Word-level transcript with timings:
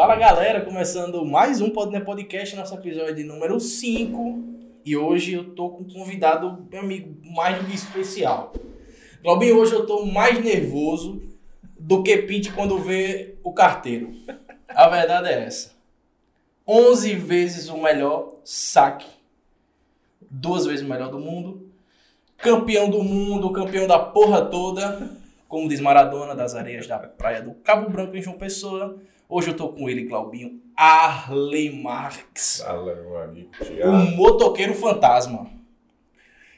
Fala 0.00 0.16
galera, 0.16 0.62
começando 0.62 1.26
mais 1.26 1.60
um 1.60 1.68
Podner 1.68 2.02
Podcast, 2.02 2.56
nosso 2.56 2.74
episódio 2.74 3.26
número 3.26 3.60
5. 3.60 4.42
E 4.82 4.96
hoje 4.96 5.34
eu 5.34 5.54
tô 5.54 5.68
com 5.68 5.82
um 5.82 5.92
convidado, 5.92 6.66
meu 6.70 6.80
amigo, 6.80 7.14
mais 7.34 7.58
do 7.58 7.66
que 7.66 7.74
especial. 7.74 8.50
Globinho, 9.22 9.58
hoje 9.58 9.74
eu 9.74 9.84
tô 9.84 10.06
mais 10.06 10.42
nervoso 10.42 11.20
do 11.78 12.02
que 12.02 12.16
Pete 12.16 12.50
quando 12.50 12.78
vê 12.78 13.34
o 13.44 13.52
carteiro. 13.52 14.10
A 14.70 14.88
verdade 14.88 15.28
é 15.28 15.44
essa. 15.44 15.72
11 16.66 17.16
vezes 17.16 17.68
o 17.68 17.76
melhor 17.76 18.36
saque. 18.42 19.06
Duas 20.30 20.64
vezes 20.64 20.80
o 20.80 20.88
melhor 20.88 21.10
do 21.10 21.18
mundo. 21.18 21.70
Campeão 22.38 22.88
do 22.88 23.04
mundo, 23.04 23.52
campeão 23.52 23.86
da 23.86 23.98
porra 23.98 24.46
toda. 24.46 25.10
Como 25.46 25.68
diz 25.68 25.78
Maradona, 25.78 26.34
das 26.34 26.54
areias 26.54 26.86
da 26.86 26.98
praia 26.98 27.42
do 27.42 27.52
Cabo 27.52 27.90
Branco 27.90 28.16
em 28.16 28.22
João 28.22 28.38
Pessoa. 28.38 28.98
Hoje 29.30 29.50
eu 29.50 29.56
tô 29.56 29.68
com 29.68 29.88
ele, 29.88 30.06
Claubinho, 30.06 30.60
Arley 30.76 31.80
Marx. 31.80 32.60
O 33.86 34.16
motoqueiro 34.16 34.74
fantasma. 34.74 35.48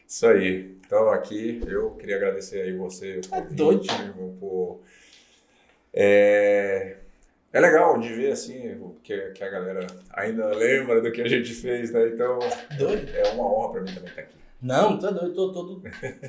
Isso 0.08 0.26
aí. 0.26 0.74
Então, 0.86 1.10
aqui, 1.10 1.60
eu 1.66 1.90
queria 1.90 2.16
agradecer 2.16 2.62
aí 2.62 2.74
você, 2.74 3.18
o 3.18 3.28
Tá 3.28 3.40
doido. 3.40 3.84
irmão, 3.92 4.34
por... 4.40 4.80
É... 5.92 6.96
é 7.52 7.60
legal 7.60 8.00
de 8.00 8.08
ver, 8.14 8.32
assim, 8.32 8.80
que, 9.02 9.18
que 9.32 9.44
a 9.44 9.50
galera 9.50 9.86
ainda 10.10 10.46
lembra 10.56 11.02
do 11.02 11.12
que 11.12 11.20
a 11.20 11.28
gente 11.28 11.52
fez, 11.52 11.92
né? 11.92 12.08
Então, 12.08 12.38
Doido? 12.78 13.10
é 13.14 13.32
uma 13.32 13.52
honra 13.52 13.72
pra 13.72 13.80
mim 13.82 13.92
também 13.94 14.08
estar 14.08 14.22
aqui. 14.22 14.34
Não, 14.62 14.98
tá 14.98 15.10
doido, 15.10 15.34
tô 15.34 15.52
todo 15.52 15.82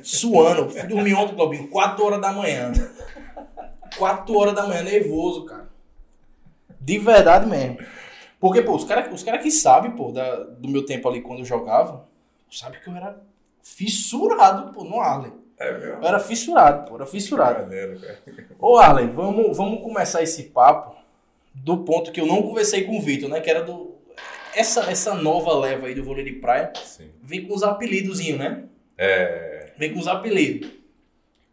suando. 0.03 0.69
Fui 0.69 0.87
dormir 0.87 1.13
ontem, 1.13 1.35
Claubinho, 1.35 1.69
4 1.69 2.03
horas 2.03 2.19
da 2.19 2.33
manhã. 2.33 2.73
4 3.97 4.35
horas 4.37 4.53
da 4.53 4.67
manhã, 4.67 4.83
nervoso, 4.83 5.45
cara. 5.45 5.72
De 6.83 6.97
verdade 6.97 7.45
mesmo. 7.45 7.77
Porque, 8.39 8.61
pô, 8.61 8.75
os 8.75 8.83
caras 8.83 9.11
os 9.13 9.23
cara 9.23 9.37
que 9.37 9.49
sabem, 9.49 9.91
pô, 9.91 10.11
da- 10.11 10.43
do 10.43 10.67
meu 10.67 10.85
tempo 10.85 11.07
ali 11.07 11.21
quando 11.21 11.39
eu 11.39 11.45
jogava, 11.45 12.05
sabe 12.51 12.79
que 12.79 12.89
eu 12.89 12.95
era 12.95 13.17
fissurado, 13.61 14.71
pô, 14.73 14.83
no 14.83 14.99
Arley. 14.99 15.31
É 15.57 15.71
mesmo? 15.71 15.93
Eu 16.01 16.07
era 16.07 16.19
fissurado, 16.19 16.89
pô, 16.89 16.95
era 16.95 17.05
fissurado. 17.05 17.61
Maneiro, 17.63 17.99
cara. 18.01 18.19
Ô, 18.59 18.77
Arley, 18.77 19.07
vamos, 19.07 19.55
vamos 19.55 19.81
começar 19.81 20.21
esse 20.21 20.43
papo 20.43 20.93
do 21.53 21.77
ponto 21.77 22.11
que 22.11 22.19
eu 22.19 22.25
não 22.25 22.41
conversei 22.41 22.83
com 22.83 22.97
o 22.97 23.01
Vitor, 23.01 23.29
né? 23.29 23.39
Que 23.39 23.49
era 23.49 23.63
do. 23.63 23.93
Essa, 24.55 24.91
essa 24.91 25.15
nova 25.15 25.57
leva 25.57 25.87
aí 25.87 25.95
do 25.95 26.03
vôlei 26.03 26.23
de 26.25 26.33
praia 26.33 26.71
Sim. 26.83 27.09
vem 27.23 27.47
com 27.47 27.55
os 27.55 27.63
apelidozinhos, 27.63 28.37
né? 28.37 28.63
É... 28.97 29.71
Vem 29.77 29.93
com 29.93 29.99
os 29.99 30.07
apelidos. 30.07 30.69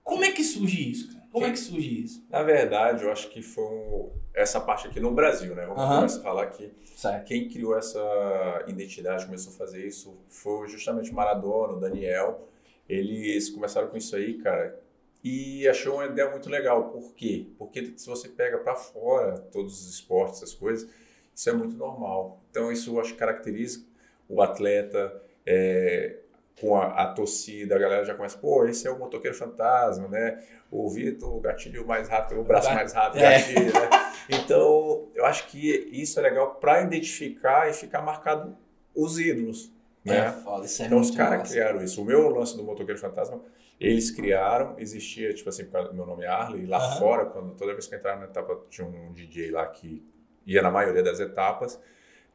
Como 0.02 0.24
é 0.24 0.32
que 0.32 0.42
surge 0.44 0.90
isso, 0.90 1.12
cara? 1.12 1.19
Como 1.32 1.46
é 1.46 1.50
que 1.50 1.58
surge 1.58 2.04
isso? 2.04 2.26
Na 2.28 2.42
verdade, 2.42 3.04
eu 3.04 3.10
acho 3.12 3.28
que 3.30 3.40
foi 3.42 3.64
um- 3.64 4.10
essa 4.34 4.60
parte 4.60 4.86
aqui 4.88 4.98
no 5.00 5.12
Brasil, 5.12 5.54
né? 5.54 5.64
Vamos 5.66 5.82
começar 5.96 6.18
a 6.20 6.22
falar 6.22 6.46
que 6.46 6.70
Certo. 6.96 7.24
Quem 7.24 7.48
criou 7.48 7.78
essa 7.78 8.62
identidade, 8.66 9.24
começou 9.24 9.54
a 9.54 9.56
fazer 9.56 9.86
isso, 9.86 10.14
foi 10.28 10.68
justamente 10.68 11.10
o 11.10 11.14
Maradona, 11.14 11.72
o 11.72 11.80
Daniel. 11.80 12.46
Eles 12.86 13.48
começaram 13.48 13.88
com 13.88 13.96
isso 13.96 14.14
aí, 14.14 14.34
cara, 14.34 14.78
e 15.24 15.66
achou 15.66 15.94
uma 15.94 16.04
ideia 16.06 16.30
muito 16.30 16.50
legal. 16.50 16.90
Por 16.90 17.14
quê? 17.14 17.46
Porque 17.56 17.94
se 17.96 18.06
você 18.06 18.28
pega 18.28 18.58
para 18.58 18.74
fora 18.76 19.38
todos 19.38 19.80
os 19.80 19.94
esportes, 19.94 20.42
essas 20.42 20.54
coisas, 20.54 20.90
isso 21.34 21.48
é 21.48 21.52
muito 21.54 21.74
normal. 21.74 22.42
Então, 22.50 22.70
isso 22.70 22.90
eu 22.94 23.00
acho 23.00 23.12
que 23.14 23.18
caracteriza 23.18 23.82
o 24.28 24.42
atleta, 24.42 25.22
é, 25.46 26.18
com 26.60 26.76
a, 26.76 26.86
a 27.02 27.12
torcida, 27.12 27.76
a 27.76 27.78
galera 27.78 28.04
já 28.04 28.14
começa, 28.14 28.36
pô, 28.38 28.66
esse 28.66 28.86
é 28.86 28.90
o 28.90 28.98
motoqueiro 28.98 29.36
fantasma, 29.36 30.06
né? 30.08 30.42
O 30.70 30.88
Vitor, 30.88 31.34
o 31.36 31.40
gatilho 31.40 31.86
mais 31.86 32.08
rápido, 32.08 32.40
o 32.40 32.44
braço 32.44 32.72
mais 32.72 32.92
rápido, 32.92 33.22
É. 33.22 33.32
gatilho, 33.32 33.72
né? 33.72 33.88
Então, 34.28 35.08
eu 35.14 35.24
acho 35.26 35.46
que 35.48 35.88
isso 35.92 36.18
é 36.20 36.22
legal 36.22 36.54
para 36.56 36.82
identificar 36.82 37.68
e 37.68 37.72
ficar 37.72 38.02
marcado 38.02 38.56
os 38.94 39.18
ídolos, 39.18 39.72
É 40.06 40.10
né? 40.10 40.30
foda, 40.32 40.64
isso 40.66 40.82
é 40.82 40.86
então, 40.86 41.00
os 41.00 41.10
caras 41.10 41.50
criaram 41.50 41.82
isso. 41.82 42.00
O 42.02 42.04
meu 42.04 42.28
lance 42.28 42.56
do 42.56 42.62
Motoqueiro 42.62 43.00
Fantasma, 43.00 43.40
eles 43.80 44.10
criaram, 44.10 44.74
existia, 44.78 45.32
tipo 45.32 45.48
assim, 45.48 45.66
meu 45.92 46.04
nome 46.06 46.24
é 46.24 46.28
Arley, 46.28 46.66
lá 46.66 46.76
Aham. 46.76 46.98
fora, 46.98 47.26
quando 47.26 47.54
toda 47.54 47.72
vez 47.72 47.86
que 47.86 47.94
eu 47.94 47.98
entrava 47.98 48.20
na 48.20 48.26
etapa, 48.26 48.60
tinha 48.68 48.86
um 48.86 49.12
DJ 49.12 49.50
lá 49.50 49.66
que 49.66 50.04
ia 50.46 50.62
na 50.62 50.70
maioria 50.70 51.02
das 51.02 51.18
etapas, 51.18 51.80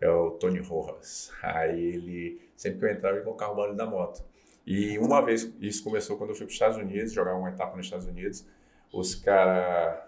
é 0.02 0.10
o 0.10 0.32
Tony 0.32 0.60
Rojas. 0.60 1.32
Aí 1.42 1.80
ele, 1.82 2.42
sempre 2.56 2.80
que 2.80 2.86
eu 2.86 2.90
entrava, 2.90 3.16
ele 3.16 3.24
colocava 3.24 3.52
o 3.52 3.56
barulho 3.56 3.78
da 3.78 3.86
moto. 3.86 4.24
E 4.66 4.98
uma 4.98 5.24
vez, 5.24 5.54
isso 5.62 5.84
começou 5.84 6.18
quando 6.18 6.32
eu 6.32 6.36
fui 6.36 6.46
para 6.46 6.50
os 6.50 6.56
Estados 6.56 6.78
Unidos, 6.78 7.14
jogar 7.14 7.36
uma 7.36 7.50
etapa 7.50 7.76
nos 7.78 7.86
Estados 7.86 8.08
Unidos, 8.08 8.46
os 8.92 9.14
caras 9.14 10.00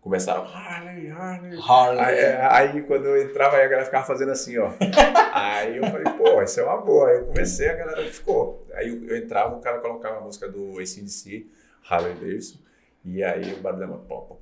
começaram, 0.00 0.44
Harley, 0.44 1.10
Harley, 1.10 1.58
Harley. 1.60 2.00
Aí, 2.00 2.18
é, 2.18 2.48
aí, 2.50 2.82
quando 2.82 3.06
eu 3.06 3.22
entrava, 3.22 3.56
aí 3.56 3.64
a 3.64 3.68
galera 3.68 3.84
ficava 3.84 4.06
fazendo 4.06 4.32
assim, 4.32 4.58
ó. 4.58 4.72
aí 5.32 5.76
eu 5.76 5.84
falei, 5.84 6.12
pô, 6.14 6.42
isso 6.42 6.58
é 6.58 6.64
uma 6.64 6.80
boa. 6.80 7.08
Aí 7.08 7.18
eu 7.18 7.26
comecei, 7.26 7.68
a 7.68 7.74
galera 7.74 8.02
ficou. 8.10 8.66
Aí 8.74 8.88
eu, 8.88 9.04
eu 9.04 9.16
entrava, 9.16 9.56
o 9.56 9.60
cara 9.60 9.78
colocava 9.78 10.18
a 10.18 10.20
música 10.20 10.48
do 10.48 10.78
ACDC, 10.80 11.46
Harley 11.88 12.14
Davidson, 12.14 12.58
e 13.04 13.22
aí 13.22 13.52
o 13.52 13.60
barulho 13.60 13.80
da 13.80 13.86
moto, 13.86 14.06
pó, 14.06 14.38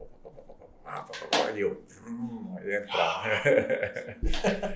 aí 1.47 1.61
eu, 1.61 1.83
hum, 2.09 2.57
eu 2.63 2.83
entrava. 2.83 3.25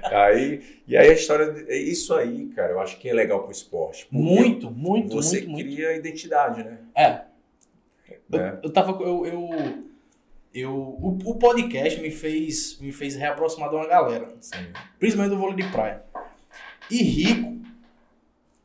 aí, 0.13 0.83
e 0.87 0.97
aí 0.97 1.09
a 1.09 1.13
história, 1.13 1.65
é 1.69 1.77
isso 1.77 2.15
aí, 2.15 2.47
cara, 2.49 2.73
eu 2.73 2.81
acho 2.81 2.99
que 2.99 3.09
é 3.09 3.13
legal 3.13 3.43
pro 3.43 3.53
esporte. 3.53 4.07
Muito, 4.11 4.71
muito, 4.71 5.15
Você 5.17 5.39
muito, 5.43 5.51
muito. 5.51 5.65
cria 5.75 5.97
identidade, 5.97 6.63
né? 6.65 6.79
É. 6.95 7.23
Eu, 8.31 8.39
Né? 8.39 8.59
eu 8.63 8.73
tava. 8.73 8.93
Eu, 9.03 9.27
eu, 9.27 9.85
eu, 10.53 10.73
o, 10.73 11.19
o 11.25 11.35
podcast 11.37 12.01
me 12.01 12.11
fez, 12.11 12.79
me 12.81 12.93
fez 12.93 13.17
reaproximar 13.17 13.69
de 13.71 13.77
uma 13.77 13.87
galera. 13.87 14.35
Sim. 14.41 14.73
Principalmente 14.99 15.33
do 15.35 15.39
vôlei 15.41 15.57
de 15.57 15.71
praia. 15.71 16.03
E 16.91 17.03
Rico. 17.03 17.55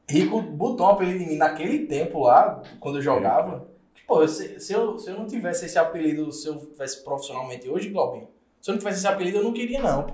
Rico 0.07 0.41
botou 0.41 0.87
um 0.87 0.89
apelido 0.89 1.23
em 1.23 1.27
mim 1.27 1.35
naquele 1.37 1.85
tempo 1.85 2.21
lá, 2.23 2.63
quando 2.79 2.97
eu 2.97 3.01
jogava. 3.01 3.68
Pô, 4.09 4.27
se, 4.27 4.59
se, 4.59 4.73
eu, 4.73 4.97
se 4.97 5.09
eu 5.11 5.17
não 5.19 5.27
tivesse 5.27 5.65
esse 5.67 5.77
apelido, 5.77 6.31
se 6.31 6.47
eu 6.47 6.57
tivesse 6.57 7.03
profissionalmente 7.03 7.69
hoje, 7.69 7.89
Globinho, 7.89 8.27
se 8.59 8.69
eu 8.69 8.73
não 8.73 8.79
tivesse 8.79 8.97
esse 8.97 9.07
apelido, 9.07 9.37
eu 9.37 9.43
não 9.43 9.53
queria, 9.53 9.79
não, 9.81 10.03
pô. 10.03 10.13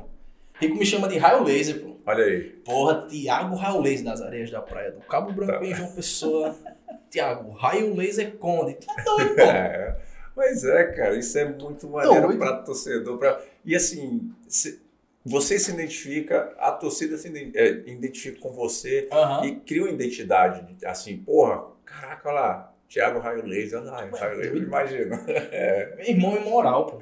Rico 0.60 0.76
me 0.78 0.86
chama 0.86 1.08
de 1.08 1.18
Raio 1.18 1.44
Laser, 1.44 1.82
pô. 1.82 1.96
Olha 2.06 2.24
aí. 2.26 2.42
Porra, 2.66 3.08
Tiago 3.10 3.56
Raio 3.56 3.80
Laser 3.82 4.04
das 4.06 4.22
areias 4.22 4.52
da 4.52 4.62
praia 4.62 4.92
do 4.92 5.00
Cabo 5.02 5.32
Branco 5.32 5.60
Tá. 5.60 5.66
em 5.66 5.74
João 5.74 5.92
Pessoa. 5.94 6.56
Tiago, 7.10 7.52
Raio 7.52 7.96
Laser 7.96 8.36
Conde. 8.36 8.76
Tu 8.76 8.86
é 8.92 9.04
doido, 9.04 9.36
pô. 9.36 9.42
É, 9.42 9.98
mas 10.36 10.64
é, 10.66 10.84
cara, 10.92 11.16
isso 11.18 11.38
é 11.38 11.46
muito 11.46 11.88
maneiro 11.90 12.38
para 12.38 12.58
torcedor. 12.58 13.18
Pra... 13.18 13.42
E 13.64 13.74
assim, 13.76 14.30
se- 14.50 14.82
você 15.26 15.58
se 15.58 15.72
identifica, 15.72 16.54
a 16.60 16.72
torcida 16.72 17.18
se 17.18 17.30
é, 17.56 17.70
identifica 17.90 18.40
com 18.42 18.52
você 18.52 19.08
Aham. 19.12 19.46
e 19.46 19.56
cria 19.56 19.84
uma 19.84 19.90
identidade. 19.92 20.76
Assim, 20.86 21.18
porra, 21.18 21.64
caraca, 21.86 22.30
olha 22.30 22.40
lá, 22.40 22.75
Thiago 22.90 23.20
Raio 23.20 23.46
Laser, 23.46 23.84
Raio 23.84 24.12
Laser, 24.38 24.56
imagina. 24.58 25.18
Meu 25.98 26.06
irmão 26.08 26.38
imoral, 26.38 26.86
pô. 26.86 27.02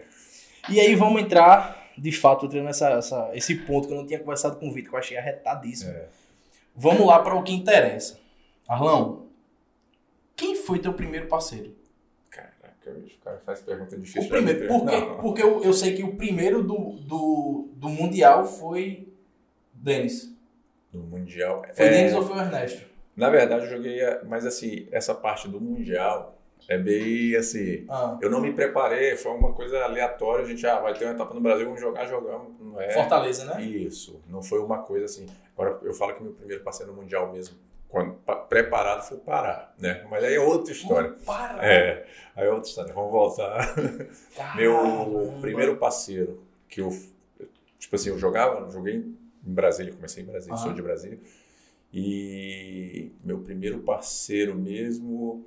E 0.70 0.80
aí 0.80 0.96
vamos 0.96 1.22
entrar, 1.22 1.92
de 1.98 2.12
fato, 2.12 2.46
entrando 2.46 2.66
nessa, 2.66 2.90
essa, 2.92 3.30
esse 3.34 3.56
ponto 3.56 3.88
que 3.88 3.94
eu 3.94 3.98
não 3.98 4.06
tinha 4.08 4.20
conversado 4.20 4.56
com 4.58 4.70
o 4.70 4.72
Vitor, 4.72 4.90
que 4.92 4.96
eu 4.96 5.00
achei 5.00 5.18
arretadíssimo. 5.18 5.92
É. 5.92 6.06
Vamos 6.76 7.06
lá 7.06 7.20
para 7.20 7.36
o 7.36 7.44
que 7.44 7.54
interessa. 7.54 8.18
Arlão, 8.68 9.28
quem 10.36 10.56
foi 10.56 10.80
teu 10.80 10.94
primeiro 10.94 11.28
parceiro? 11.28 11.76
Caraca, 12.30 12.90
o 12.92 13.24
cara 13.24 13.42
faz 13.46 13.60
pergunta 13.62 13.96
O 13.96 14.00
difícil. 14.00 14.30
primeiro, 14.30 14.66
pra 14.66 14.74
mim. 14.74 14.80
porque, 14.80 14.98
Não. 14.98 15.18
porque 15.18 15.44
eu, 15.44 15.64
eu 15.64 15.74
sei 15.74 15.94
que 15.94 16.04
o 16.04 16.16
primeiro 16.16 16.64
do, 16.64 16.94
do, 17.02 17.70
do 17.76 17.90
Mundial 17.90 18.46
foi 18.46 19.08
Denis. 19.74 20.34
No 20.94 21.04
Mundial. 21.04 21.62
Foi 21.74 21.86
é, 21.86 21.90
Denis 21.90 22.14
ou 22.14 22.24
foi 22.26 22.38
o 22.38 22.40
Ernesto? 22.42 22.93
Na 23.16 23.30
verdade, 23.30 23.66
eu 23.66 23.70
joguei, 23.70 24.00
mas 24.26 24.46
assim, 24.46 24.88
essa 24.92 25.14
parte 25.14 25.48
do 25.48 25.62
Mundial 25.62 26.38
é 26.68 26.78
bem 26.78 27.36
assim. 27.36 27.86
Ah, 27.90 28.18
Eu 28.22 28.30
não 28.30 28.42
me 28.42 28.54
preparei, 28.54 29.16
foi 29.16 29.32
uma 29.34 29.54
coisa 29.54 29.78
aleatória. 29.84 30.46
A 30.46 30.48
gente 30.48 30.66
ah, 30.66 30.80
vai 30.80 30.94
ter 30.94 31.06
uma 31.06 31.14
etapa 31.14 31.34
no 31.34 31.42
Brasil, 31.42 31.66
vamos 31.66 31.80
jogar, 31.82 32.06
jogamos. 32.08 32.60
Não 32.60 32.80
é? 32.82 32.90
Fortaleza, 32.92 33.46
né? 33.46 33.62
Isso, 33.62 34.20
não 34.28 34.42
foi 34.42 34.60
uma 34.60 34.80
coisa 34.82 35.06
assim. 35.06 35.28
Agora, 35.56 35.78
eu 35.84 35.94
falo 35.94 36.16
que 36.16 36.24
meu 36.24 36.34
primeiro 36.34 36.64
passeio 36.64 36.90
no 36.90 36.96
Mundial 36.96 37.32
mesmo, 37.32 37.56
quando 37.88 38.14
pa- 38.16 38.36
preparado, 38.36 39.04
foi 39.08 39.18
parar, 39.18 39.76
né? 39.78 40.04
Mas 40.10 40.24
aí 40.24 40.34
é 40.34 40.40
outra 40.40 40.72
história. 40.72 41.10
Pô, 41.12 41.26
para. 41.32 41.64
É, 41.64 42.08
aí 42.36 42.48
é 42.48 42.50
outra 42.50 42.68
história. 42.68 42.94
Vamos 42.94 43.12
voltar. 43.12 43.76
Meu 44.56 44.74
Caramba. 44.76 45.40
primeiro 45.42 45.78
parceiro 45.78 46.44
que 46.68 46.82
eu, 46.82 46.90
tipo 47.78 47.96
assim, 47.96 48.10
eu 48.10 48.18
jogava, 48.18 48.68
joguei 48.72 48.96
em 48.96 49.16
Brasília, 49.44 49.94
comecei 49.94 50.24
em 50.24 50.26
Brasília, 50.26 50.56
Aham. 50.56 50.64
sou 50.64 50.74
de 50.74 50.82
Brasília. 50.82 51.20
E 51.94 53.12
meu 53.24 53.40
primeiro 53.40 53.80
parceiro 53.80 54.56
mesmo 54.56 55.46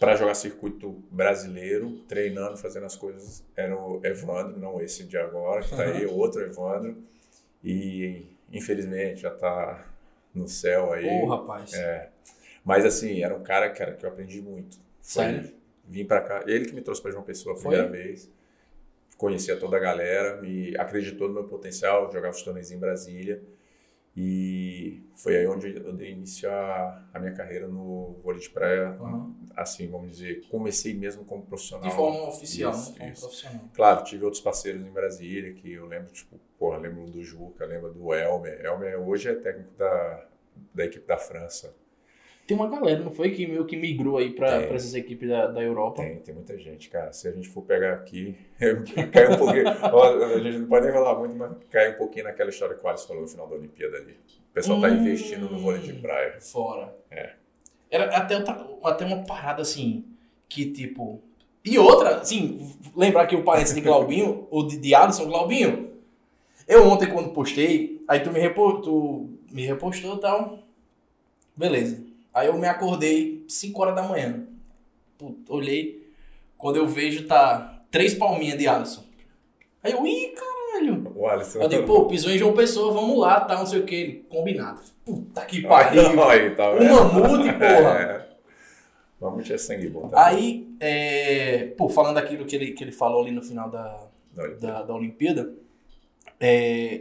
para 0.00 0.16
jogar 0.16 0.34
circuito 0.34 1.02
brasileiro, 1.10 2.00
treinando, 2.08 2.56
fazendo 2.58 2.84
as 2.84 2.96
coisas, 2.96 3.44
era 3.56 3.74
o 3.74 4.00
Evandro, 4.04 4.58
não 4.58 4.80
esse 4.80 5.04
de 5.04 5.16
agora, 5.16 5.62
que 5.62 5.70
tá 5.70 5.84
aí, 5.84 6.04
outro 6.04 6.42
Evandro. 6.42 6.96
E 7.64 8.26
infelizmente 8.52 9.20
já 9.22 9.30
tá 9.30 9.86
no 10.34 10.46
céu 10.48 10.92
aí. 10.92 11.06
Ô, 11.22 11.26
rapaz. 11.26 11.72
É. 11.72 12.10
Mas 12.64 12.84
assim, 12.84 13.22
era 13.22 13.34
um 13.34 13.42
cara, 13.42 13.70
cara 13.70 13.92
que 13.94 14.04
eu 14.04 14.10
aprendi 14.10 14.42
muito. 14.42 14.76
Foi- 15.00 15.22
Sério? 15.24 15.52
Vim 15.88 16.04
pra 16.04 16.20
cá, 16.20 16.42
ele 16.48 16.64
que 16.66 16.74
me 16.74 16.82
trouxe 16.82 17.00
pra 17.00 17.12
João 17.12 17.22
Pessoa 17.22 17.54
a 17.54 17.58
Foi? 17.58 17.70
primeira 17.70 17.88
vez. 17.88 18.28
conhecia 19.16 19.56
toda 19.56 19.76
a 19.78 19.80
galera, 19.80 20.42
me 20.42 20.76
acreditou 20.76 21.28
no 21.28 21.34
meu 21.34 21.44
potencial, 21.44 22.12
jogava 22.12 22.34
os 22.36 22.42
torneios 22.42 22.70
em 22.70 22.78
Brasília. 22.78 23.40
E 24.16 25.02
foi 25.14 25.36
aí 25.36 25.46
onde 25.46 25.76
eu 25.76 25.92
dei 25.92 26.12
início 26.12 26.50
à, 26.50 27.04
minha 27.20 27.34
carreira 27.34 27.68
no 27.68 28.18
vôlei 28.22 28.40
de 28.40 28.48
praia. 28.48 28.96
Uhum. 28.98 29.34
Assim, 29.54 29.90
vamos 29.90 30.12
dizer, 30.12 30.46
comecei 30.48 30.94
mesmo 30.94 31.22
como 31.24 31.44
profissional. 31.44 31.86
De 31.86 31.94
forma 31.94 32.28
oficial, 32.28 32.72
Isso, 32.72 32.92
né? 32.92 32.98
Como 32.98 33.12
isso. 33.12 33.20
profissional. 33.20 33.64
Claro, 33.74 34.04
tive 34.04 34.24
outros 34.24 34.42
parceiros 34.42 34.86
em 34.86 34.90
Brasília 34.90 35.52
que 35.52 35.70
eu 35.70 35.84
lembro, 35.84 36.10
tipo, 36.12 36.40
porra, 36.58 36.78
lembro 36.78 37.04
do 37.10 37.22
Juca, 37.22 37.66
lembro 37.66 37.92
do 37.92 38.14
Elmer. 38.14 38.64
Elmer 38.64 38.98
hoje 38.98 39.28
é 39.28 39.34
técnico 39.34 39.74
da, 39.76 40.26
da 40.72 40.84
equipe 40.86 41.06
da 41.06 41.18
França. 41.18 41.74
Tem 42.46 42.56
uma 42.56 42.68
galera, 42.68 43.00
não 43.02 43.10
foi? 43.10 43.30
Que 43.32 43.44
meio 43.46 43.64
que 43.66 43.76
migrou 43.76 44.18
aí 44.18 44.30
pra, 44.30 44.58
Tem. 44.58 44.66
pra 44.68 44.76
essas 44.76 44.94
equipes 44.94 45.28
da, 45.28 45.48
da 45.48 45.60
Europa. 45.60 46.00
Tem, 46.02 46.16
tem 46.20 46.34
muita 46.34 46.56
gente, 46.56 46.88
cara. 46.88 47.12
Se 47.12 47.26
a 47.26 47.32
gente 47.32 47.48
for 47.48 47.62
pegar 47.62 47.94
aqui, 47.94 48.36
cai 49.12 49.34
um 49.34 49.36
pouquinho. 49.36 49.64
Ó, 49.92 50.24
a 50.24 50.38
gente 50.38 50.58
não 50.58 50.68
pode 50.68 50.84
nem 50.84 50.94
falar 50.94 51.18
muito, 51.18 51.34
mas 51.34 51.52
cai 51.70 51.90
um 51.92 51.98
pouquinho 51.98 52.26
naquela 52.26 52.50
história 52.50 52.76
que 52.76 52.84
o 52.84 52.88
Alisson 52.88 53.08
falou 53.08 53.22
no 53.22 53.28
final 53.28 53.48
da 53.48 53.56
Olimpíada 53.56 53.96
ali. 53.96 54.12
O 54.12 54.54
pessoal 54.54 54.80
tá 54.80 54.88
Hum. 54.88 54.94
investindo 55.00 55.50
no 55.50 55.58
vôlei 55.58 55.80
de 55.82 55.92
praia. 55.94 56.40
Fora. 56.40 56.94
É. 57.10 57.32
Era 57.90 58.16
até, 58.16 58.36
até 58.36 59.04
uma 59.04 59.24
parada 59.24 59.62
assim, 59.62 60.04
que 60.48 60.70
tipo. 60.70 61.20
E 61.64 61.76
outra, 61.80 62.18
assim, 62.18 62.72
lembrar 62.94 63.26
que 63.26 63.34
o 63.34 63.42
parente 63.42 63.74
de 63.74 63.80
Glaubinho, 63.80 64.46
ou 64.52 64.64
de, 64.66 64.76
de 64.76 64.94
Alisson, 64.94 65.26
Glaubinho. 65.26 65.90
Eu 66.68 66.86
ontem, 66.86 67.08
quando 67.08 67.30
postei, 67.32 68.04
aí 68.06 68.20
tu 68.20 68.30
me, 68.32 68.38
repo, 68.38 68.80
tu 68.82 69.30
me 69.50 69.66
repostou 69.66 70.16
e 70.16 70.20
tal. 70.20 70.60
Beleza. 71.56 72.04
Aí 72.36 72.48
eu 72.48 72.58
me 72.58 72.68
acordei 72.68 73.46
5 73.48 73.80
horas 73.80 73.94
da 73.94 74.02
manhã. 74.02 74.46
Puta, 75.16 75.50
olhei. 75.50 76.06
Quando 76.58 76.76
eu 76.76 76.86
vejo, 76.86 77.26
tá 77.26 77.82
três 77.90 78.12
palminhas 78.12 78.58
de 78.58 78.68
Alisson. 78.68 79.04
Aí 79.82 79.92
eu, 79.92 80.06
ih, 80.06 80.34
caralho. 80.34 81.12
O 81.14 81.26
Alisson. 81.26 81.62
Eu 81.62 81.68
digo, 81.70 81.86
pô, 81.86 82.04
pisou 82.04 82.30
em 82.30 82.36
João 82.36 82.52
Pessoa, 82.52 82.92
vamos 82.92 83.18
lá, 83.18 83.40
tá, 83.40 83.56
não 83.56 83.64
sei 83.64 83.80
o 83.80 83.86
que. 83.86 83.94
Ele, 83.94 84.26
combinado. 84.28 84.82
Puta 85.02 85.46
que 85.46 85.62
pariu. 85.62 86.02
Aí, 86.28 86.54
tá 86.54 86.72
Um 86.72 86.84
mamute, 86.84 87.52
porra. 87.54 88.26
É. 89.18 89.24
Mamute 89.24 89.54
é 89.54 89.56
sangue 89.56 89.88
bom. 89.88 90.10
Tá? 90.10 90.26
Aí, 90.26 90.68
é, 90.78 91.68
pô, 91.78 91.88
falando 91.88 92.16
daquilo 92.16 92.44
que 92.44 92.54
ele, 92.54 92.72
que 92.72 92.84
ele 92.84 92.92
falou 92.92 93.22
ali 93.22 93.30
no 93.30 93.42
final 93.42 93.70
da, 93.70 94.08
Não, 94.34 94.58
da, 94.58 94.82
da 94.82 94.94
Olimpíada, 94.94 95.54
é, 96.38 97.00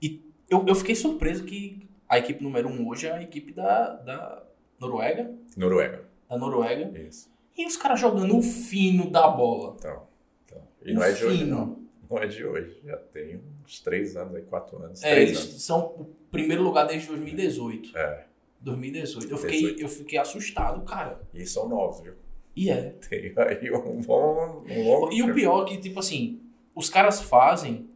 e 0.00 0.22
eu, 0.48 0.64
eu 0.66 0.74
fiquei 0.74 0.94
surpreso 0.94 1.44
que 1.44 1.86
a 2.08 2.16
equipe 2.16 2.42
número 2.42 2.70
um 2.70 2.88
hoje 2.88 3.06
é 3.06 3.12
a 3.12 3.22
equipe 3.22 3.52
da, 3.52 3.96
da 3.96 4.42
Noruega, 4.82 5.32
Noruega. 5.56 6.04
da 6.28 6.36
Noruega, 6.36 6.98
Isso. 6.98 7.30
e 7.56 7.64
os 7.66 7.76
caras 7.76 8.00
jogando 8.00 8.36
o 8.36 8.42
fino 8.42 9.10
da 9.10 9.28
bola. 9.28 9.76
Então, 9.78 10.02
então. 10.44 10.62
E 10.84 10.92
não 10.92 11.02
é 11.02 11.12
de 11.12 11.24
O 11.24 11.28
hoje, 11.28 11.44
não. 11.44 11.78
Não 12.10 12.18
é 12.18 12.26
de 12.26 12.44
hoje. 12.44 12.80
Já 12.84 12.96
tem 12.96 13.40
uns 13.64 13.80
três 13.80 14.16
anos 14.16 14.34
aí, 14.34 14.42
quatro 14.42 14.82
anos. 14.82 15.02
É, 15.02 15.22
eles 15.22 15.38
anos. 15.38 15.62
são 15.62 15.80
o 15.80 16.04
primeiro 16.30 16.62
lugar 16.62 16.86
desde 16.86 17.08
2018. 17.08 17.96
É. 17.96 18.26
2018. 18.60 19.30
Eu 19.30 19.38
fiquei, 19.38 19.60
18. 19.60 19.80
eu 19.82 19.88
fiquei 19.88 20.18
assustado, 20.18 20.82
cara. 20.82 21.20
E 21.32 21.46
são 21.46 21.68
novos, 21.68 22.00
viu? 22.00 22.14
E 22.54 22.70
é. 22.70 22.94
Tem 23.08 23.32
aí 23.36 23.70
um 23.72 24.00
bom. 24.02 24.64
Um 24.68 24.88
longo 24.88 25.12
E 25.12 25.22
o 25.22 25.32
pior 25.32 25.64
é 25.64 25.70
que, 25.70 25.78
tipo 25.78 26.00
assim, 26.00 26.40
os 26.74 26.90
caras 26.90 27.22
fazem 27.22 27.88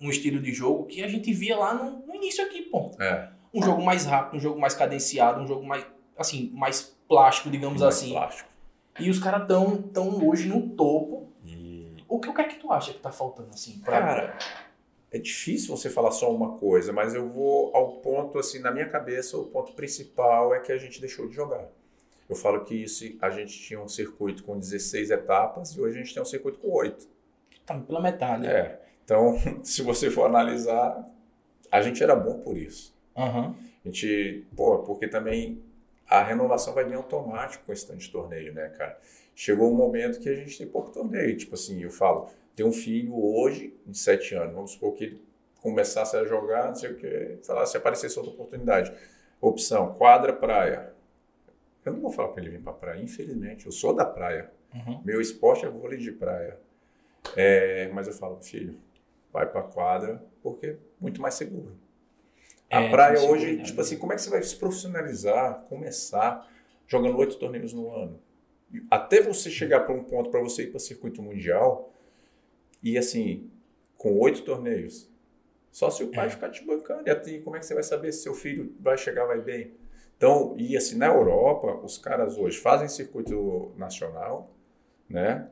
um 0.00 0.10
estilo 0.10 0.40
de 0.40 0.52
jogo 0.52 0.84
que 0.86 1.02
a 1.02 1.08
gente 1.08 1.32
via 1.32 1.56
lá 1.56 1.74
no, 1.74 2.06
no 2.06 2.14
início 2.14 2.44
aqui, 2.44 2.62
pô. 2.62 2.90
É. 3.00 3.30
Um 3.54 3.62
jogo 3.62 3.82
mais 3.82 4.04
rápido, 4.04 4.36
um 4.36 4.40
jogo 4.40 4.60
mais 4.60 4.74
cadenciado, 4.74 5.40
um 5.40 5.46
jogo 5.46 5.64
mais, 5.64 5.86
assim, 6.16 6.50
mais 6.54 6.96
plástico, 7.08 7.50
digamos 7.50 7.80
mais 7.80 7.96
assim. 7.96 8.12
Plástico. 8.12 8.48
E 8.98 9.10
os 9.10 9.18
caras 9.18 9.46
tão, 9.46 9.80
tão 9.82 10.26
hoje 10.26 10.48
no 10.48 10.68
topo. 10.70 11.28
E, 11.44 11.88
O 12.08 12.18
que, 12.18 12.28
o 12.28 12.34
que 12.34 12.40
é 12.40 12.44
que 12.44 12.56
tu 12.56 12.70
acha 12.70 12.92
que 12.92 13.00
tá 13.00 13.10
faltando, 13.10 13.50
assim? 13.50 13.78
Pra... 13.80 14.00
cara, 14.00 14.38
é 15.10 15.18
difícil 15.18 15.76
você 15.76 15.90
falar 15.90 16.10
só 16.10 16.34
uma 16.34 16.56
coisa, 16.58 16.92
mas 16.92 17.14
eu 17.14 17.28
vou 17.28 17.74
ao 17.74 17.96
ponto, 17.96 18.38
assim, 18.38 18.58
na 18.58 18.70
minha 18.70 18.88
cabeça, 18.88 19.36
o 19.36 19.44
ponto 19.46 19.72
principal 19.72 20.54
é 20.54 20.60
que 20.60 20.72
a 20.72 20.78
gente 20.78 21.00
deixou 21.00 21.28
de 21.28 21.34
jogar. 21.34 21.68
Eu 22.28 22.36
falo 22.36 22.64
que 22.64 22.74
isso, 22.74 23.04
a 23.20 23.28
gente 23.28 23.58
tinha 23.58 23.80
um 23.80 23.88
circuito 23.88 24.42
com 24.44 24.58
16 24.58 25.10
etapas 25.10 25.70
e 25.76 25.80
hoje 25.80 25.98
a 25.98 26.02
gente 26.02 26.14
tem 26.14 26.22
um 26.22 26.26
circuito 26.26 26.58
com 26.58 26.70
8. 26.70 27.06
Tá 27.66 27.78
pela 27.78 28.00
metade. 28.00 28.46
É. 28.46 28.80
Então, 29.04 29.36
se 29.62 29.82
você 29.82 30.10
for 30.10 30.24
analisar, 30.24 31.06
a 31.70 31.82
gente 31.82 32.02
era 32.02 32.16
bom 32.16 32.40
por 32.40 32.56
isso. 32.56 32.94
Aham. 33.16 33.54
A 33.84 33.88
gente, 33.88 34.46
pô, 34.56 34.78
porque 34.78 35.08
também 35.08 35.62
a 36.08 36.22
renovação 36.22 36.74
vai 36.74 36.84
vir 36.84 36.94
automático 36.94 37.64
com 37.64 37.72
esse 37.72 37.86
tanto 37.86 38.00
de 38.00 38.10
torneio, 38.10 38.52
né, 38.52 38.68
cara? 38.70 38.98
Chegou 39.34 39.70
um 39.70 39.74
momento 39.74 40.20
que 40.20 40.28
a 40.28 40.34
gente 40.34 40.58
tem 40.58 40.66
pouco 40.66 40.90
torneio. 40.90 41.36
Tipo 41.36 41.54
assim, 41.54 41.82
eu 41.82 41.90
falo, 41.90 42.28
tem 42.54 42.66
um 42.66 42.72
filho 42.72 43.14
hoje, 43.14 43.74
de 43.86 43.96
7 43.96 44.34
anos, 44.34 44.54
vamos 44.54 44.70
supor 44.72 44.94
que 44.94 45.04
ele 45.04 45.22
começasse 45.60 46.16
a 46.16 46.24
jogar, 46.24 46.68
não 46.68 46.74
sei 46.74 46.90
o 46.90 46.96
que, 46.96 47.38
falar 47.44 47.64
se 47.66 47.76
aparecesse 47.76 48.18
outra 48.18 48.34
oportunidade. 48.34 48.92
Opção, 49.40 49.94
quadra, 49.94 50.32
praia. 50.32 50.92
Eu 51.84 51.92
não 51.92 52.00
vou 52.00 52.10
falar 52.10 52.28
para 52.28 52.42
ele 52.42 52.50
vir 52.50 52.62
para 52.62 52.72
praia, 52.72 53.02
infelizmente. 53.02 53.66
Eu 53.66 53.72
sou 53.72 53.94
da 53.94 54.04
praia. 54.04 54.50
Uhum. 54.74 55.02
Meu 55.04 55.20
esporte 55.20 55.64
é 55.64 55.68
vôlei 55.68 55.98
de 55.98 56.12
praia. 56.12 56.58
É, 57.36 57.88
mas 57.92 58.06
eu 58.06 58.12
falo, 58.12 58.40
filho, 58.40 58.78
vai 59.32 59.46
pra 59.46 59.62
quadra 59.62 60.22
porque 60.42 60.66
é 60.66 60.76
muito 61.00 61.20
mais 61.20 61.34
seguro. 61.34 61.76
A 62.72 62.82
É, 62.82 62.90
praia 62.90 63.20
hoje, 63.20 63.44
segurança. 63.46 63.64
tipo 63.64 63.80
assim, 63.80 63.98
como 63.98 64.12
é 64.12 64.16
que 64.16 64.22
você 64.22 64.30
vai 64.30 64.42
se 64.42 64.56
profissionalizar, 64.56 65.62
começar 65.68 66.50
jogando 66.88 67.18
oito 67.18 67.38
torneios 67.38 67.72
no 67.72 67.94
ano? 67.94 68.20
Até 68.90 69.22
você 69.22 69.50
chegar 69.50 69.80
para 69.80 69.94
um 69.94 70.04
ponto 70.04 70.30
para 70.30 70.40
você 70.40 70.64
ir 70.64 70.68
para 70.70 70.80
circuito 70.80 71.22
mundial 71.22 71.92
e 72.82 72.98
assim, 72.98 73.50
com 73.98 74.18
oito 74.18 74.42
torneios. 74.42 75.10
Só 75.70 75.90
se 75.90 76.02
o 76.04 76.08
pai 76.08 76.26
É. 76.26 76.30
ficar 76.30 76.50
te 76.50 76.64
bancando. 76.64 77.02
E 77.06 77.10
até 77.10 77.38
como 77.40 77.56
é 77.56 77.60
que 77.60 77.66
você 77.66 77.74
vai 77.74 77.82
saber 77.82 78.12
se 78.12 78.22
seu 78.22 78.34
filho 78.34 78.74
vai 78.80 78.98
chegar, 78.98 79.26
vai 79.26 79.40
bem? 79.40 79.74
Então, 80.16 80.54
e 80.58 80.76
assim, 80.76 80.96
na 80.96 81.06
Europa, 81.08 81.74
os 81.84 81.98
caras 81.98 82.38
hoje 82.38 82.58
fazem 82.58 82.88
circuito 82.88 83.72
nacional, 83.76 84.54
né? 85.08 85.50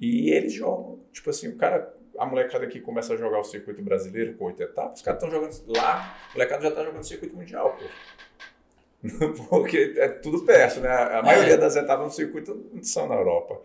E 0.00 0.30
eles 0.30 0.52
jogam. 0.52 1.00
Tipo 1.12 1.30
assim, 1.30 1.48
o 1.48 1.56
cara, 1.56 1.95
a 2.18 2.26
molecada 2.26 2.64
aqui 2.64 2.80
começa 2.80 3.14
a 3.14 3.16
jogar 3.16 3.40
o 3.40 3.44
circuito 3.44 3.82
brasileiro 3.82 4.34
com 4.34 4.46
oito 4.46 4.62
etapas, 4.62 4.98
os 4.98 5.02
caras 5.04 5.22
estão 5.22 5.30
jogando 5.34 5.76
lá, 5.76 6.16
a 6.30 6.32
molecada 6.34 6.62
já 6.62 6.70
tá 6.70 6.84
jogando 6.84 7.02
circuito 7.04 7.36
mundial, 7.36 7.76
pô. 7.78 7.84
Porque 9.48 9.94
é 9.98 10.08
tudo 10.08 10.44
perto, 10.44 10.80
né? 10.80 10.88
A 10.90 11.22
maioria 11.22 11.54
É. 11.54 11.56
das 11.56 11.76
etapas 11.76 12.06
no 12.06 12.12
circuito 12.12 12.70
são 12.82 13.08
na 13.08 13.14
Europa. 13.14 13.60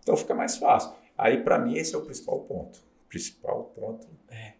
Então 0.00 0.16
fica 0.16 0.34
mais 0.34 0.56
fácil. 0.56 0.92
Aí, 1.18 1.42
para 1.42 1.58
mim, 1.58 1.76
esse 1.76 1.94
é 1.94 1.98
o 1.98 2.02
principal 2.02 2.38
ponto. 2.40 2.78
Principal 3.08 3.64
ponto. 3.76 4.06
É. 4.30 4.52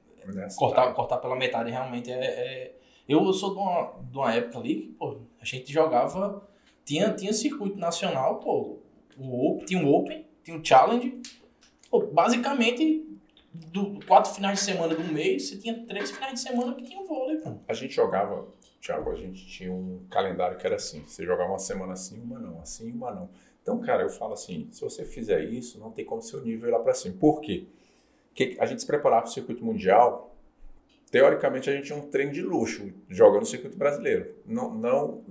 Cortar, 0.57 0.93
cortar 0.93 1.17
pela 1.19 1.35
metade 1.35 1.71
realmente 1.71 2.11
é. 2.13 2.15
é- 2.25 2.75
Eu 3.09 3.33
sou 3.33 3.51
de 3.55 3.59
uma, 3.59 3.95
de 4.11 4.17
uma 4.19 4.35
época 4.35 4.59
ali 4.59 4.75
que, 4.83 4.89
pô, 4.93 5.19
a 5.41 5.45
gente 5.45 5.73
jogava. 5.73 6.47
Tinha, 6.85 7.13
tinha 7.15 7.33
circuito 7.33 7.77
nacional, 7.79 8.39
pô. 8.39 8.79
O 9.17 9.51
Open, 9.53 9.65
tinha 9.67 9.85
o 9.85 9.93
Open, 9.95 10.27
tinha 10.45 10.57
o 10.57 10.65
Challenge. 10.65 11.21
Pô, 11.91 12.07
basicamente, 12.07 13.05
do, 13.53 14.01
quatro 14.07 14.33
finais 14.33 14.61
de 14.61 14.65
semana 14.65 14.95
do 14.95 15.05
mês, 15.13 15.49
você 15.49 15.59
tinha 15.59 15.85
três 15.87 16.11
finais 16.11 16.35
de 16.35 16.41
semana 16.41 16.75
que 16.75 16.83
tinha 16.83 17.03
vôlei, 17.05 17.37
pô. 17.37 17.59
A 17.69 17.75
gente 17.75 17.95
jogava, 17.95 18.47
Thiago, 18.81 19.11
a 19.11 19.15
gente 19.15 19.47
tinha 19.47 19.73
um 19.73 20.07
calendário 20.11 20.57
que 20.57 20.67
era 20.67 20.77
assim: 20.77 21.03
você 21.07 21.25
jogava 21.25 21.51
uma 21.51 21.59
semana 21.59 21.93
assim, 21.93 22.21
uma 22.21 22.39
não, 22.39 22.61
assim, 22.61 22.91
uma 22.91 23.13
não. 23.13 23.29
Então, 23.61 23.79
cara, 23.81 24.03
eu 24.03 24.09
falo 24.09 24.33
assim: 24.33 24.69
se 24.71 24.81
você 24.81 25.05
fizer 25.05 25.45
isso, 25.45 25.79
não 25.79 25.91
tem 25.91 26.05
como 26.05 26.23
seu 26.23 26.43
nível 26.43 26.69
ir 26.69 26.73
lá 26.73 26.81
para 26.81 26.95
cima. 26.95 27.15
Por 27.19 27.41
quê? 27.41 27.67
Porque 28.29 28.57
a 28.59 28.67
gente 28.67 28.81
se 28.81 28.87
preparava 28.87 29.23
para 29.23 29.31
o 29.31 29.33
circuito 29.33 29.65
mundial. 29.65 30.31
Teoricamente, 31.11 31.69
a 31.69 31.75
gente 31.75 31.87
tinha 31.87 31.99
um 31.99 32.09
treino 32.09 32.33
de 32.33 32.41
luxo 32.41 32.91
jogando 33.11 33.41
no 33.41 33.47
circuito 33.47 33.77
brasileiro. 33.77 34.35
Não, 34.47 34.73
não 34.75 35.23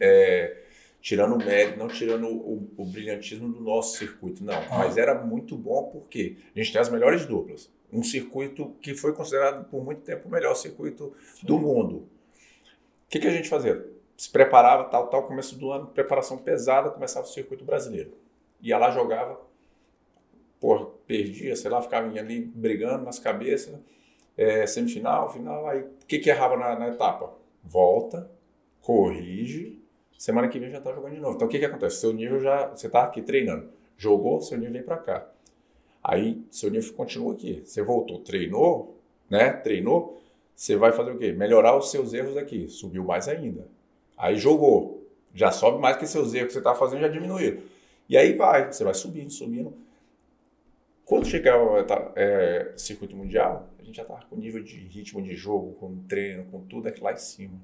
é, 0.00 0.64
tirando 1.00 1.34
o 1.34 1.38
mérito, 1.38 1.78
não 1.78 1.88
tirando 1.88 2.26
o, 2.26 2.70
o 2.76 2.84
brilhantismo 2.84 3.48
do 3.48 3.60
nosso 3.60 3.96
circuito, 3.96 4.44
não. 4.44 4.54
Mas 4.68 4.96
era 4.96 5.14
muito 5.14 5.56
bom 5.56 5.84
porque 5.84 6.36
a 6.54 6.58
gente 6.58 6.72
tem 6.72 6.80
as 6.80 6.88
melhores 6.88 7.26
duplas. 7.26 7.70
Um 7.92 8.02
circuito 8.02 8.76
que 8.80 8.94
foi 8.94 9.12
considerado 9.12 9.68
por 9.68 9.82
muito 9.82 10.02
tempo 10.02 10.28
o 10.28 10.30
melhor 10.30 10.54
circuito 10.54 11.12
do 11.42 11.58
mundo. 11.58 11.96
O 11.96 12.08
que, 13.08 13.18
que 13.18 13.26
a 13.26 13.32
gente 13.32 13.48
fazia? 13.48 13.84
Se 14.16 14.30
preparava, 14.30 14.84
tal, 14.84 15.08
tal, 15.08 15.26
começo 15.26 15.58
do 15.58 15.72
ano, 15.72 15.86
preparação 15.86 16.36
pesada, 16.36 16.90
começava 16.90 17.26
o 17.26 17.28
circuito 17.28 17.64
brasileiro. 17.64 18.12
Ia 18.60 18.76
lá, 18.76 18.90
jogava, 18.90 19.40
porra, 20.60 20.86
perdia, 21.06 21.56
sei 21.56 21.70
lá, 21.70 21.80
ficava 21.80 22.06
ali 22.06 22.42
brigando 22.42 23.04
nas 23.04 23.18
cabeças, 23.18 23.74
é, 24.36 24.66
semifinal, 24.66 25.32
final, 25.32 25.66
aí 25.66 25.80
o 25.80 26.06
que, 26.06 26.18
que 26.18 26.28
errava 26.28 26.56
na, 26.56 26.78
na 26.78 26.88
etapa? 26.88 27.32
Volta, 27.64 28.30
corrige, 28.80 29.79
semana 30.20 30.48
que 30.48 30.58
vem 30.58 30.70
já 30.70 30.82
tá 30.82 30.92
jogando 30.92 31.14
de 31.14 31.20
novo. 31.20 31.34
Então 31.34 31.48
o 31.48 31.50
que, 31.50 31.58
que 31.58 31.64
acontece? 31.64 31.96
Seu 31.96 32.12
nível 32.12 32.40
já, 32.40 32.66
você 32.66 32.90
tá 32.90 33.04
aqui 33.04 33.22
treinando, 33.22 33.70
jogou, 33.96 34.38
seu 34.42 34.58
nível 34.58 34.74
vem 34.74 34.82
para 34.82 34.98
cá. 34.98 35.26
Aí 36.04 36.44
seu 36.50 36.70
nível 36.70 36.92
continua 36.92 37.32
aqui. 37.32 37.62
Você 37.64 37.82
voltou, 37.82 38.18
treinou, 38.18 39.00
né? 39.30 39.50
Treinou, 39.50 40.22
você 40.54 40.76
vai 40.76 40.92
fazer 40.92 41.12
o 41.12 41.18
quê? 41.18 41.32
Melhorar 41.32 41.74
os 41.74 41.90
seus 41.90 42.12
erros 42.12 42.36
aqui. 42.36 42.68
Subiu 42.68 43.02
mais 43.02 43.28
ainda. 43.28 43.66
Aí 44.14 44.36
jogou. 44.36 45.08
Já 45.34 45.50
sobe 45.50 45.80
mais 45.80 45.96
que 45.96 46.06
seus 46.06 46.34
erros 46.34 46.48
que 46.48 46.52
você 46.52 46.58
está 46.58 46.74
fazendo 46.74 47.00
já 47.00 47.08
diminuíram. 47.08 47.62
E 48.06 48.14
aí 48.14 48.34
vai, 48.34 48.70
você 48.70 48.84
vai 48.84 48.92
subindo, 48.92 49.30
subindo. 49.30 49.72
Quando 51.06 51.24
chegava 51.24 51.82
tá, 51.84 52.12
é, 52.14 52.74
circuito 52.76 53.16
mundial, 53.16 53.70
a 53.78 53.82
gente 53.82 53.96
já 53.96 54.02
estava 54.02 54.22
com 54.28 54.36
nível 54.36 54.62
de 54.62 54.76
ritmo 54.80 55.22
de 55.22 55.34
jogo, 55.34 55.72
com 55.80 55.96
treino, 56.06 56.44
com 56.50 56.60
tudo 56.60 56.88
aqui 56.88 57.02
lá 57.02 57.14
em 57.14 57.16
cima. 57.16 57.54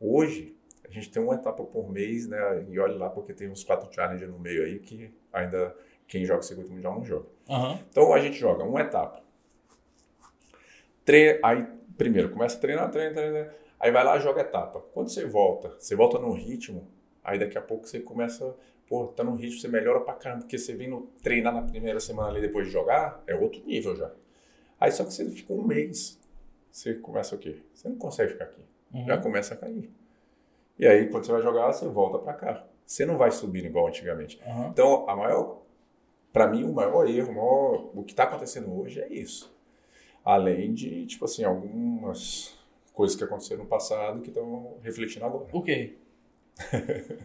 Hoje, 0.00 0.54
a 0.86 0.90
gente 0.90 1.10
tem 1.10 1.22
uma 1.22 1.34
etapa 1.34 1.62
por 1.64 1.90
mês, 1.90 2.26
né? 2.28 2.64
E 2.68 2.78
olha 2.78 2.94
lá, 2.96 3.10
porque 3.10 3.32
tem 3.32 3.48
uns 3.50 3.64
quatro 3.64 3.92
challenges 3.92 4.28
no 4.28 4.38
meio 4.38 4.64
aí 4.64 4.78
que 4.78 5.12
ainda 5.32 5.74
quem 6.06 6.24
joga 6.24 6.42
circuito 6.42 6.70
mundial 6.70 6.94
não 6.96 7.04
joga. 7.04 7.26
Aham. 7.48 7.78
Então 7.90 8.12
a 8.12 8.20
gente 8.20 8.36
joga 8.38 8.62
uma 8.64 8.80
etapa. 8.80 9.22
Tre 11.04 11.38
aí, 11.42 11.66
primeiro, 11.98 12.30
começa 12.30 12.56
a 12.56 12.60
treinar, 12.60 12.90
treina, 12.90 13.14
treina, 13.14 13.54
aí 13.78 13.90
vai 13.90 14.04
lá 14.04 14.18
joga 14.18 14.40
etapa. 14.40 14.80
Quando 14.92 15.08
você 15.10 15.24
volta, 15.26 15.74
você 15.78 15.94
volta 15.94 16.18
no 16.18 16.32
ritmo, 16.32 16.88
aí 17.22 17.38
daqui 17.38 17.58
a 17.58 17.62
pouco 17.62 17.86
você 17.86 18.00
começa, 18.00 18.54
pô, 18.88 19.06
tá 19.08 19.22
no 19.22 19.34
ritmo, 19.34 19.60
você 19.60 19.68
melhora 19.68 20.00
pra 20.00 20.14
caramba, 20.14 20.42
porque 20.42 20.58
você 20.58 20.74
vem 20.74 20.88
no, 20.88 21.02
treinar 21.22 21.52
na 21.52 21.62
primeira 21.62 22.00
semana 22.00 22.28
ali 22.30 22.40
depois 22.40 22.66
de 22.66 22.72
jogar, 22.72 23.22
é 23.26 23.34
outro 23.34 23.62
nível 23.66 23.94
já. 23.96 24.10
Aí 24.80 24.90
só 24.90 25.04
que 25.04 25.12
você 25.12 25.28
fica 25.30 25.52
um 25.52 25.62
mês, 25.62 26.18
você 26.70 26.94
começa 26.94 27.34
o 27.34 27.38
quê? 27.38 27.56
Você 27.74 27.88
não 27.88 27.96
consegue 27.96 28.32
ficar 28.32 28.44
aqui, 28.44 28.62
Uhum. 28.92 29.06
já 29.06 29.18
começa 29.18 29.54
a 29.54 29.56
cair. 29.56 29.90
E 30.78 30.86
aí 30.86 31.08
quando 31.08 31.24
você 31.24 31.32
vai 31.32 31.42
jogar, 31.42 31.72
você 31.72 31.86
volta 31.86 32.18
pra 32.18 32.32
cá. 32.34 32.64
Você 32.86 33.06
não 33.06 33.16
vai 33.16 33.30
subir 33.30 33.64
igual 33.64 33.86
antigamente. 33.88 34.40
Aham. 34.46 34.68
Então, 34.68 35.08
a 35.08 35.16
maior, 35.16 35.62
para 36.32 36.46
mim, 36.48 36.64
o 36.64 36.72
maior 36.72 37.08
erro, 37.08 37.30
o, 37.30 37.34
maior, 37.34 37.90
o 37.94 38.02
que 38.04 38.12
está 38.12 38.24
acontecendo 38.24 38.78
hoje 38.78 39.00
é 39.00 39.08
isso. 39.12 39.54
Além 40.24 40.72
de, 40.74 41.06
tipo 41.06 41.24
assim, 41.24 41.44
algumas 41.44 42.56
coisas 42.92 43.16
que 43.16 43.24
aconteceram 43.24 43.62
no 43.64 43.68
passado 43.68 44.20
que 44.20 44.28
estão 44.28 44.76
refletindo 44.82 45.24
agora. 45.24 45.46
O 45.52 45.62
quê? 45.62 45.94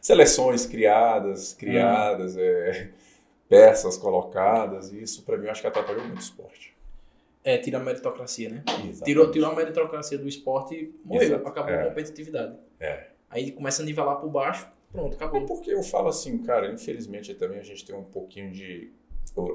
Seleções 0.00 0.66
criadas, 0.66 1.54
criadas, 1.54 2.36
é, 2.36 2.90
peças 3.48 3.96
colocadas, 3.96 4.92
isso 4.92 5.22
para 5.22 5.38
mim 5.38 5.46
eu 5.46 5.50
acho 5.52 5.60
que 5.60 5.66
atrapalhou 5.66 6.02
muito 6.04 6.16
o 6.16 6.20
esporte. 6.20 6.74
É, 7.42 7.58
tira 7.58 7.78
a 7.78 7.80
meritocracia, 7.80 8.48
né? 8.48 8.62
Exatamente. 8.66 9.04
Tirou, 9.04 9.30
tirou 9.30 9.50
a 9.50 9.54
meritocracia 9.54 10.16
do 10.18 10.26
esporte 10.26 10.74
e 10.74 10.94
morreu. 11.06 11.22
Exato. 11.24 11.46
Acabou 11.48 11.70
É. 11.72 11.82
a 11.82 11.88
competitividade. 11.88 12.56
É. 12.84 13.08
Aí 13.30 13.50
começa 13.52 13.82
a 13.82 13.84
nivelar 13.84 14.16
por 14.20 14.28
baixo, 14.30 14.68
pronto, 14.92 15.12
É 15.12 15.16
acabou. 15.16 15.46
porque 15.46 15.70
eu 15.72 15.82
falo 15.82 16.08
assim, 16.08 16.38
cara, 16.38 16.70
infelizmente 16.72 17.34
também 17.34 17.58
a 17.58 17.62
gente 17.62 17.84
tem 17.84 17.94
um 17.94 18.04
pouquinho 18.04 18.50
de. 18.52 18.92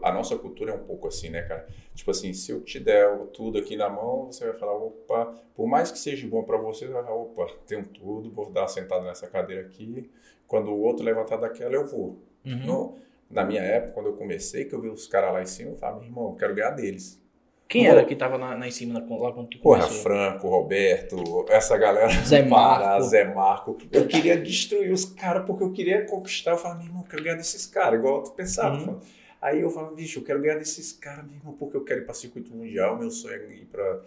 A 0.04 0.12
nossa 0.12 0.38
cultura 0.38 0.72
é 0.74 0.76
um 0.76 0.84
pouco 0.84 1.08
assim, 1.08 1.30
né, 1.30 1.42
cara? 1.44 1.66
Tipo 1.96 2.12
assim, 2.12 2.34
se 2.34 2.52
eu 2.52 2.60
te 2.62 2.80
der 2.80 3.18
tudo 3.28 3.58
aqui 3.60 3.78
na 3.78 3.90
mão, 3.90 4.26
você 4.26 4.46
vai 4.50 4.58
falar, 4.58 4.74
opa, 4.74 5.34
por 5.56 5.68
mais 5.68 5.90
que 5.90 5.98
seja 5.98 6.28
bom 6.28 6.44
pra 6.44 6.58
você, 6.58 6.88
você 6.88 6.92
vai 6.94 7.04
falar, 7.04 7.16
opa, 7.16 7.48
tenho 7.66 7.86
tudo, 7.86 8.30
vou 8.30 8.50
dar 8.52 8.62
uma 8.64 8.68
sentada 8.68 9.06
nessa 9.06 9.28
cadeira 9.28 9.62
aqui. 9.66 10.10
Quando 10.48 10.72
o 10.72 10.82
outro 10.82 11.06
levantar 11.06 11.38
daquela, 11.38 11.76
eu 11.76 11.86
vou. 11.88 12.18
Uhum. 12.46 12.66
No- 12.66 12.96
na 13.30 13.46
minha 13.46 13.62
época, 13.62 13.94
quando 13.94 14.08
eu 14.08 14.14
comecei, 14.18 14.66
que 14.66 14.74
eu 14.74 14.82
vi 14.82 14.90
os 14.90 15.08
caras 15.08 15.32
lá 15.32 15.42
em 15.42 15.46
cima, 15.46 15.70
eu 15.72 15.78
falava, 15.78 16.00
meu 16.00 16.08
irmão, 16.10 16.30
eu 16.32 16.36
quero 16.36 16.56
ganhar 16.56 16.72
deles. 16.72 17.22
Quem 17.70 17.84
Não 17.84 17.92
era 17.92 18.04
que 18.04 18.16
tava 18.16 18.36
na, 18.40 18.58
na 18.58 18.68
em 18.68 18.72
cima, 18.72 19.00
na, 19.00 19.16
lá 19.16 19.32
quando 19.32 19.48
tu 19.48 19.60
Porra, 19.60 19.82
começou? 19.82 20.02
Franco, 20.02 20.50
Roberto, 20.50 21.46
essa 21.50 21.78
galera. 21.78 22.10
Zé 22.26 22.42
Marco. 22.42 23.04
Zé 23.04 23.32
Marco. 23.32 23.78
Eu 23.92 24.08
queria 24.08 24.36
destruir 24.42 24.92
os 24.92 25.06
caras 25.06 25.46
porque 25.46 25.64
eu 25.64 25.72
queria 25.72 26.04
conquistar. 26.08 26.52
Eu 26.52 26.58
falava, 26.58 26.80
meu 26.80 26.88
irmão, 26.88 27.04
eu 27.04 27.08
quero 27.08 27.24
ganhar 27.24 27.36
desses 27.36 27.68
caras, 27.68 28.00
igual 28.00 28.24
tu 28.24 28.32
pensava. 28.32 28.76
Uhum. 28.76 29.00
Aí 29.40 29.62
eu 29.62 29.70
falava, 29.70 29.94
bicho, 29.94 30.18
eu 30.18 30.24
quero 30.24 30.42
ganhar 30.42 30.58
desses 30.58 30.92
caras, 30.92 31.24
meu 31.26 31.36
irmão, 31.36 31.54
porque 31.54 31.78
eu 31.78 31.84
quero 31.84 32.02
ir 32.02 32.06
pra 32.06 32.14
circuito 32.16 32.52
mundial. 32.52 32.98
Meu 32.98 33.12
sonho 33.12 33.36
é 33.36 33.54
ir 33.54 33.66
pra, 33.72 34.02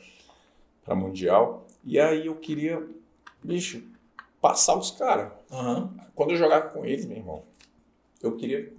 pra 0.85 0.95
mundial. 0.97 1.65
E 1.85 2.01
aí 2.01 2.27
eu 2.27 2.35
queria, 2.35 2.85
bicho, 3.45 3.81
passar 4.41 4.77
os 4.77 4.91
caras. 4.91 5.31
Aham. 5.53 5.95
Quando 6.17 6.33
eu 6.33 6.37
jogava 6.37 6.69
com 6.71 6.85
eles, 6.85 7.07
meu 7.07 7.17
irmão, 7.17 7.45
eu 8.21 8.37
queria. 8.37 8.73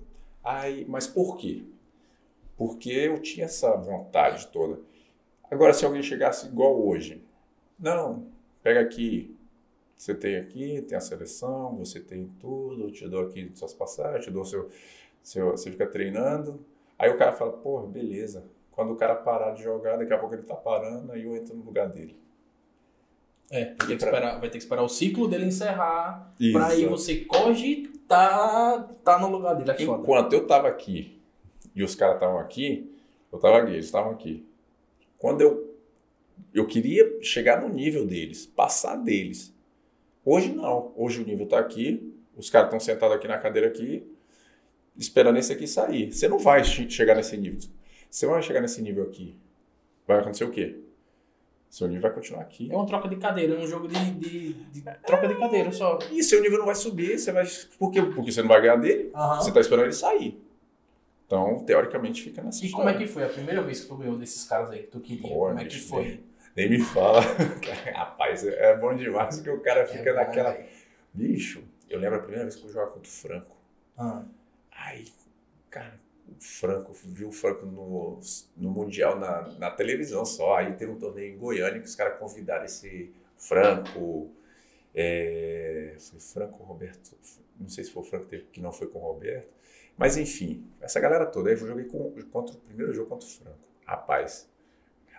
Aí, 0.43 0.85
mas 0.89 1.07
por 1.07 1.37
quê? 1.37 1.63
Porque 2.57 2.91
eu 2.91 3.19
tinha 3.19 3.45
essa 3.45 3.75
vontade 3.75 4.47
toda. 4.47 4.79
Agora, 5.49 5.73
se 5.73 5.85
alguém 5.85 6.01
chegasse 6.01 6.47
igual 6.47 6.85
hoje, 6.85 7.23
não, 7.79 8.27
pega 8.61 8.79
aqui, 8.79 9.35
você 9.95 10.13
tem 10.13 10.37
aqui, 10.37 10.81
tem 10.81 10.97
a 10.97 11.01
seleção, 11.01 11.77
você 11.77 11.99
tem 11.99 12.27
tudo, 12.39 12.85
eu 12.85 12.91
te 12.91 13.07
dou 13.07 13.27
aqui 13.27 13.51
suas 13.53 13.73
passagens, 13.73 14.25
te 14.25 14.31
dou 14.31 14.43
seu, 14.43 14.69
seu. 15.21 15.51
Você 15.51 15.71
fica 15.71 15.85
treinando. 15.85 16.65
Aí 16.97 17.09
o 17.09 17.17
cara 17.17 17.33
fala, 17.33 17.53
porra, 17.53 17.87
beleza. 17.87 18.45
Quando 18.71 18.93
o 18.93 18.95
cara 18.95 19.15
parar 19.15 19.51
de 19.51 19.63
jogar, 19.63 19.97
daqui 19.97 20.13
a 20.13 20.17
pouco 20.17 20.33
ele 20.35 20.43
tá 20.43 20.55
parando, 20.55 21.11
aí 21.11 21.23
eu 21.23 21.35
entro 21.35 21.55
no 21.55 21.63
lugar 21.63 21.89
dele. 21.89 22.17
É, 23.51 23.65
vai 23.65 23.75
ter, 23.75 23.85
que 23.85 23.93
esperar, 23.93 24.39
vai 24.39 24.49
ter 24.49 24.57
que 24.57 24.63
esperar 24.63 24.81
o 24.83 24.89
ciclo 24.89 25.27
dele 25.27 25.45
encerrar 25.45 26.33
pra 26.51 26.67
aí 26.67 26.85
você 26.85 27.17
cogitar 27.17 28.87
tá 29.03 29.19
no 29.19 29.29
lugar 29.29 29.55
dele. 29.55 29.71
É. 29.71 29.83
Enquanto 29.83 30.33
eu 30.33 30.47
tava 30.47 30.67
aqui 30.67 31.22
e 31.75 31.83
os 31.83 31.95
caras 31.95 32.15
estavam 32.15 32.39
aqui, 32.39 32.89
eu 33.31 33.39
tava 33.39 33.57
aqui, 33.59 33.71
eles 33.73 33.85
estavam 33.85 34.11
aqui. 34.11 34.45
Quando 35.17 35.41
eu 35.41 35.73
eu 36.53 36.65
queria 36.65 37.19
chegar 37.21 37.61
no 37.61 37.69
nível 37.69 38.05
deles, 38.07 38.45
passar 38.45 38.95
deles. 38.95 39.53
Hoje 40.25 40.51
não. 40.51 40.91
Hoje 40.95 41.21
o 41.21 41.25
nível 41.25 41.45
tá 41.47 41.59
aqui, 41.59 42.13
os 42.35 42.49
caras 42.49 42.67
estão 42.67 42.79
sentados 42.79 43.15
aqui 43.15 43.27
na 43.27 43.37
cadeira 43.37 43.67
aqui, 43.67 44.03
esperando 44.97 45.37
esse 45.37 45.51
aqui 45.53 45.67
sair. 45.67 46.11
Você 46.11 46.27
não 46.27 46.39
vai 46.39 46.63
che- 46.63 46.89
chegar 46.89 47.15
nesse 47.15 47.37
nível. 47.37 47.59
Você 48.09 48.25
vai 48.25 48.41
chegar 48.41 48.61
nesse 48.61 48.81
nível 48.81 49.03
aqui. 49.03 49.35
Vai 50.07 50.19
acontecer 50.19 50.43
o 50.43 50.51
quê? 50.51 50.77
Seu 51.69 51.87
nível 51.87 52.03
vai 52.03 52.13
continuar 52.13 52.41
aqui. 52.41 52.71
É 52.71 52.75
uma 52.75 52.85
troca 52.85 53.07
de 53.07 53.15
cadeira, 53.15 53.55
é 53.55 53.59
um 53.59 53.67
jogo 53.67 53.87
de, 53.87 54.11
de- 54.11 54.53
de 54.53 54.81
troca 55.05 55.27
de 55.27 55.35
cadeira 55.35 55.71
só. 55.71 55.97
E 56.11 56.23
seu 56.23 56.41
nível 56.41 56.59
não 56.59 56.65
vai 56.65 56.75
subir, 56.75 57.17
você 57.17 57.31
vai. 57.31 57.45
Por 57.79 57.91
quê? 57.91 58.01
Porque 58.01 58.31
você 58.31 58.41
não 58.41 58.49
vai 58.49 58.61
ganhar 58.61 58.75
dele. 58.75 59.09
Aham. 59.15 59.41
Você 59.41 59.51
tá 59.51 59.59
esperando 59.59 59.85
ele 59.85 59.93
sair. 59.93 60.39
Então, 61.33 61.65
teoricamente, 61.65 62.21
fica 62.21 62.43
nessa 62.43 62.63
E 62.63 62.69
como 62.69 62.83
é 62.89 62.91
história. 62.91 63.07
que 63.07 63.11
foi 63.11 63.23
a 63.23 63.29
primeira 63.29 63.61
vez 63.63 63.81
que 63.81 63.87
tu 63.87 63.97
ganhou 63.97 64.17
desses 64.17 64.43
caras 64.43 64.69
aí 64.69 64.83
que 64.83 64.87
tu 64.91 64.99
queria? 64.99 65.21
Pô, 65.29 65.47
como 65.47 65.59
é 65.59 65.65
que 65.65 65.79
foi? 65.79 66.23
Nem 66.55 66.69
me 66.69 66.79
fala. 66.79 67.21
Rapaz, 67.95 68.45
é 68.45 68.77
bom 68.77 68.95
demais 68.95 69.39
que 69.41 69.49
o 69.49 69.59
cara 69.61 69.87
fica 69.87 70.11
É 70.11 70.13
naquela. 70.13 70.55
Bicho, 71.11 71.63
eu 71.89 71.99
lembro 71.99 72.17
a 72.17 72.21
primeira 72.21 72.43
vez 72.43 72.55
que 72.55 72.65
eu 72.65 72.69
jogava 72.69 72.91
contra 72.91 73.09
o 73.09 73.11
Franco. 73.11 73.55
Ah, 73.97 74.23
Ai, 74.71 75.05
cara, 75.71 75.99
o 76.27 76.35
Franco, 76.39 76.91
eu 76.91 76.95
vi 77.11 77.25
o 77.25 77.31
Franco 77.31 77.65
no, 77.65 78.19
no 78.55 78.69
Mundial 78.69 79.19
na, 79.19 79.41
na 79.57 79.71
televisão 79.71 80.23
só. 80.25 80.57
Aí 80.57 80.73
teve 80.73 80.91
um 80.91 80.99
torneio 80.99 81.33
em 81.33 81.37
Goiânia 81.37 81.79
que 81.79 81.87
os 81.87 81.95
caras 81.95 82.19
convidaram 82.19 82.65
esse 82.65 83.11
Franco. 83.37 84.29
é, 84.93 85.95
foi 85.97 86.19
Franco 86.19 86.63
Roberto. 86.63 87.17
Não 87.59 87.69
sei 87.69 87.83
se 87.83 87.91
foi 87.91 88.03
o 88.03 88.05
Franco 88.05 88.25
que 88.51 88.61
não 88.61 88.71
foi 88.71 88.87
com 88.87 88.99
o 88.99 89.01
Roberto. 89.01 89.47
Mas 89.97 90.17
enfim, 90.17 90.65
essa 90.81 90.99
galera 90.99 91.25
toda. 91.25 91.49
Aí 91.49 91.55
eu 91.55 91.67
joguei 91.67 91.85
com, 91.85 92.11
contra 92.31 92.55
o 92.55 92.59
primeiro 92.59 92.93
jogo 92.93 93.09
contra 93.09 93.27
o 93.27 93.31
Franco. 93.31 93.59
Rapaz. 93.85 94.49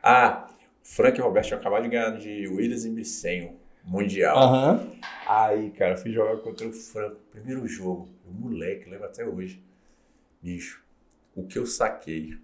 Ah, 0.03 0.49
Franco 0.83 1.19
e 1.19 1.21
Roberto 1.23 1.47
tinham 1.47 1.61
acabado 1.61 1.83
de 1.83 1.89
ganhar 1.89 2.11
de 2.19 2.47
Williams 2.49 2.85
e 2.85 2.91
Bricenho. 2.91 3.59
Mundial. 3.85 4.37
Aham. 4.39 4.93
Aí, 5.27 5.71
cara, 5.73 5.97
fui 5.97 6.11
jogar 6.11 6.39
contra 6.39 6.67
o 6.67 6.73
Franco. 6.73 7.17
Primeiro 7.31 7.67
jogo. 7.67 8.09
O 8.27 8.33
moleque, 8.33 8.89
lembro 8.89 9.07
até 9.07 9.27
hoje. 9.27 9.63
Bicho, 10.41 10.83
o 11.35 11.47
que 11.47 11.59
eu 11.59 11.67
saquei. 11.67 12.39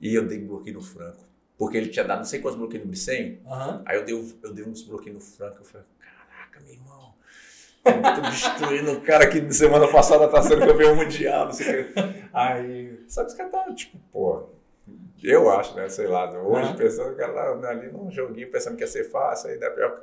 E 0.00 0.14
eu 0.14 0.26
dei 0.26 0.38
bloqueio 0.38 0.76
no 0.76 0.82
Franco. 0.82 1.26
Porque 1.56 1.76
ele 1.76 1.88
tinha 1.88 2.04
dado 2.04 2.18
não 2.18 2.24
sei 2.24 2.40
quantos 2.40 2.58
bloqueios 2.58 2.84
no 2.84 2.90
Bricenho. 2.90 3.40
Aham. 3.44 3.82
Aí 3.84 3.96
eu 3.96 4.04
dei, 4.04 4.14
eu 4.14 4.54
dei 4.54 4.64
uns 4.64 4.82
bloqueios 4.82 5.14
no 5.14 5.20
Franco. 5.20 5.58
Eu 5.58 5.64
falei, 5.64 5.86
caraca, 5.98 6.60
meu 6.60 6.72
irmão. 6.72 7.14
Tô 8.14 8.20
destruindo 8.22 8.92
o 8.92 9.00
cara 9.00 9.26
que 9.28 9.52
semana 9.52 9.88
passada 9.88 10.28
tá 10.28 10.42
sendo 10.42 10.64
campeão 10.66 10.94
mundial, 10.96 11.46
não 11.46 11.52
sei 11.52 11.82
o 11.82 11.92
que. 11.92 12.00
Aí, 12.32 12.98
só 13.08 13.22
que 13.22 13.28
os 13.28 13.34
caras 13.34 13.52
tá, 13.52 13.74
tipo, 13.74 13.98
pô, 14.12 14.44
eu 15.22 15.50
acho, 15.50 15.74
né, 15.74 15.88
sei 15.88 16.06
lá, 16.06 16.30
hoje 16.40 16.68
Aham. 16.68 16.76
pensando, 16.76 17.16
cara 17.16 17.32
lá 17.32 17.70
ali 17.70 17.90
num 17.90 18.10
joguinho 18.10 18.50
pensando 18.50 18.76
que 18.76 18.82
ia 18.84 18.86
ser 18.86 19.04
fácil, 19.04 19.50
aí 19.50 19.58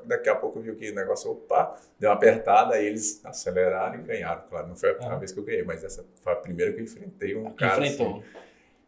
daqui 0.06 0.30
a, 0.30 0.36
pouco 0.36 0.60
viu 0.60 0.76
que 0.76 0.92
o 0.92 0.96
negócio, 0.96 1.32
opa, 1.32 1.76
deu 2.00 2.10
uma 2.10 2.16
apertada, 2.16 2.76
aí 2.76 2.86
eles 2.86 3.22
aceleraram 3.24 3.96
e 4.00 4.04
ganharam, 4.04 4.44
claro, 4.50 4.68
não 4.68 4.76
foi 4.76 4.90
a 4.90 4.94
primeira 4.94 5.14
Aham. 5.14 5.20
vez 5.20 5.32
que 5.32 5.40
eu 5.40 5.44
ganhei, 5.44 5.64
mas 5.64 5.84
essa 5.84 6.06
foi 6.22 6.34
a 6.34 6.36
primeira 6.36 6.74
que 6.74 6.80
eu 6.80 6.84
enfrentei 6.84 7.36
um 7.36 7.46
Que 7.52 7.56
cara 7.58 7.86
enfrentou. 7.86 8.18
assim, 8.18 8.24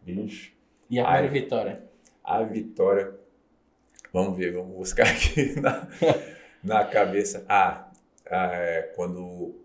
bicho, 0.01 0.51
E 0.89 0.99
a 0.99 1.03
primeira 1.05 1.27
vitória? 1.29 1.83
a 2.23 2.43
vitória. 2.43 3.13
Vamos 4.13 4.37
ver, 4.37 4.51
vamos 4.53 4.75
buscar 4.75 5.07
aqui 5.07 5.57
na, 5.61 5.87
na 6.63 6.85
cabeça. 6.85 7.45
Ah, 7.47 7.87
é, 8.29 8.93
quando, 8.96 9.55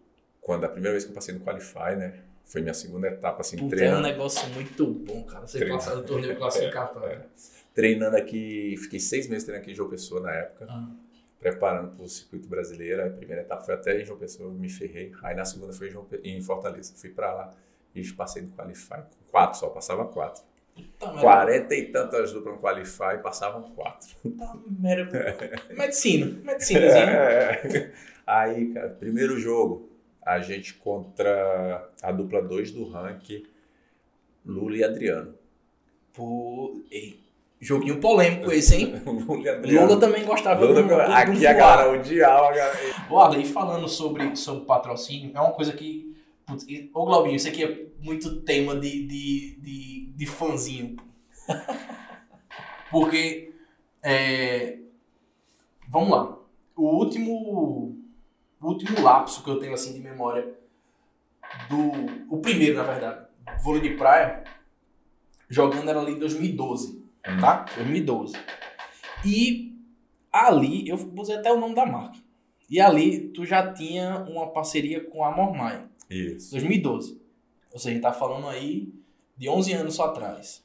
quando 0.40 0.64
a 0.64 0.68
primeira 0.68 0.92
vez 0.92 1.04
que 1.04 1.10
eu 1.10 1.14
passei 1.14 1.34
no 1.34 1.40
Qualify, 1.40 1.96
né? 1.96 2.20
Foi 2.44 2.60
minha 2.60 2.74
segunda 2.74 3.06
etapa, 3.08 3.40
assim, 3.40 3.56
Puta, 3.56 3.64
é 3.64 3.66
um 3.66 3.78
treinando, 3.78 4.02
negócio 4.02 4.48
muito 4.50 4.86
bom, 4.86 5.22
cara. 5.24 5.46
Você 5.46 5.58
Treino. 5.58 5.76
passar 5.76 5.94
do 5.94 6.02
torneio 6.04 6.36
classificatório. 6.36 7.20
É. 7.32 7.74
treinando 7.74 8.16
aqui. 8.16 8.74
Fiquei 8.78 9.00
seis 9.00 9.26
meses 9.28 9.44
treinando 9.44 9.62
aqui 9.62 9.72
em 9.72 9.74
João 9.74 9.88
Pessoa 9.88 10.20
na 10.20 10.32
época, 10.32 10.66
Ah. 10.68 10.88
preparando 11.38 11.94
para 11.96 12.04
o 12.04 12.08
circuito 12.08 12.46
brasileiro. 12.48 13.06
A 13.06 13.10
primeira 13.10 13.40
etapa 13.42 13.62
foi 13.64 13.74
até 13.74 14.00
em 14.00 14.04
João 14.04 14.18
Pessoa, 14.18 14.52
me 14.52 14.68
ferrei. 14.68 15.12
Aí 15.22 15.34
na 15.34 15.44
segunda 15.46 15.72
foi 15.72 15.88
em, 15.88 15.90
João 15.90 16.06
em 16.22 16.42
Fortaleza. 16.42 16.92
Fui 16.96 17.08
para 17.10 17.32
lá 17.32 17.50
e 17.94 18.06
passei 18.12 18.42
no 18.42 18.50
Qualify. 18.50 18.96
com 18.96 19.30
Quatro 19.30 19.58
só, 19.58 19.68
passava 19.70 20.04
quatro. 20.06 20.42
Puta 20.74 21.06
merda. 21.06 21.20
Quarenta 21.20 21.74
e 21.74 21.86
tantas 21.86 22.32
duplas 22.32 22.54
no 22.54 22.60
Qualify, 22.60 23.22
passavam 23.22 23.62
quatro. 23.74 24.08
Merda. 24.66 25.36
Medicina. 25.76 26.26
Medicinazinha. 26.42 27.04
É. 27.04 27.92
Aí, 28.26 28.72
cara, 28.72 28.88
primeiro 28.90 29.38
jogo, 29.38 29.90
a 30.24 30.38
gente 30.40 30.74
contra 30.74 31.88
a 32.02 32.12
dupla 32.12 32.40
2 32.42 32.70
do 32.72 32.88
ranking, 32.88 33.44
Lula 34.46 34.76
e 34.76 34.84
Adriano. 34.84 35.34
Pô, 36.14 36.80
ei, 36.90 37.18
joguinho 37.60 37.98
polêmico 38.00 38.50
esse, 38.52 38.76
hein? 38.76 39.02
Lula, 39.04 39.50
Adriano. 39.52 39.86
Lula 39.88 40.00
também 40.00 40.24
gostava 40.24 40.60
Lula, 40.64 40.82
do, 40.82 40.88
do, 40.88 40.94
do 40.94 41.00
aqui 41.00 41.46
a 41.46 41.52
galera 41.52 41.90
odiava. 41.90 42.48
a 42.48 42.54
galera- 42.54 42.78
Ô, 43.10 43.18
Arley, 43.18 43.44
falando 43.44 43.88
sobre, 43.88 44.36
sobre 44.36 44.64
patrocínio, 44.64 45.32
é 45.34 45.40
uma 45.40 45.52
coisa 45.52 45.72
que. 45.72 46.16
Putz, 46.46 46.64
e- 46.68 46.90
ô, 46.94 47.04
Glaubinho, 47.04 47.36
isso 47.36 47.48
aqui 47.48 47.64
é 47.64 47.86
muito 48.02 48.42
tema 48.42 48.76
de, 48.76 49.06
de, 49.06 49.56
de, 49.60 50.12
de 50.14 50.26
fãzinho. 50.26 50.96
Porque. 52.90 53.52
é, 54.02 54.78
vamos 55.88 56.10
lá. 56.10 56.38
O 56.76 56.96
último. 56.96 57.96
O 58.60 58.68
último 58.68 59.00
lapso 59.00 59.42
que 59.42 59.50
eu 59.50 59.58
tenho 59.58 59.74
assim 59.74 59.92
de 59.92 60.00
memória. 60.00 60.54
Do. 61.68 62.34
O 62.34 62.40
primeiro, 62.40 62.76
na 62.76 62.82
verdade. 62.82 63.26
Vôlei 63.62 63.82
de 63.82 63.96
praia. 63.96 64.44
Jogando 65.48 65.88
era 65.88 66.00
ali 66.00 66.12
em 66.12 66.18
2012 66.18 67.02
tá? 67.40 67.64
2012. 67.76 68.34
E 69.24 69.78
ali, 70.32 70.88
eu 70.88 70.96
dizer 70.96 71.34
até 71.34 71.52
o 71.52 71.60
nome 71.60 71.74
da 71.74 71.86
marca. 71.86 72.18
E 72.68 72.80
ali 72.80 73.28
tu 73.28 73.44
já 73.44 73.72
tinha 73.72 74.24
uma 74.28 74.50
parceria 74.50 75.04
com 75.04 75.24
a 75.24 75.30
Mormai, 75.30 75.86
Isso. 76.08 76.50
2012. 76.52 77.20
Ou 77.72 77.78
seja, 77.78 77.90
a 77.90 77.92
gente 77.94 78.02
tá 78.02 78.12
falando 78.12 78.48
aí 78.48 78.92
de 79.36 79.48
11 79.48 79.72
anos 79.72 79.94
só 79.94 80.06
atrás. 80.06 80.62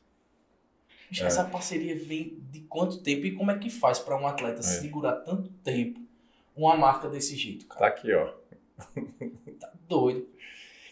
É. 1.20 1.24
Essa 1.24 1.44
parceria 1.46 1.96
vem 1.96 2.38
de 2.52 2.62
quanto 2.62 3.02
tempo 3.02 3.26
e 3.26 3.32
como 3.36 3.50
é 3.50 3.58
que 3.58 3.70
faz 3.70 3.98
para 3.98 4.18
um 4.20 4.28
atleta 4.28 4.60
É. 4.60 4.64
segurar 4.64 5.14
tanto 5.18 5.50
tempo 5.64 6.00
uma 6.56 6.76
marca 6.76 7.08
desse 7.10 7.36
jeito, 7.36 7.66
cara? 7.68 7.80
Tá 7.82 7.88
aqui, 7.88 8.14
ó. 8.14 8.34
Tá 9.60 9.72
doido. 9.88 10.28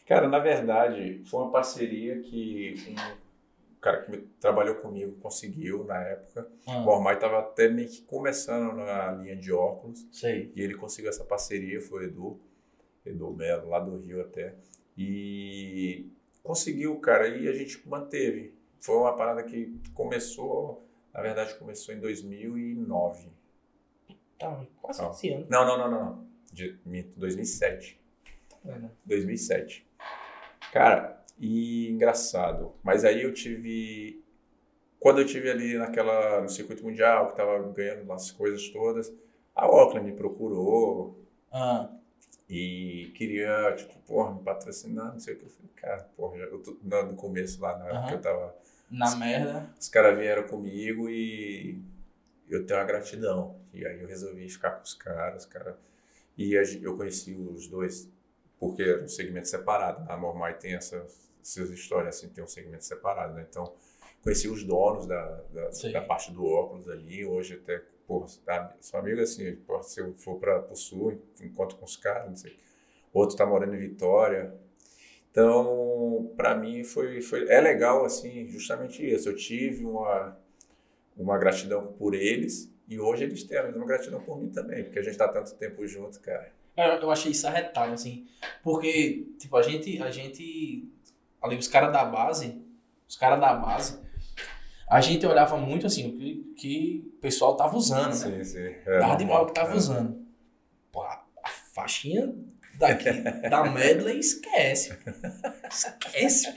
Cara, 0.07 0.27
na 0.27 0.39
verdade, 0.39 1.21
foi 1.25 1.41
uma 1.41 1.51
parceria 1.51 2.19
que 2.21 2.75
um 2.89 3.79
cara 3.81 4.03
que 4.03 4.17
trabalhou 4.39 4.75
comigo 4.75 5.13
conseguiu 5.19 5.83
na 5.83 5.99
época. 6.01 6.47
O 6.65 6.71
Ah, 6.71 6.79
Mormai 6.79 7.15
estava 7.15 7.39
até 7.39 7.67
meio 7.67 7.89
que 7.89 8.01
começando 8.03 8.75
na 8.75 9.11
linha 9.11 9.35
de 9.35 9.51
óculos 9.51 10.05
sei. 10.11 10.51
e 10.55 10.61
ele 10.61 10.75
conseguiu 10.75 11.09
essa 11.09 11.23
parceria, 11.25 11.81
foi 11.81 12.01
o 12.05 12.07
Edu, 12.07 12.39
Edu 13.05 13.33
Melo, 13.33 13.67
lá 13.69 13.79
do 13.79 13.97
Rio 13.97 14.21
até. 14.21 14.55
E 14.97 16.09
conseguiu, 16.43 16.97
cara, 16.99 17.27
e 17.27 17.47
a 17.47 17.53
gente 17.53 17.87
manteve. 17.87 18.53
Foi 18.79 18.95
uma 18.97 19.15
parada 19.15 19.43
que 19.43 19.73
começou, 19.93 20.87
na 21.13 21.21
verdade, 21.21 21.55
começou 21.55 21.93
em 21.93 21.99
2009. 21.99 23.29
Tá, 24.37 24.65
quase 24.81 25.01
Não. 25.01 25.09
11 25.09 25.29
anos. 25.33 25.49
Não, 25.49 25.65
não, 25.65 25.77
não, 25.77 25.91
não. 25.91 26.05
não. 26.05 26.27
De, 26.51 26.79
minto, 26.85 27.19
2007. 27.19 27.99
É, 28.65 28.79
né? 28.79 28.91
2007. 29.05 29.85
Cara, 30.71 31.23
e 31.39 31.89
engraçado. 31.89 32.73
Mas 32.83 33.03
aí 33.03 33.23
eu 33.23 33.33
tive. 33.33 34.23
Quando 34.99 35.21
eu 35.21 35.25
tive 35.25 35.49
ali 35.51 35.77
naquela, 35.77 36.41
no 36.41 36.49
circuito 36.49 36.83
mundial, 36.83 37.29
que 37.29 37.37
tava 37.37 37.61
ganhando 37.71 38.11
as 38.11 38.31
coisas 38.31 38.67
todas, 38.69 39.13
a 39.55 39.65
Auckland 39.65 40.09
me 40.09 40.17
procurou 40.17 41.23
Ah, 41.51 41.89
e 42.49 43.11
queria, 43.15 43.73
tipo, 43.75 43.93
porra, 44.01 44.33
me 44.35 44.43
patrocinar, 44.43 45.11
não 45.13 45.19
sei 45.19 45.33
o 45.35 45.37
que. 45.37 45.45
Eu 45.45 45.49
falei, 45.49 45.71
cara, 45.75 46.03
porra, 46.15 46.37
já- 46.39 46.45
eu 46.45 46.59
tô 46.61 46.77
no 46.81 47.15
começo 47.15 47.61
lá, 47.61 47.77
na 47.77 47.85
época 47.85 47.97
Aham. 47.99 48.07
que 48.07 48.13
eu 48.15 48.21
tava. 48.21 48.55
na 48.89 49.15
merda. 49.15 49.69
Os 49.79 49.89
caras 49.89 50.17
vieram 50.17 50.47
comigo 50.47 51.09
e 51.09 51.81
eu 52.49 52.65
tenho 52.65 52.79
uma 52.79 52.85
gratidão. 52.85 53.59
E 53.73 53.85
aí 53.85 53.99
eu 54.01 54.07
resolvi 54.07 54.47
ficar 54.49 54.71
com 54.71 54.83
os 54.83 54.93
caras, 54.93 55.45
cara. 55.45 55.77
E 56.37 56.53
eu 56.81 56.95
conheci 56.97 57.33
os 57.33 57.67
dois, 57.67 58.09
porque 58.59 58.83
era 58.83 59.03
um 59.03 59.07
segmento 59.07 59.47
separado. 59.47 60.09
A 60.11 60.17
Mormai 60.17 60.53
tem 60.57 60.75
essas, 60.75 61.29
essas 61.41 61.69
histórias 61.71 62.17
assim, 62.17 62.29
tem 62.29 62.43
um 62.43 62.47
segmento 62.47 62.85
separado, 62.85 63.33
né? 63.33 63.45
Então, 63.49 63.73
conheci 64.21 64.47
os 64.47 64.63
donos 64.63 65.07
da, 65.07 65.41
da, 65.53 65.69
da 65.91 66.01
parte 66.01 66.31
do 66.31 66.45
óculos 66.45 66.87
ali. 66.89 67.25
Hoje 67.25 67.55
até, 67.55 67.81
pô, 68.07 68.25
sou 68.79 68.99
amigo 68.99 69.21
assim, 69.21 69.57
se 69.83 69.99
eu 69.99 70.13
for 70.15 70.39
para 70.39 70.71
o 70.71 70.75
sul, 70.75 71.21
encontro 71.41 71.77
com 71.77 71.85
os 71.85 71.97
caras, 71.97 72.29
não 72.29 72.35
sei. 72.35 72.57
Outro 73.13 73.37
tá 73.37 73.45
morando 73.45 73.75
em 73.75 73.79
Vitória. 73.79 74.53
Então, 75.31 76.31
para 76.37 76.55
mim 76.55 76.83
foi, 76.83 77.21
foi 77.21 77.49
é 77.49 77.59
legal 77.59 78.05
assim, 78.05 78.47
justamente 78.47 79.05
isso. 79.05 79.29
Eu 79.29 79.35
tive 79.35 79.85
uma 79.85 80.37
uma 81.17 81.37
gratidão 81.37 81.93
por 81.93 82.13
eles 82.13 82.71
e 82.87 82.99
hoje 82.99 83.23
eles 83.23 83.43
têm 83.43 83.57
a 83.57 83.63
mesma 83.63 83.85
gratidão 83.85 84.21
por 84.21 84.39
mim 84.39 84.49
também, 84.49 84.83
porque 84.83 84.99
a 84.99 85.01
gente 85.01 85.17
tá 85.17 85.27
tanto 85.27 85.55
tempo 85.55 85.87
junto, 85.87 86.19
cara. 86.19 86.51
Eu, 86.75 86.83
eu 86.85 87.11
achei 87.11 87.31
isso 87.31 87.47
arretado, 87.47 87.93
assim. 87.93 88.27
Porque, 88.61 89.27
tipo, 89.39 89.55
a 89.55 89.61
gente. 89.61 90.01
A 90.01 90.11
gente. 90.11 90.89
Ali, 91.41 91.57
os 91.57 91.67
caras 91.67 91.91
da 91.91 92.03
base. 92.03 92.61
Os 93.07 93.15
caras 93.15 93.39
da 93.39 93.53
base. 93.53 93.99
A 94.87 95.01
gente 95.01 95.25
olhava 95.25 95.57
muito 95.57 95.87
assim, 95.87 96.09
o 96.09 96.17
que, 96.17 96.53
que 96.57 97.11
o 97.17 97.21
pessoal 97.21 97.55
tava 97.55 97.75
usando, 97.75 98.09
né? 98.09 98.43
Sim, 98.43 98.43
sim. 98.43 98.75
É, 98.85 98.99
Tava 98.99 99.15
de 99.15 99.25
mal 99.25 99.45
que 99.45 99.53
tava 99.53 99.73
é. 99.73 99.75
usando. 99.75 100.23
Pô, 100.91 101.01
a 101.01 101.25
a 101.45 101.49
faixinha 101.49 102.33
daqui, 102.79 103.11
da 103.49 103.63
Medley, 103.65 104.19
esquece. 104.19 104.97
Esquece. 105.69 106.55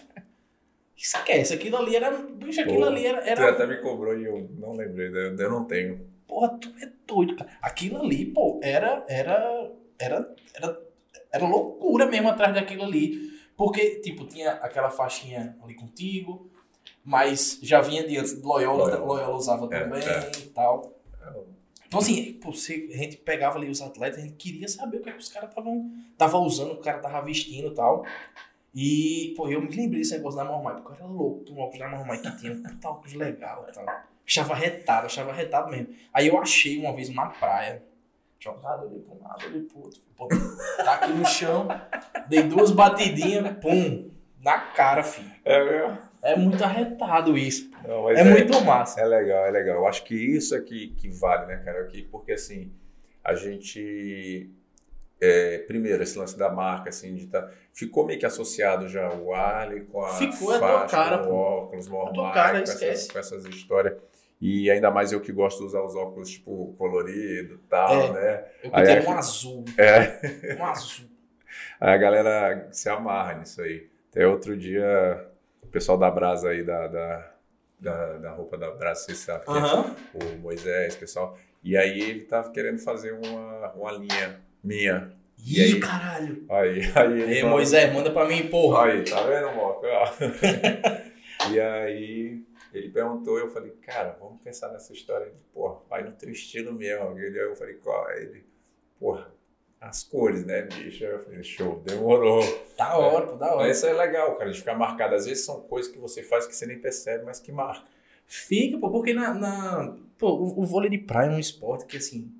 Esquece. 0.96 1.54
Aquilo 1.54 1.76
ali 1.76 1.94
era. 1.94 2.10
Bicho, 2.10 2.60
aquilo 2.62 2.80
Pô, 2.80 2.86
ali 2.86 3.06
era. 3.06 3.20
Tu 3.20 3.28
era 3.28 3.50
até 3.50 3.66
me 3.66 3.76
cobrou 3.76 4.18
e 4.18 4.24
eu 4.24 4.48
não 4.58 4.72
lembrei, 4.72 5.08
eu, 5.08 5.36
eu 5.36 5.50
não 5.50 5.64
tenho. 5.66 6.08
Porra, 6.26 6.58
tu 6.58 6.72
é 6.82 6.90
doido, 7.06 7.36
cara. 7.36 7.50
Aquilo 7.60 8.02
ali, 8.02 8.26
pô, 8.26 8.58
era, 8.62 9.04
era, 9.08 9.70
era, 9.98 10.34
era, 10.54 10.80
era 11.32 11.46
loucura 11.46 12.06
mesmo 12.06 12.28
atrás 12.28 12.54
daquilo 12.54 12.84
ali. 12.84 13.28
Porque, 13.56 13.96
tipo, 14.00 14.26
tinha 14.26 14.52
aquela 14.52 14.88
faixinha 14.88 15.56
ali 15.62 15.74
contigo, 15.74 16.50
mas 17.08 17.58
já 17.62 17.80
vinha 17.80 18.06
de 18.06 18.18
antes. 18.18 18.40
Loyola, 18.42 18.84
Loyola. 18.84 19.04
Loyola 19.06 19.36
usava 19.36 19.66
É, 19.74 19.80
também 19.80 20.02
é. 20.02 20.30
e 20.38 20.42
tal. 20.50 20.92
Então, 21.86 22.00
assim, 22.00 22.34
pô, 22.34 22.52
você- 22.52 22.90
a 22.92 22.96
gente 22.98 23.16
pegava 23.16 23.56
ali 23.56 23.70
os 23.70 23.80
atletas, 23.80 24.18
a 24.18 24.22
gente 24.22 24.34
queria 24.34 24.68
saber 24.68 24.98
o 24.98 25.00
que, 25.02 25.08
é 25.08 25.12
que 25.12 25.18
os 25.18 25.30
caras 25.30 25.48
estavam 25.48 25.90
tava 26.18 26.36
usando, 26.36 26.72
o 26.72 26.76
cara 26.82 26.98
tava 26.98 27.22
vestindo 27.22 27.68
e 27.68 27.74
tal. 27.74 28.04
E, 28.74 29.32
pô, 29.36 29.48
eu 29.48 29.62
me 29.62 29.68
lembrei 29.68 30.00
desse 30.00 30.12
negócio 30.12 30.36
da 30.38 30.44
Mormai, 30.44 30.74
porque 30.74 30.90
eu 30.92 30.96
era 30.96 31.06
louco 31.06 31.44
do 31.44 31.56
óculos 31.58 31.78
da 31.78 31.88
Mormai 31.88 32.18
que 32.18 32.30
tinha 32.36 32.52
um 32.52 32.62
puta 32.62 32.88
óculos 32.90 33.14
legal 33.14 33.64
e 33.68 33.72
tal. 33.72 33.86
Achava 34.26 34.54
retado, 34.54 35.06
achava 35.06 35.32
retado 35.32 35.70
mesmo. 35.70 35.88
Aí 36.12 36.28
eu 36.28 36.38
achei 36.38 36.78
uma 36.78 36.92
vez 36.92 37.08
uma 37.08 37.30
praia, 37.30 37.82
jogado 38.38 38.82
ali 38.86 38.98
pra 39.00 39.14
um 39.14 39.22
lado, 39.26 39.46
ali 39.46 39.60
pro 39.62 39.78
outro. 39.84 39.98
Pô, 40.14 40.28
tá 40.76 40.92
aqui 40.96 41.12
no 41.12 41.24
chão, 41.24 41.66
dei 42.28 42.42
duas 42.42 42.70
batidinhas, 42.70 43.56
pum, 43.62 44.10
na 44.42 44.58
cara, 44.58 45.02
filho. 45.02 45.32
É 45.42 45.64
mesmo? 45.64 46.07
É 46.22 46.34
muito 46.36 46.62
arretado 46.64 47.36
isso. 47.38 47.70
Não, 47.86 48.04
mas 48.04 48.18
É 48.18 48.24
muito 48.24 48.60
massa. 48.64 49.00
É 49.00 49.04
legal, 49.06 49.46
é 49.46 49.50
legal. 49.50 49.76
Eu 49.76 49.86
acho 49.86 50.04
que 50.04 50.14
isso 50.14 50.54
é 50.54 50.60
que, 50.60 50.88
que 50.96 51.08
vale, 51.08 51.46
né, 51.46 51.62
cara? 51.64 51.84
Que, 51.84 52.02
porque 52.02 52.32
assim, 52.32 52.72
a 53.24 53.34
gente. 53.34 54.50
é, 55.20 55.58
primeiro, 55.58 56.02
esse 56.02 56.18
lance 56.18 56.36
da 56.38 56.48
marca, 56.50 56.90
assim, 56.90 57.14
de 57.14 57.26
tá, 57.26 57.50
ficou 57.72 58.04
meio 58.06 58.18
que 58.18 58.26
associado 58.26 58.88
já 58.88 59.12
o 59.12 59.32
Arley 59.34 59.82
com 59.82 60.00
a 60.04 60.10
Ficou, 60.10 60.52
é 60.52 60.56
a 60.56 60.58
tua 60.58 60.68
faixa, 60.80 60.96
cara, 60.96 61.18
com 61.18 61.30
o 61.30 61.34
óculos, 61.36 61.86
tua 61.86 62.04
normal, 62.04 62.32
cara, 62.34 62.58
com, 62.58 62.64
essas, 62.64 63.10
com 63.10 63.18
essas 63.18 63.44
histórias. 63.46 63.94
E 64.40 64.70
ainda 64.70 64.90
mais 64.90 65.10
eu 65.12 65.20
que 65.20 65.32
gosto 65.32 65.58
de 65.58 65.64
usar 65.66 65.82
os 65.82 65.96
óculos, 65.96 66.30
tipo, 66.30 66.72
colorido 66.78 67.54
e 67.54 67.68
tal, 67.68 67.92
É. 67.92 68.12
né? 68.12 68.44
Eu 68.62 68.70
Aí 68.72 68.92
acho- 68.98 69.08
um 69.08 69.12
azul, 69.12 69.64
É. 69.78 70.56
um 70.58 70.64
azul. 70.64 71.06
Aí 71.80 71.94
a 71.94 71.96
galera 71.96 72.68
se 72.70 72.88
amarra 72.88 73.34
nisso 73.34 73.60
aí. 73.62 73.88
Até 74.10 74.26
outro 74.26 74.56
dia, 74.56 75.27
o 75.68 75.70
pessoal 75.70 75.98
da 75.98 76.10
Brasa 76.10 76.48
aí, 76.50 76.62
da, 76.64 76.86
da, 76.86 77.32
da, 77.78 78.12
da 78.18 78.30
roupa 78.32 78.56
da 78.56 78.70
Brasa, 78.70 79.02
vocês 79.04 79.18
sabem 79.18 79.44
que 79.44 79.50
é 79.50 80.34
o 80.34 80.38
Moisés, 80.38 80.96
pessoal. 80.96 81.36
E 81.62 81.76
aí 81.76 82.00
ele 82.00 82.20
tava 82.24 82.50
querendo 82.50 82.78
fazer 82.78 83.12
uma, 83.12 83.72
uma 83.72 83.92
linha 83.92 84.40
minha. 84.64 85.12
E 85.38 85.60
Ih, 85.60 85.74
aí? 85.74 85.80
caralho. 85.80 86.44
Aí, 86.48 86.80
aí 86.94 87.22
Ei, 87.34 87.40
falou- 87.42 87.56
Moisés, 87.56 87.92
manda 87.92 88.10
pra 88.10 88.26
mim, 88.26 88.48
porra. 88.48 88.86
Aí, 88.86 89.04
tá 89.04 89.22
vendo, 89.22 89.54
Moca? 89.54 89.88
E 91.52 91.60
aí 91.60 92.42
ele 92.74 92.88
perguntou, 92.90 93.38
eu 93.38 93.48
falei, 93.48 93.70
cara, 93.82 94.16
vamos 94.20 94.42
pensar 94.42 94.68
nessa 94.72 94.92
história. 94.92 95.24
Ele, 95.26 95.36
porra, 95.54 95.80
vai 95.88 96.02
no 96.02 96.10
teu 96.12 96.28
estilo 96.30 96.72
mesmo. 96.72 97.16
Ele, 97.18 97.38
aí 97.38 97.46
eu 97.46 97.54
falei, 97.54 97.74
qual? 97.74 98.06
Aí 98.08 98.22
ele, 98.22 98.44
porra, 98.98 99.30
as 99.80 100.02
cores, 100.04 100.44
né, 100.44 100.62
bicho? 100.62 101.04
Eu 101.04 101.24
falei, 101.24 101.42
show, 101.42 101.80
demorou. 101.84 102.42
Da 102.76 102.96
hora, 102.96 103.26
pô, 103.26 103.36
da 103.36 103.46
hora. 103.54 103.66
Mas 103.68 103.76
isso 103.76 103.86
é 103.86 103.92
legal, 103.92 104.36
cara, 104.36 104.50
de 104.50 104.58
ficar 104.58 104.74
marcado. 104.74 105.14
Às 105.14 105.26
vezes 105.26 105.44
são 105.44 105.60
coisas 105.62 105.90
que 105.90 105.98
você 105.98 106.22
faz 106.22 106.46
que 106.46 106.54
você 106.54 106.66
nem 106.66 106.78
percebe, 106.78 107.24
mas 107.24 107.38
que 107.40 107.52
marca. 107.52 107.86
Fica, 108.26 108.78
pô, 108.78 108.90
porque 108.90 109.14
na. 109.14 109.32
na- 109.34 109.96
pô, 110.18 110.30
o, 110.30 110.60
o 110.60 110.66
vôlei 110.66 110.90
de 110.90 110.98
praia 110.98 111.28
é 111.28 111.30
um 111.34 111.38
esporte 111.38 111.86
que, 111.86 111.96
assim, 111.96 112.30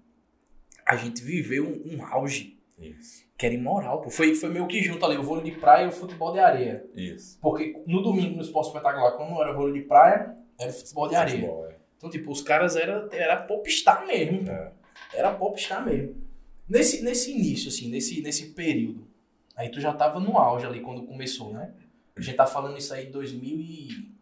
a 0.85 0.97
gente 0.97 1.23
viveu 1.23 1.65
um, 1.65 1.97
um 1.97 2.05
auge 2.05 2.59
Isso. 2.79 3.25
que 3.39 3.47
era 3.47 3.55
imoral, 3.55 4.03
pô. 4.03 4.11
Foi, 4.11 4.35
foi 4.35 4.49
meio 4.51 4.67
que 4.67 4.83
junto 4.83 5.05
ali, 5.07 5.17
o 5.17 5.23
vôlei 5.23 5.45
de 5.51 5.59
praia 5.59 5.85
e 5.85 5.89
o 5.89 5.93
futebol 5.93 6.33
de 6.33 6.41
areia. 6.41 6.85
Isso. 6.95 7.39
Porque 7.41 7.83
no 7.87 8.03
domingo, 8.03 8.37
no 8.37 8.43
esporte 8.43 8.67
espetacular, 8.69 9.13
quando 9.13 9.31
não 9.31 9.41
era 9.43 9.53
vôlei 9.53 9.81
de 9.81 9.89
praia, 9.89 10.37
era 10.61 10.73
futebol 10.73 11.09
de 11.09 11.15
areia. 11.15 11.41
Futebol, 11.41 11.67
é. 11.67 11.77
Então, 11.97 12.11
tipo, 12.11 12.31
os 12.31 12.43
caras 12.43 12.77
era, 12.77 13.09
era 13.13 13.37
popstar 13.37 14.07
mesmo. 14.07 14.49
É. 14.51 14.73
Era 15.15 15.33
popstar 15.35 15.85
mesmo. 15.87 16.28
Nesse, 16.69 17.03
nesse 17.03 17.33
início, 17.33 17.69
assim, 17.69 17.89
nesse, 17.89 18.21
nesse 18.21 18.51
período, 18.51 19.09
aí 19.57 19.71
tu 19.71 19.81
já 19.81 19.93
tava 19.93 20.21
no 20.21 20.37
auge 20.37 20.67
ali 20.67 20.81
quando 20.81 21.03
começou, 21.05 21.53
né? 21.53 21.73
A 22.15 22.21
gente 22.21 22.37
tá 22.37 22.47
falando 22.47 22.77
isso 22.77 22.93
aí 22.93 23.07
em 23.07 23.11
2000 23.11 23.61
e... 23.61 24.19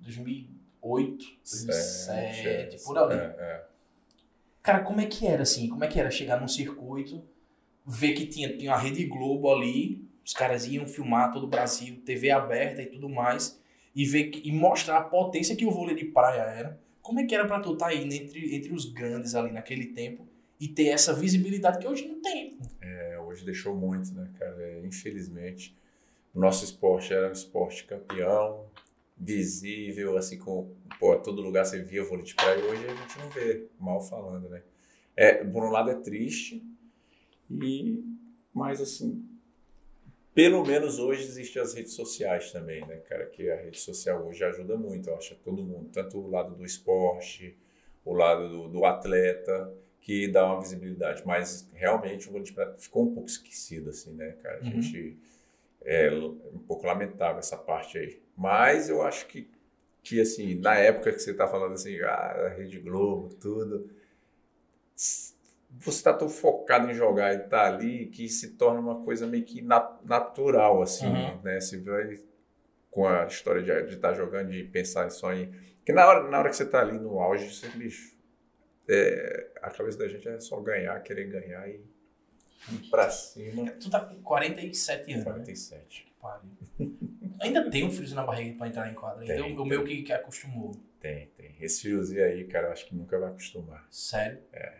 2008, 0.00 1.24
2007, 1.44 2.42
Sete, 2.42 2.84
por 2.84 2.98
ali. 2.98 3.14
É, 3.14 3.36
é. 3.38 3.64
Cara, 4.62 4.80
como 4.80 5.00
é 5.00 5.06
que 5.06 5.26
era 5.26 5.42
assim? 5.42 5.68
Como 5.68 5.84
é 5.84 5.88
que 5.88 6.00
era 6.00 6.10
chegar 6.10 6.40
num 6.40 6.48
circuito, 6.48 7.22
ver 7.86 8.14
que 8.14 8.26
tinha, 8.26 8.56
tinha 8.56 8.72
a 8.72 8.78
Rede 8.78 9.04
Globo 9.04 9.50
ali, 9.52 10.08
os 10.24 10.32
caras 10.32 10.66
iam 10.66 10.86
filmar 10.86 11.32
todo 11.32 11.44
o 11.44 11.48
Brasil, 11.48 12.00
TV 12.04 12.30
aberta 12.30 12.82
e 12.82 12.86
tudo 12.86 13.08
mais, 13.08 13.60
e 13.94 14.04
ver 14.04 14.30
que, 14.30 14.48
e 14.48 14.52
mostrar 14.52 14.98
a 14.98 15.04
potência 15.04 15.54
que 15.54 15.66
o 15.66 15.70
vôlei 15.70 15.94
de 15.94 16.06
praia 16.06 16.42
era. 16.42 16.80
Como 17.00 17.20
é 17.20 17.24
que 17.24 17.34
era 17.34 17.46
pra 17.46 17.60
tu 17.60 17.74
estar 17.74 17.88
aí 17.88 18.02
entre, 18.02 18.54
entre 18.54 18.72
os 18.72 18.86
grandes 18.86 19.34
ali 19.34 19.52
naquele 19.52 19.86
tempo 19.86 20.31
e 20.62 20.68
ter 20.68 20.90
essa 20.90 21.12
visibilidade 21.12 21.80
que 21.80 21.88
hoje 21.88 22.06
não 22.06 22.22
tem? 22.22 22.56
É, 22.80 23.18
hoje 23.18 23.44
deixou 23.44 23.74
muito, 23.74 24.14
né, 24.14 24.30
cara? 24.38 24.62
É, 24.62 24.86
infelizmente, 24.86 25.76
o 26.32 26.38
nosso 26.38 26.64
esporte 26.64 27.12
era 27.12 27.28
um 27.28 27.32
esporte 27.32 27.82
campeão, 27.84 28.70
visível, 29.18 30.16
assim, 30.16 30.38
com 30.38 30.72
pô, 31.00 31.16
todo 31.16 31.42
lugar 31.42 31.64
você 31.64 31.82
via 31.82 32.04
vôlei 32.04 32.24
de 32.24 32.36
praia. 32.36 32.64
Hoje 32.64 32.86
a 32.86 32.94
gente 32.94 33.18
não 33.18 33.28
vê, 33.30 33.66
mal 33.76 34.00
falando, 34.00 34.48
né? 34.48 34.62
É, 35.16 35.42
por 35.44 35.64
um 35.64 35.70
lado 35.70 35.90
é 35.90 35.96
triste, 35.96 36.64
e 37.50 38.00
mas 38.54 38.80
assim, 38.80 39.28
pelo 40.32 40.64
menos 40.64 41.00
hoje 41.00 41.24
existem 41.24 41.60
as 41.60 41.74
redes 41.74 41.94
sociais 41.94 42.52
também, 42.52 42.86
né, 42.86 42.98
cara? 42.98 43.26
Que 43.26 43.50
a 43.50 43.56
rede 43.56 43.80
social 43.80 44.24
hoje 44.28 44.44
ajuda 44.44 44.76
muito, 44.76 45.10
eu 45.10 45.16
acho, 45.16 45.34
todo 45.42 45.60
mundo, 45.60 45.90
tanto 45.92 46.20
o 46.20 46.30
lado 46.30 46.54
do 46.54 46.64
esporte, 46.64 47.58
o 48.04 48.14
lado 48.14 48.48
do, 48.48 48.68
do 48.68 48.84
atleta, 48.84 49.81
que 50.02 50.28
dá 50.28 50.46
uma 50.46 50.60
visibilidade. 50.60 51.24
Mas 51.26 51.70
realmente 51.74 52.30
o 52.30 52.40
de 52.42 52.52
praia 52.54 52.74
ficou 52.78 53.04
um 53.04 53.14
pouco 53.14 53.30
esquecido, 53.30 53.90
assim, 53.90 54.12
né, 54.14 54.32
cara? 54.42 54.60
A 54.60 54.64
Uhum. 54.64 54.72
gente 54.82 55.18
é 55.84 56.10
um 56.12 56.58
pouco 56.66 56.86
lamentável 56.86 57.40
essa 57.40 57.56
parte 57.58 57.98
aí. 57.98 58.22
Mas 58.36 58.90
eu 58.90 59.02
acho 59.02 59.26
que, 59.28 59.50
que 60.02 60.20
assim, 60.20 60.56
na 60.56 60.76
época 60.76 61.12
que 61.12 61.20
você 61.20 61.34
tá 61.34 61.48
falando 61.48 61.74
assim, 61.74 62.00
ah, 62.02 62.46
a 62.46 62.50
Rede 62.50 62.80
Globo, 62.80 63.34
tudo, 63.36 63.90
você 64.96 65.34
está 65.98 66.12
tão 66.12 66.28
focado 66.28 66.90
em 66.90 66.94
jogar 66.94 67.34
e 67.34 67.38
tá 67.48 67.66
ali 67.66 68.06
que 68.06 68.28
se 68.28 68.50
torna 68.56 68.80
uma 68.80 69.02
coisa 69.04 69.26
meio 69.26 69.44
que 69.44 69.62
na- 69.62 69.98
natural, 70.04 70.82
assim, 70.82 71.08
Uhum. 71.08 71.40
né? 71.42 71.60
Você 71.60 71.78
vai 71.80 72.18
com 72.90 73.06
a 73.08 73.26
história 73.26 73.62
de 73.86 73.94
estar 73.96 74.14
jogando 74.14 74.52
e 74.54 74.64
pensar 74.64 75.10
só 75.10 75.32
em... 75.32 75.52
Porque 75.78 75.92
na 75.92 76.06
hora, 76.06 76.30
na 76.30 76.38
hora 76.40 76.50
que 76.50 76.56
você 76.56 76.66
tá 76.66 76.80
ali 76.80 76.98
no 76.98 77.20
auge, 77.20 77.54
você, 77.54 77.68
bicho, 77.70 78.14
é, 78.88 79.50
a 79.62 79.70
cabeça 79.70 79.98
da 79.98 80.08
gente 80.08 80.28
é 80.28 80.38
só 80.40 80.60
ganhar, 80.60 81.00
querer 81.02 81.28
ganhar 81.28 81.68
e 81.68 81.74
ir 82.72 82.90
pra 82.90 83.10
cima. 83.10 83.70
Tu 83.72 83.90
tá 83.90 84.00
com 84.00 84.20
47 84.22 85.12
anos. 85.12 85.24
né? 85.24 85.32
47. 85.32 86.12
Pariu. 86.20 86.50
Ainda 87.40 87.68
tem 87.70 87.84
um 87.84 87.90
friozinho 87.90 88.16
na 88.16 88.24
barriga 88.24 88.56
pra 88.56 88.68
entrar 88.68 88.90
em 88.90 88.94
quadra. 88.94 89.22
Ainda 89.22 89.34
Tem, 89.42 89.58
o 89.58 89.64
meu 89.64 89.82
que, 89.84 90.02
que 90.02 90.12
acostumou. 90.12 90.72
Tem, 91.00 91.26
tem. 91.36 91.56
Esse 91.60 91.82
fiozinho 91.82 92.24
aí, 92.24 92.44
cara, 92.44 92.68
eu 92.68 92.72
acho 92.72 92.86
que 92.86 92.94
nunca 92.94 93.18
vai 93.18 93.30
acostumar. 93.30 93.84
Sério? 93.90 94.38
É. 94.52 94.78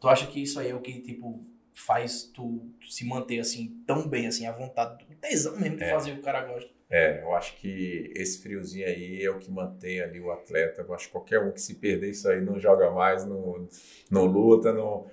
Tu 0.00 0.08
acha 0.08 0.26
que 0.26 0.42
isso 0.42 0.58
aí 0.58 0.70
é 0.70 0.74
o 0.74 0.80
que, 0.80 1.00
tipo, 1.02 1.40
faz 1.78 2.22
tu, 2.24 2.66
se 2.88 3.04
manter 3.06 3.38
assim, 3.40 3.82
tão 3.86 4.08
bem, 4.08 4.26
assim, 4.26 4.46
à 4.46 4.52
vontade, 4.52 5.04
o 5.10 5.14
tesão 5.16 5.58
mesmo 5.58 5.76
de 5.76 5.84
É. 5.84 5.90
fazer 5.90 6.12
o 6.12 6.22
cara 6.22 6.44
gosta? 6.44 6.70
É, 6.90 7.20
eu 7.22 7.34
acho 7.34 7.56
que 7.58 8.12
esse 8.16 8.40
friozinho 8.42 8.86
aí 8.86 9.22
é 9.22 9.30
o 9.30 9.38
que 9.38 9.50
mantém 9.50 10.00
ali 10.00 10.18
o 10.20 10.30
atleta. 10.30 10.80
Eu 10.82 10.94
acho 10.94 11.06
que 11.06 11.12
qualquer 11.12 11.38
um 11.40 11.52
que 11.52 11.60
se 11.60 11.74
perder 11.74 12.08
isso 12.10 12.26
aí 12.28 12.40
não 12.40 12.58
joga 12.58 12.90
mais, 12.90 13.26
não, 13.26 13.68
não 14.10 14.24
luta, 14.24 14.72
não. 14.72 15.06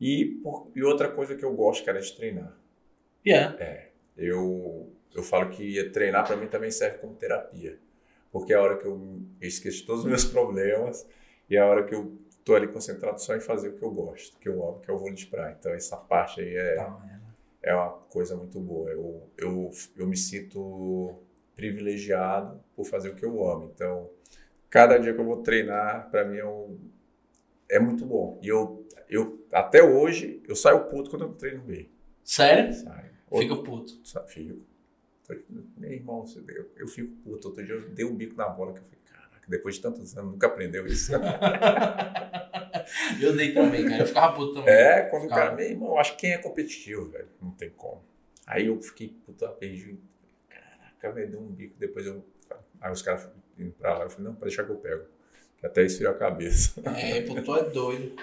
E, 0.00 0.24
por- 0.42 0.70
e 0.76 0.82
outra 0.84 1.10
coisa 1.10 1.34
que 1.34 1.44
eu 1.44 1.52
gosto, 1.54 1.84
cara, 1.84 1.98
é 1.98 2.00
de 2.02 2.14
treinar. 2.16 2.56
Yeah. 3.26 3.56
Eu, 4.16 4.92
eu 5.14 5.22
falo 5.22 5.50
que 5.50 5.82
treinar 5.90 6.26
para 6.26 6.36
mim 6.36 6.46
também 6.46 6.70
serve 6.70 6.98
como 6.98 7.14
terapia. 7.14 7.78
Porque 8.30 8.52
é 8.52 8.56
a 8.56 8.62
hora 8.62 8.78
que 8.78 8.86
eu, 8.86 9.20
eu 9.40 9.48
esqueço 9.48 9.84
todos 9.86 10.02
os 10.02 10.06
meus 10.08 10.24
problemas 10.30 11.04
e 11.50 11.56
é 11.56 11.58
a 11.58 11.66
hora 11.66 11.84
que 11.84 11.94
eu 11.94 12.16
tô 12.48 12.54
ali 12.54 12.66
concentrado 12.68 13.20
só 13.20 13.36
em 13.36 13.40
fazer 13.40 13.68
o 13.68 13.76
que 13.76 13.82
eu 13.82 13.90
gosto, 13.90 14.38
que 14.38 14.48
eu 14.48 14.66
amo, 14.66 14.80
que 14.80 14.90
é 14.90 14.94
o 14.94 14.96
vôlei 14.96 15.14
de 15.14 15.26
praia. 15.26 15.54
Então 15.60 15.70
essa 15.74 15.98
parte 15.98 16.40
aí 16.40 16.56
é, 16.56 16.76
Tá, 16.76 17.20
é. 17.62 17.74
uma 17.74 17.90
coisa 18.08 18.34
muito 18.34 18.58
boa. 18.58 18.88
Eu, 18.90 19.28
eu, 19.36 19.70
eu 19.98 20.06
me 20.06 20.16
sinto 20.16 21.14
privilegiado 21.54 22.58
por 22.74 22.86
fazer 22.86 23.10
o 23.10 23.14
que 23.14 23.24
eu 23.24 23.46
amo. 23.46 23.70
Então, 23.74 24.08
cada 24.70 24.96
dia 24.96 25.12
que 25.12 25.20
eu 25.20 25.24
vou 25.26 25.42
treinar, 25.42 26.10
para 26.10 26.24
mim 26.24 26.38
é, 26.38 26.46
um, 26.46 26.78
é 27.68 27.78
muito 27.78 28.06
bom. 28.06 28.38
E 28.42 28.48
eu, 28.48 28.86
eu, 29.10 29.44
até 29.52 29.82
hoje, 29.82 30.42
eu 30.48 30.56
saio 30.56 30.86
puto 30.86 31.10
quando 31.10 31.26
eu 31.26 31.34
treino 31.34 31.62
bem. 31.64 31.90
Sério? 32.24 32.72
Saio. 32.72 33.10
Fica 33.36 33.56
puto. 33.56 34.00
Sabe, 34.06 34.30
Fico. 34.32 34.62
Meu 35.76 35.92
irmão, 35.92 36.26
você 36.26 36.40
deu- 36.40 36.70
eu 36.76 36.88
fico 36.88 37.14
puto. 37.22 37.48
Outro 37.48 37.62
dia 37.62 37.74
eu 37.74 37.90
dei 37.90 38.06
um 38.06 38.14
bico 38.14 38.34
na 38.34 38.48
bola 38.48 38.72
que 38.72 38.78
eu 38.78 38.82
falei, 38.84 38.97
caraca, 39.48 39.56
depois 39.56 39.76
de 39.76 39.80
tantos 39.82 40.16
anos, 40.16 40.32
nunca 40.32 40.46
aprendeu 40.46 40.86
isso. 40.86 41.12
Eu 43.20 43.36
dei 43.36 43.52
também, 43.52 43.84
cara. 43.84 44.02
Eu 44.02 44.06
ficava 44.06 44.34
puto 44.34 44.54
também. 44.54 44.72
É, 44.72 45.02
quando 45.02 45.22
o 45.22 45.24
Ficava. 45.24 45.42
cara, 45.42 45.56
meu 45.56 45.66
irmão, 45.66 45.88
eu 45.90 45.98
acho 45.98 46.12
que 46.12 46.20
quem 46.20 46.32
é 46.32 46.38
competitivo, 46.38 47.08
velho, 47.10 47.28
não 47.40 47.50
tem 47.50 47.70
como. 47.70 48.02
Aí 48.46 48.66
eu 48.66 48.80
fiquei 48.80 49.08
puta, 49.26 49.48
perdi. 49.48 49.98
Caraca, 50.48 51.12
velho, 51.12 51.30
deu 51.30 51.40
um 51.40 51.48
bico. 51.48 51.74
Depois 51.78 52.06
eu. 52.06 52.24
Aí 52.80 52.90
os 52.90 53.02
caras 53.02 53.28
indo 53.58 53.72
pra 53.72 53.98
lá, 53.98 54.04
eu 54.04 54.10
falei, 54.10 54.26
não, 54.26 54.34
pode 54.34 54.48
deixar 54.48 54.64
que 54.64 54.70
eu 54.70 54.76
pego. 54.76 55.04
Que 55.58 55.66
até 55.66 55.82
esfriou 55.82 56.12
a 56.12 56.14
cabeça. 56.14 56.80
É, 56.96 57.20
pô, 57.22 57.34
tu 57.42 57.56
é 57.56 57.64
doido. 57.64 58.16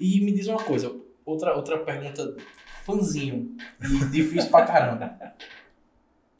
E 0.00 0.20
me 0.20 0.32
diz 0.32 0.46
uma 0.46 0.62
coisa, 0.62 0.94
outra, 1.24 1.54
outra 1.54 1.78
pergunta, 1.78 2.36
fãzinho, 2.84 3.56
e 3.82 4.04
difícil 4.06 4.50
pra 4.50 4.64
caramba. 4.64 5.34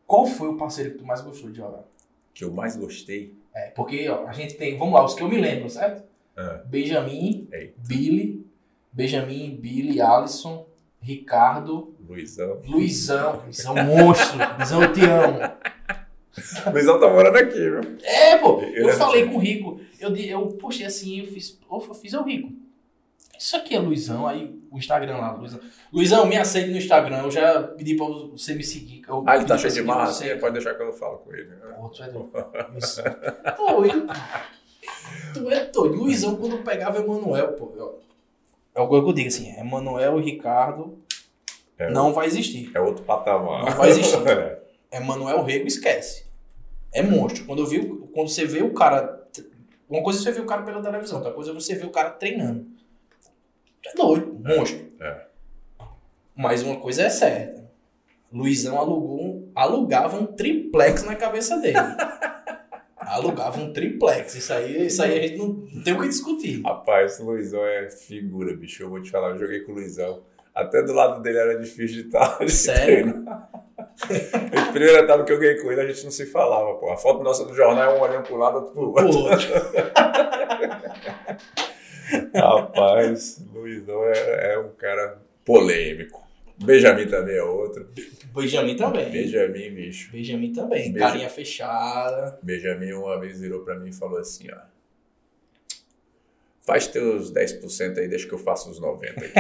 Qual 0.07 0.27
foi 0.27 0.49
o 0.49 0.57
parceiro 0.57 0.93
que 0.93 0.99
tu 0.99 1.05
mais 1.05 1.21
gostou 1.21 1.51
de 1.51 1.57
jogar? 1.59 1.85
Que 2.33 2.45
eu 2.45 2.53
mais 2.53 2.77
gostei. 2.77 3.37
É, 3.55 3.71
porque 3.71 4.09
ó, 4.09 4.27
a 4.27 4.33
gente 4.33 4.55
tem, 4.55 4.77
vamos 4.77 4.95
lá, 4.95 5.05
os 5.05 5.15
que 5.15 5.23
eu 5.23 5.29
me 5.29 5.41
lembro, 5.41 5.71
certo? 5.71 6.03
Ah, 6.37 6.63
Benjamin, 6.67 7.49
Eita. 7.53 7.75
Billy, 7.87 8.45
Benjamin, 8.93 9.57
Billy, 9.57 10.01
Alisson, 10.01 10.67
Ricardo, 11.01 11.95
Luizão. 12.01 12.61
Luizão, 12.67 13.43
Luizão 13.45 13.75
monstro, 13.77 14.39
Luizão 14.57 14.83
eu 14.83 14.93
te 14.93 15.05
amo. 15.05 15.39
Luizão 16.73 16.99
tá 16.99 17.09
morando 17.09 17.37
aqui, 17.37 17.55
viu? 17.55 17.97
É, 18.03 18.37
pô, 18.39 18.61
Ele 18.61 18.81
eu 18.83 18.91
é 18.91 18.93
falei 18.95 19.27
com 19.27 19.37
o 19.37 19.39
Rico, 19.39 19.81
eu, 20.01 20.15
eu 20.17 20.49
postei 20.49 20.87
assim, 20.87 21.21
eu 21.21 21.27
fiz, 21.27 21.59
eu 21.71 21.95
fiz 21.95 22.15
ao 22.15 22.25
Rico. 22.25 22.53
Isso 23.45 23.57
aqui 23.57 23.75
é 23.75 23.79
Luizão, 23.79 24.27
aí 24.27 24.59
o 24.71 24.79
Instagram 24.79 25.19
lá, 25.19 25.33
Luizão. 25.33 25.61
Luizão, 25.93 26.25
me 26.25 26.35
aceite 26.35 26.71
no 26.71 26.79
Instagram, 26.79 27.25
eu 27.25 27.31
já 27.31 27.63
pedi 27.63 27.95
pra 27.95 28.07
você 28.07 28.55
me 28.55 28.65
seguir. 28.65 29.03
Ah, 29.27 29.37
ele 29.37 29.45
tá 29.45 29.59
cheio 29.59 29.71
de 29.71 29.81
assim, 29.91 30.39
pode 30.39 30.55
deixar 30.55 30.75
que 30.75 30.83
eu 30.83 30.91
falo 30.95 31.19
com 31.19 31.31
ele. 31.35 31.51
né? 31.51 31.57
Pô, 31.77 31.91
tu 31.91 32.03
é 32.03 32.09
doido. 32.09 34.07
Tu 35.35 35.51
é 35.51 35.65
doido. 35.67 35.95
Luizão, 35.95 36.37
quando 36.37 36.65
pegava 36.65 37.01
Emanuel, 37.01 37.53
pô. 37.53 37.71
eu- 37.77 38.01
É 38.75 38.81
o 38.81 38.89
que 38.89 38.95
eu 38.95 39.13
digo 39.13 39.29
assim, 39.29 39.55
Emanuel 39.61 40.19
e 40.19 40.25
Ricardo 40.25 40.99
É. 41.79 41.91
não 41.91 42.15
vai 42.15 42.27
existir. 42.27 42.71
É 42.75 42.81
outro 42.81 43.05
patamar. 43.05 43.67
Não 43.67 43.73
vai 43.73 43.91
existir. 43.91 44.17
É. 44.91 44.97
Emanuel 44.97 45.43
Rego 45.43 45.67
esquece. 45.67 46.25
É 46.95 47.03
monstro. 47.03 47.45
Quando, 47.45 47.59
eu 47.61 47.67
vi, 47.67 47.85
quando 48.15 48.29
você 48.31 48.47
vê 48.47 48.63
o 48.63 48.73
cara. 48.73 49.23
Uma 49.91 50.03
coisa 50.03 50.19
é 50.19 50.23
você 50.23 50.33
ver 50.33 50.41
o 50.41 50.47
cara 50.47 50.63
pela 50.63 50.81
televisão, 50.81 51.19
outra 51.19 51.33
coisa 51.35 51.51
é 51.51 51.55
você 51.55 51.75
ver 51.75 51.85
o 51.85 51.91
cara 51.91 52.09
treinando. 52.09 52.73
É 53.87 53.95
doido, 53.95 54.41
monstro. 54.43 54.87
É. 55.01 55.27
Mas 56.37 56.63
uma 56.63 56.77
coisa 56.77 57.03
é 57.03 57.11
certa. 57.11 57.65
Luizão 58.33 58.79
alugou 58.79 59.23
um, 59.23 59.53
alugava 59.55 60.19
um 60.19 60.27
triplex 60.27 61.05
na 61.05 61.15
cabeça 61.15 61.59
dele. 61.59 61.79
alugava 62.99 63.61
um 63.61 63.73
triplex. 63.73 64.35
Isso 64.35 64.53
aí, 64.53 64.87
isso 64.87 65.01
aí 65.03 65.19
a 65.19 65.23
gente 65.23 65.39
não, 65.39 65.49
não 65.49 65.83
tem 65.83 65.95
o 65.95 66.01
que 66.01 66.09
discutir. 66.09 66.61
Rapaz, 66.63 67.21
o 67.21 67.27
Luizão 67.27 67.65
é 67.65 67.89
figura, 67.91 68.57
bicho. 68.57 68.83
Eu 68.83 68.91
vou 68.91 69.01
te 69.01 69.11
falar, 69.11 69.31
eu 69.31 69.39
joguei 69.39 69.61
com 69.61 69.73
o 69.73 69.77
Luizão. 69.77 70.23
Até 70.53 70.83
do 70.83 70.93
lado 70.93 71.23
dele 71.23 71.39
era 71.39 71.59
difícil 71.59 72.03
de 72.03 72.09
estar. 72.09 72.39
de 72.39 72.51
Sério? 72.51 73.25
A 73.29 74.73
primeira 74.73 75.01
etapa 75.01 75.25
que 75.25 75.33
eu 75.33 75.39
ganhei 75.39 75.61
com 75.61 75.71
ele, 75.71 75.81
a 75.81 75.87
gente 75.87 76.05
não 76.05 76.11
se 76.11 76.27
falava, 76.27 76.75
pô. 76.75 76.91
A 76.91 76.97
foto 76.97 77.23
nossa 77.23 77.45
do 77.45 77.55
jornal 77.55 77.93
é 77.93 77.99
um 77.99 78.01
olhando 78.01 78.25
pro 78.25 78.37
lado, 78.37 78.57
outro 78.57 78.73
pro 78.73 78.91
outro. 78.91 79.09
Rapaz, 82.35 83.43
o 83.55 83.59
Luizão 83.61 84.05
é, 84.05 84.55
é 84.55 84.59
um 84.59 84.71
cara 84.71 85.19
polêmico. 85.45 86.23
Benjamin 86.65 87.07
também 87.09 87.37
é 87.37 87.43
outro. 87.43 87.89
Benjamin 88.35 88.77
também. 88.77 89.11
Benjamin, 89.11 89.71
bicho. 89.75 90.13
Benjamin 90.13 90.53
também. 90.53 90.93
Benja- 90.93 91.07
Carinha 91.07 91.29
fechada. 91.29 92.39
Benjamin 92.43 92.93
uma 92.93 93.19
vez 93.19 93.41
virou 93.41 93.65
pra 93.65 93.77
mim 93.79 93.89
e 93.89 93.93
falou 93.93 94.19
assim, 94.19 94.49
ó. 94.53 94.57
Faz 96.63 96.87
teus 96.87 97.33
10% 97.33 97.99
aí, 97.99 98.09
deixa 98.09 98.27
que 98.27 98.33
eu 98.33 98.39
faço 98.39 98.71
os 98.71 98.81
90 98.81 99.21
aqui. 99.21 99.33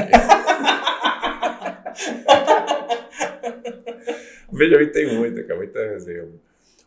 o 4.49 4.57
Benjamin 4.59 4.87
tem 4.89 5.15
muita, 5.17 5.43
cara, 5.45 5.57
muita 5.59 5.79
reserva. 5.91 6.33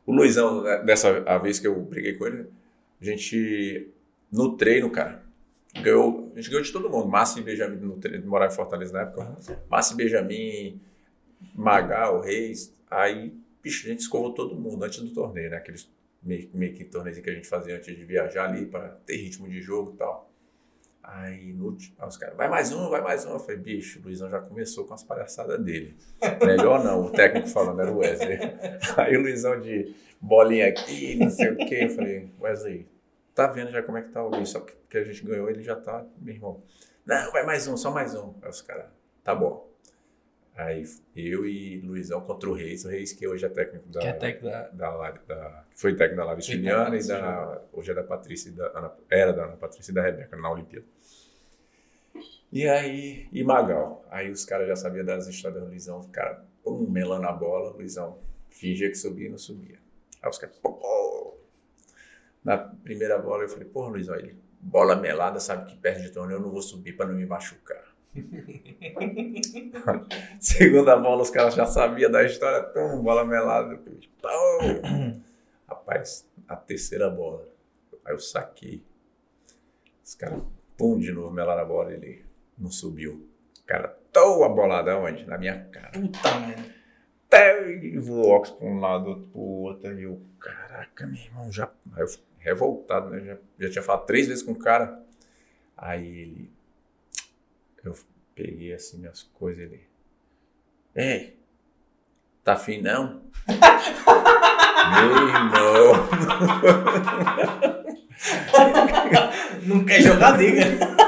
O 0.05 0.13
Luizão, 0.13 0.61
né, 0.63 0.77
dessa 0.83 1.23
a 1.25 1.37
vez 1.37 1.59
que 1.59 1.67
eu 1.67 1.75
briguei 1.81 2.13
com 2.13 2.27
ele, 2.27 2.45
a 3.01 3.05
gente, 3.05 3.87
no 4.31 4.55
treino, 4.55 4.89
cara, 4.89 5.23
ganhou, 5.81 6.31
a 6.33 6.39
gente 6.39 6.49
ganhou 6.49 6.63
de 6.63 6.71
todo 6.71 6.89
mundo. 6.89 7.07
Márcio 7.07 7.39
e 7.39 7.43
Benjamin, 7.43 7.77
no 7.77 7.97
treino, 7.97 8.27
morar 8.27 8.47
em 8.47 8.51
Fortaleza 8.51 8.93
na 8.93 9.01
época. 9.01 9.37
Márcio 9.69 9.93
e 9.93 9.97
Benjamin, 9.97 10.81
Magal, 11.53 12.21
Reis, 12.21 12.73
aí, 12.89 13.33
bicho, 13.61 13.85
a 13.87 13.89
gente 13.89 13.99
escovou 13.99 14.33
todo 14.33 14.55
mundo 14.55 14.83
antes 14.83 14.99
do 14.99 15.13
torneio, 15.13 15.49
né? 15.49 15.57
Aqueles 15.57 15.89
meio, 16.21 16.49
meio 16.53 16.73
que 16.73 16.83
torneio 16.83 17.21
que 17.21 17.29
a 17.29 17.33
gente 17.33 17.47
fazia 17.47 17.75
antes 17.75 17.95
de 17.95 18.03
viajar 18.03 18.49
ali 18.49 18.65
para 18.65 18.89
ter 19.05 19.17
ritmo 19.17 19.47
de 19.47 19.61
jogo 19.61 19.93
e 19.93 19.97
tal. 19.97 20.31
Aí, 21.01 21.53
no, 21.53 21.77
aí 21.97 22.07
os 22.07 22.17
caras, 22.17 22.35
vai 22.35 22.49
mais 22.49 22.73
um, 22.73 22.89
vai 22.89 23.01
mais 23.01 23.25
um. 23.25 23.31
Eu 23.31 23.39
falei, 23.39 23.57
bicho, 23.57 23.99
o 23.99 24.03
Luizão 24.03 24.29
já 24.29 24.41
começou 24.41 24.85
com 24.85 24.93
as 24.93 25.03
palhaçadas 25.03 25.57
dele. 25.63 25.95
Melhor 26.45 26.83
não, 26.83 27.05
o 27.05 27.09
técnico 27.09 27.47
falando 27.47 27.79
era 27.79 27.91
o 27.91 27.99
Wesley. 27.99 28.37
Aí 28.97 29.15
o 29.15 29.21
Luizão 29.21 29.57
de 29.61 29.95
bolinha 30.19 30.67
aqui, 30.67 31.15
não 31.15 31.29
sei 31.29 31.51
o 31.51 31.55
quê. 31.55 31.85
Eu 31.85 31.89
falei, 31.91 32.29
Wesley, 32.41 32.87
tá 33.37 33.45
vendo 33.45 33.69
já 33.69 33.83
como 33.83 33.99
é 33.99 34.01
que 34.01 34.09
tá 34.09 34.23
o 34.23 34.29
Luiz? 34.29 34.49
Só 34.49 34.61
que 34.61 34.97
a 34.97 35.03
gente 35.03 35.23
ganhou, 35.23 35.47
ele 35.47 35.61
já 35.61 35.75
tá, 35.75 36.03
meu 36.17 36.33
irmão. 36.33 36.63
Não, 37.05 37.31
vai 37.31 37.45
mais 37.45 37.67
um, 37.67 37.77
só 37.77 37.91
mais 37.91 38.15
um. 38.15 38.33
Aí 38.41 38.49
os 38.49 38.63
caras, 38.63 38.87
tá 39.23 39.35
bom. 39.35 39.71
Aí 40.55 40.83
eu 41.15 41.45
e 41.45 41.79
Luizão 41.81 42.19
contra 42.21 42.49
o 42.49 42.53
Reis, 42.53 42.83
o 42.83 42.89
Reis 42.89 43.13
que 43.13 43.27
hoje 43.27 43.45
é 43.45 43.49
técnico 43.49 43.87
da. 43.89 43.99
Que 43.99 44.07
é 44.07 44.13
técnico 44.13 44.45
da. 44.45 44.69
da, 44.69 45.11
da 45.11 45.65
foi 45.75 45.95
técnico 45.95 46.17
da 46.17 46.25
Lavis 46.25 46.47
Filiana 46.47 46.97
e 46.97 47.07
da. 47.07 47.61
Hoje 47.71 47.91
é 47.91 47.93
da 47.93 48.03
Patrícia 48.03 48.49
e 48.49 48.53
da. 48.53 48.71
Ana, 48.75 48.91
era 49.07 49.31
da 49.31 49.43
Ana 49.43 49.55
Patrícia 49.55 49.91
e 49.91 49.93
da 49.93 50.01
Rebeca 50.01 50.35
na 50.35 50.49
Olimpíada. 50.49 50.87
E 52.51 52.67
aí, 52.67 53.27
e 53.31 53.43
Magal. 53.43 54.03
Aí 54.09 54.31
os 54.31 54.45
caras 54.45 54.67
já 54.67 54.75
sabiam 54.75 55.05
das 55.05 55.27
histórias 55.27 55.61
do 55.61 55.67
Luizão, 55.67 56.01
cara, 56.11 56.43
pum, 56.63 56.89
melando 56.89 57.27
a 57.27 57.31
bola, 57.31 57.69
Luizão 57.69 58.17
fingia 58.49 58.89
que 58.89 58.95
subia 58.95 59.27
e 59.27 59.29
não 59.29 59.37
subia. 59.37 59.77
Aí 60.23 60.29
os 60.29 60.39
caras, 60.39 60.57
pô, 60.57 60.73
pô. 60.73 61.26
Na 62.47 62.57
primeira 62.57 63.19
bola 63.19 63.43
eu 63.43 63.49
falei, 63.49 63.67
porra, 63.67 63.89
Luizão, 63.89 64.15
ele, 64.15 64.39
bola 64.61 64.95
melada, 64.95 65.37
sabe 65.37 65.69
que 65.69 65.75
perde 65.75 66.03
de 66.03 66.11
torneio, 66.11 66.37
eu 66.37 66.41
não 66.41 66.49
vou 66.49 66.61
subir 66.61 66.95
para 66.95 67.07
não 67.07 67.13
me 67.13 67.25
machucar. 67.25 67.83
Segunda 70.39 70.95
bola, 70.95 71.23
os 71.23 71.29
caras 71.29 71.55
já 71.55 71.65
sabiam 71.65 72.09
da 72.09 72.23
história, 72.23 72.63
tão 72.63 73.03
bola 73.03 73.25
melada. 73.25 73.75
Pum. 73.75 75.19
Rapaz, 75.67 76.25
a 76.47 76.55
terceira 76.55 77.09
bola. 77.09 77.45
Aí 78.05 78.13
eu 78.13 78.19
saquei. 78.19 78.81
Os 80.01 80.15
caras, 80.15 80.41
pum, 80.77 80.97
de 80.97 81.11
novo, 81.11 81.31
melaram 81.31 81.63
a 81.63 81.65
bola. 81.65 81.91
Ele 81.91 82.23
não 82.57 82.71
subiu. 82.71 83.29
Cara, 83.65 83.89
tô 84.13 84.45
a 84.45 84.47
bolada 84.47 84.97
onde? 84.97 85.25
Na 85.25 85.37
minha 85.37 85.65
cara. 85.65 85.91
Puta 85.91 86.39
merda. 86.39 86.77
Até 87.25 87.99
voou 87.99 88.41
para 88.41 88.65
um 88.65 88.79
lado, 88.79 89.09
outro 89.09 89.27
pro 89.27 89.41
outro. 89.41 89.99
E 89.99 90.03
eu, 90.03 90.21
caraca, 90.39 91.05
meu 91.05 91.21
irmão, 91.21 91.51
já. 91.51 91.69
Aí 91.93 92.03
eu 92.03 92.07
revoltado, 92.47 93.09
né? 93.09 93.19
Já, 93.21 93.37
já 93.59 93.69
tinha 93.71 93.83
falado 93.83 94.05
três 94.05 94.27
vezes 94.27 94.43
com 94.43 94.51
o 94.51 94.59
cara. 94.59 95.01
Aí 95.75 96.05
ele. 96.05 96.51
Eu 97.83 97.95
peguei 98.33 98.73
assim 98.73 98.97
minhas 98.97 99.23
coisas 99.23 99.63
ele. 99.63 99.87
Ei, 100.95 101.37
tá 102.43 102.53
afim 102.53 102.81
não? 102.81 103.21
Meu 104.87 105.27
irmão. 105.27 106.09
não 109.65 109.85
quer 109.85 110.01
jogar, 110.01 110.37
diga. 110.37 110.63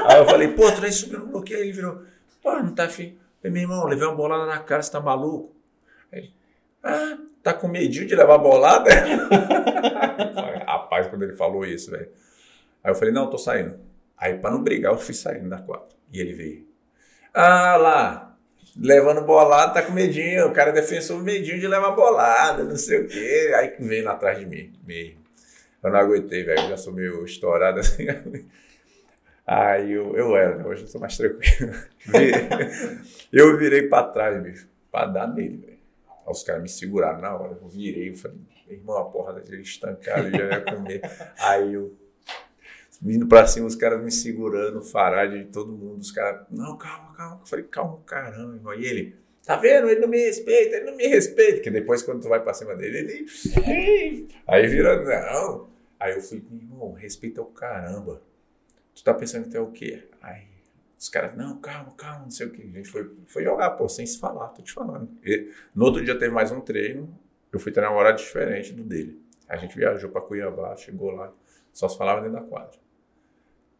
Aí 0.06 0.18
eu 0.18 0.26
falei, 0.26 0.48
pô, 0.48 0.70
tu 0.70 0.80
vai 0.80 0.92
subir 0.92 1.18
no 1.18 1.26
bloqueio. 1.26 1.60
Ele 1.60 1.72
virou, 1.72 2.02
pô, 2.42 2.52
não 2.56 2.74
tá 2.74 2.84
afim. 2.84 3.18
Falei, 3.40 3.52
meu 3.52 3.62
irmão, 3.62 3.86
levei 3.86 4.06
uma 4.06 4.14
bolada 4.14 4.46
na 4.46 4.58
cara, 4.58 4.82
você 4.82 4.92
tá 4.92 5.00
maluco? 5.00 5.54
Aí, 6.12 6.30
ah, 6.82 7.18
tá 7.42 7.54
com 7.54 7.68
medinho 7.68 8.06
de 8.06 8.14
levar 8.14 8.38
bolada? 8.38 8.90
Rapaz, 10.66 11.08
quando 11.08 11.22
ele 11.22 11.34
falou 11.34 11.64
isso, 11.64 11.90
velho. 11.90 12.08
Aí 12.82 12.90
eu 12.90 12.94
falei, 12.94 13.12
não, 13.12 13.28
tô 13.28 13.38
saindo. 13.38 13.78
Aí, 14.16 14.38
pra 14.38 14.50
não 14.50 14.62
brigar, 14.62 14.92
eu 14.92 14.98
fui 14.98 15.14
saindo 15.14 15.48
da 15.48 15.58
quadra. 15.58 15.88
E 16.12 16.20
ele 16.20 16.34
veio. 16.34 16.66
Ah, 17.32 17.76
lá, 17.76 18.36
levando 18.76 19.22
bolada, 19.22 19.74
tá 19.74 19.82
com 19.82 19.92
medinho. 19.92 20.48
O 20.48 20.52
cara 20.52 20.70
é 20.70 20.74
defensor 20.74 21.22
medinho 21.22 21.60
de 21.60 21.66
levar 21.66 21.92
bolada, 21.92 22.64
não 22.64 22.76
sei 22.76 23.00
o 23.00 23.08
quê. 23.08 23.52
Aí 23.56 23.74
veio 23.78 24.08
atrás 24.08 24.38
de 24.38 24.46
mim, 24.46 24.72
meio. 24.86 25.16
Eu 25.82 25.90
não 25.90 25.98
aguentei, 25.98 26.44
velho. 26.44 26.68
Já 26.68 26.76
sou 26.76 26.92
meio 26.92 27.24
estourado 27.24 27.80
assim. 27.80 28.06
Aí 29.46 29.92
eu, 29.92 30.14
eu 30.14 30.36
era, 30.36 30.56
né? 30.56 30.64
hoje 30.64 30.82
eu 30.82 30.86
sou 30.86 31.00
mais 31.00 31.16
tranquilo. 31.16 31.74
eu 33.32 33.58
virei 33.58 33.88
pra 33.88 34.04
trás, 34.04 34.40
bicho, 34.40 34.68
pra 34.92 35.06
dar 35.06 35.26
nele, 35.26 35.56
velho. 35.56 35.79
Aí 36.30 36.32
os 36.32 36.42
caras 36.42 36.62
me 36.62 36.68
seguraram 36.68 37.20
na 37.20 37.36
hora. 37.36 37.58
Eu 37.60 37.68
virei, 37.68 38.10
eu 38.10 38.16
falei, 38.16 38.38
irmão, 38.68 38.96
a 38.96 39.04
porra 39.04 39.34
dele 39.34 39.62
estancado, 39.62 40.30
já 40.30 40.38
ia 40.38 40.60
comer. 40.60 41.02
Aí 41.38 41.74
eu 41.74 41.96
vindo 43.02 43.26
pra 43.26 43.46
cima, 43.46 43.66
os 43.66 43.74
caras 43.74 44.02
me 44.02 44.12
segurando, 44.12 44.82
farade 44.82 45.44
de 45.44 45.50
todo 45.50 45.72
mundo. 45.72 46.00
Os 46.00 46.12
caras, 46.12 46.46
não, 46.50 46.76
calma, 46.76 47.14
calma. 47.14 47.40
Eu 47.42 47.46
falei, 47.46 47.64
calma, 47.64 48.00
caramba, 48.06 48.54
irmão. 48.54 48.74
E 48.74 48.86
ele, 48.86 49.16
tá 49.44 49.56
vendo? 49.56 49.88
Ele 49.88 50.00
não 50.00 50.08
me 50.08 50.18
respeita, 50.18 50.76
ele 50.76 50.86
não 50.86 50.96
me 50.96 51.06
respeita. 51.06 51.54
Porque 51.54 51.70
depois, 51.70 52.02
quando 52.02 52.22
tu 52.22 52.28
vai 52.28 52.42
pra 52.42 52.54
cima 52.54 52.74
dele, 52.76 52.98
ele. 52.98 54.28
Aí 54.46 54.66
vira, 54.66 55.02
não. 55.02 55.68
Aí 55.98 56.14
eu 56.14 56.22
falei, 56.22 56.44
irmão, 56.52 56.92
respeita 56.92 57.42
o 57.42 57.46
caramba. 57.46 58.22
Tu 58.94 59.02
tá 59.02 59.14
pensando 59.14 59.44
que 59.44 59.50
tu 59.50 59.56
é 59.56 59.60
o 59.60 59.70
quê? 59.70 60.04
Os 61.00 61.08
caras, 61.08 61.34
não, 61.34 61.56
calma, 61.60 61.94
calma, 61.96 62.20
não 62.24 62.30
sei 62.30 62.46
o 62.46 62.50
quê. 62.50 62.68
A 62.70 62.76
gente 62.76 62.90
foi, 62.90 63.10
foi 63.26 63.42
jogar, 63.42 63.70
pô, 63.70 63.88
sem 63.88 64.04
se 64.04 64.18
falar, 64.20 64.48
tô 64.48 64.60
te 64.62 64.70
falando. 64.72 65.08
E, 65.24 65.48
no 65.74 65.86
outro 65.86 66.04
dia 66.04 66.18
teve 66.18 66.30
mais 66.30 66.52
um 66.52 66.60
treino, 66.60 67.08
eu 67.50 67.58
fui 67.58 67.72
treinar 67.72 67.90
uma 67.92 68.00
hora 68.00 68.12
diferente 68.12 68.72
do 68.74 68.82
dele. 68.82 69.18
A 69.48 69.56
gente 69.56 69.74
viajou 69.76 70.10
pra 70.10 70.20
Cuiabá, 70.20 70.76
chegou 70.76 71.10
lá, 71.12 71.32
só 71.72 71.88
se 71.88 71.96
falava 71.96 72.20
dentro 72.20 72.36
da 72.36 72.42
quadra. 72.42 72.78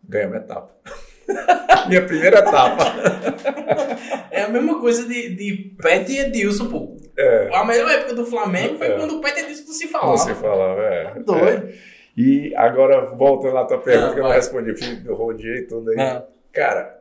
Ganhamos 0.02 0.36
a 0.36 0.40
etapa. 0.40 0.74
Minha 1.88 2.06
primeira 2.06 2.38
etapa. 2.38 2.84
É 4.32 4.42
a 4.44 4.48
mesma 4.48 4.80
coisa 4.80 5.06
de, 5.06 5.34
de 5.34 5.74
Pet 5.82 6.10
e 6.10 6.18
Edilson, 6.18 6.70
pô. 6.70 6.96
É. 7.16 7.54
A 7.54 7.64
melhor 7.64 7.90
época 7.90 8.14
do 8.14 8.24
Flamengo 8.24 8.78
foi 8.78 8.86
É. 8.86 8.96
quando 8.96 9.18
o 9.18 9.20
Pet 9.20 9.38
e 9.38 9.42
Edilson 9.42 9.64
não 9.66 9.72
se 9.74 9.88
falavam. 9.88 10.16
Você 10.16 10.34
falava, 10.34 10.80
é. 10.82 11.04
Tá 11.10 11.18
doido. 11.20 11.68
é. 11.68 11.74
E 12.16 12.54
agora, 12.56 13.04
voltando 13.06 13.54
lá 13.54 13.62
à 13.62 13.64
tua 13.66 13.78
pergunta, 13.78 14.10
Ah, 14.10 14.14
que 14.14 14.20
eu 14.20 14.24
não 14.24 14.30
respondi, 14.30 14.72
rodeei 15.08 15.62
tudo 15.66 15.90
aí. 15.90 16.00
Ah. 16.00 16.24
Cara, 16.52 16.99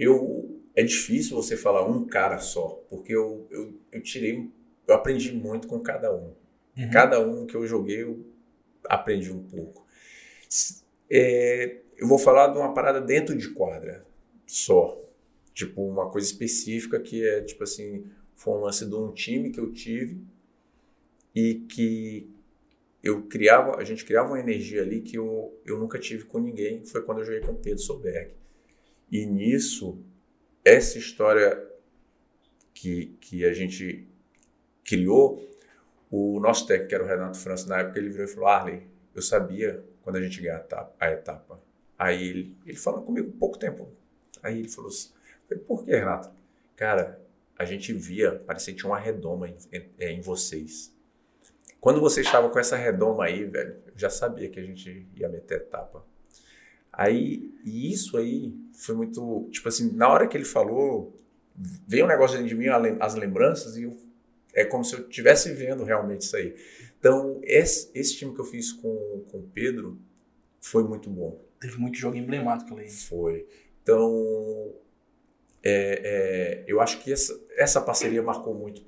eu 0.00 0.58
é 0.74 0.82
difícil 0.82 1.36
você 1.36 1.56
falar 1.56 1.86
um 1.86 2.06
cara 2.06 2.38
só, 2.38 2.82
porque 2.88 3.14
eu, 3.14 3.46
eu, 3.50 3.74
eu 3.92 4.02
tirei, 4.02 4.48
eu 4.88 4.94
aprendi 4.94 5.30
muito 5.30 5.68
com 5.68 5.78
cada 5.80 6.14
um. 6.14 6.32
Uhum. 6.76 6.90
Cada 6.90 7.20
um 7.20 7.46
que 7.46 7.54
eu 7.54 7.66
joguei, 7.66 8.02
eu 8.02 8.24
aprendi 8.84 9.30
um 9.30 9.42
pouco. 9.42 9.86
É, 11.10 11.80
eu 11.98 12.08
vou 12.08 12.18
falar 12.18 12.48
de 12.48 12.58
uma 12.58 12.72
parada 12.72 13.00
dentro 13.00 13.36
de 13.36 13.50
quadra, 13.50 14.02
só. 14.46 14.98
Tipo, 15.52 15.82
uma 15.86 16.08
coisa 16.08 16.26
específica 16.26 16.98
que 16.98 17.26
é, 17.26 17.42
tipo 17.42 17.62
assim, 17.62 18.06
foi 18.34 18.54
um 18.54 18.60
lance 18.60 18.86
de 18.86 18.94
um 18.94 19.12
time 19.12 19.50
que 19.50 19.60
eu 19.60 19.70
tive 19.70 20.24
e 21.34 21.56
que 21.68 22.30
eu 23.02 23.22
criava, 23.24 23.76
a 23.76 23.84
gente 23.84 24.04
criava 24.04 24.28
uma 24.28 24.40
energia 24.40 24.80
ali 24.80 25.02
que 25.02 25.16
eu, 25.16 25.60
eu 25.66 25.78
nunca 25.78 25.98
tive 25.98 26.24
com 26.24 26.38
ninguém. 26.38 26.84
Foi 26.86 27.02
quando 27.02 27.18
eu 27.18 27.24
joguei 27.24 27.40
com 27.40 27.52
o 27.52 27.56
Pedro 27.56 27.80
Solberg. 27.80 28.39
E 29.10 29.26
nisso, 29.26 29.98
essa 30.64 30.98
história 30.98 31.66
que, 32.72 33.16
que 33.20 33.44
a 33.44 33.52
gente 33.52 34.08
criou, 34.84 35.48
o 36.10 36.40
nosso 36.40 36.66
técnico, 36.66 36.88
que 36.88 36.94
era 36.94 37.04
o 37.04 37.06
Renato 37.06 37.38
França, 37.38 37.68
na 37.68 37.80
época, 37.80 37.98
ele 37.98 38.10
virou 38.10 38.24
e 38.24 38.28
falou: 38.28 38.48
Arley, 38.48 38.86
eu 39.14 39.22
sabia 39.22 39.84
quando 40.02 40.16
a 40.16 40.22
gente 40.22 40.40
ganhar 40.40 40.64
a 40.98 41.10
etapa. 41.10 41.60
Aí 41.98 42.28
ele, 42.28 42.56
ele 42.66 42.76
falou 42.76 43.02
comigo 43.02 43.30
pouco 43.32 43.58
tempo. 43.58 43.88
Aí 44.42 44.58
ele 44.58 44.68
falou 44.68 44.90
assim: 44.90 45.10
por 45.66 45.84
que, 45.84 45.90
Renato? 45.90 46.30
Cara, 46.76 47.20
a 47.58 47.64
gente 47.64 47.92
via, 47.92 48.32
parecia 48.46 48.72
que 48.72 48.80
tinha 48.80 48.90
uma 48.90 48.98
redoma 48.98 49.48
em, 49.48 49.56
em, 49.72 49.90
é, 49.98 50.10
em 50.12 50.20
vocês. 50.20 50.94
Quando 51.80 52.00
você 52.00 52.20
estava 52.20 52.48
com 52.48 52.58
essa 52.58 52.76
redoma 52.76 53.24
aí, 53.24 53.44
velho, 53.44 53.76
eu 53.86 53.92
já 53.96 54.10
sabia 54.10 54.48
que 54.48 54.58
a 54.58 54.62
gente 54.62 55.06
ia 55.14 55.28
meter 55.28 55.58
etapa. 55.58 56.04
Aí, 57.00 57.50
e 57.64 57.90
isso 57.90 58.18
aí 58.18 58.54
foi 58.74 58.94
muito, 58.94 59.48
tipo 59.50 59.66
assim, 59.66 59.90
na 59.96 60.06
hora 60.06 60.28
que 60.28 60.36
ele 60.36 60.44
falou, 60.44 61.16
veio 61.88 62.04
um 62.04 62.08
negócio 62.08 62.36
dentro 62.36 62.54
de 62.54 62.54
mim, 62.54 62.66
as 63.00 63.14
lembranças, 63.14 63.78
e 63.78 63.84
eu, 63.84 63.96
é 64.52 64.66
como 64.66 64.84
se 64.84 64.94
eu 64.94 65.08
estivesse 65.08 65.50
vendo 65.50 65.82
realmente 65.82 66.20
isso 66.20 66.36
aí. 66.36 66.54
Então, 66.98 67.40
esse, 67.42 67.90
esse 67.94 68.18
time 68.18 68.34
que 68.34 68.40
eu 68.42 68.44
fiz 68.44 68.70
com, 68.70 69.24
com 69.30 69.38
o 69.38 69.48
Pedro 69.54 69.98
foi 70.60 70.84
muito 70.84 71.08
bom. 71.08 71.40
Teve 71.58 71.78
muito 71.78 71.96
jogo 71.96 72.18
emblemático 72.18 72.76
ali. 72.76 72.90
Foi. 72.90 73.46
Então, 73.82 74.70
é, 75.62 76.02
é, 76.04 76.64
eu 76.66 76.82
acho 76.82 77.02
que 77.02 77.10
essa, 77.10 77.40
essa 77.56 77.80
parceria 77.80 78.22
marcou 78.22 78.54
muito 78.54 78.82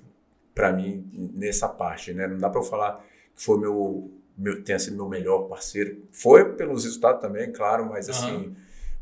para 0.55 0.70
mim 0.70 1.33
nessa 1.33 1.66
parte, 1.66 2.12
né? 2.12 2.27
Não 2.27 2.37
dá 2.37 2.51
para 2.51 2.61
eu 2.61 2.64
falar 2.64 3.03
que 3.35 3.42
foi 3.42 3.59
meu, 3.59 4.11
meu 4.37 4.62
tenha 4.62 4.79
sido 4.79 4.97
meu 4.97 5.09
melhor 5.09 5.49
parceiro. 5.49 6.03
Foi 6.11 6.55
pelos 6.55 6.85
resultados 6.85 7.21
também, 7.21 7.53
claro, 7.53 7.87
mas 7.87 8.09
assim, 8.09 8.55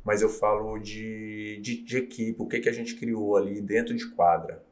mas 0.04 0.22
eu 0.22 0.28
falo 0.28 0.78
de, 0.78 1.58
de, 1.62 1.82
de 1.82 1.98
equipe, 1.98 2.40
o 2.40 2.46
que, 2.46 2.60
que 2.60 2.68
a 2.68 2.72
gente 2.72 2.94
criou 2.96 3.36
ali 3.36 3.60
dentro 3.60 3.94
de 3.94 4.08
quadra. 4.10 4.62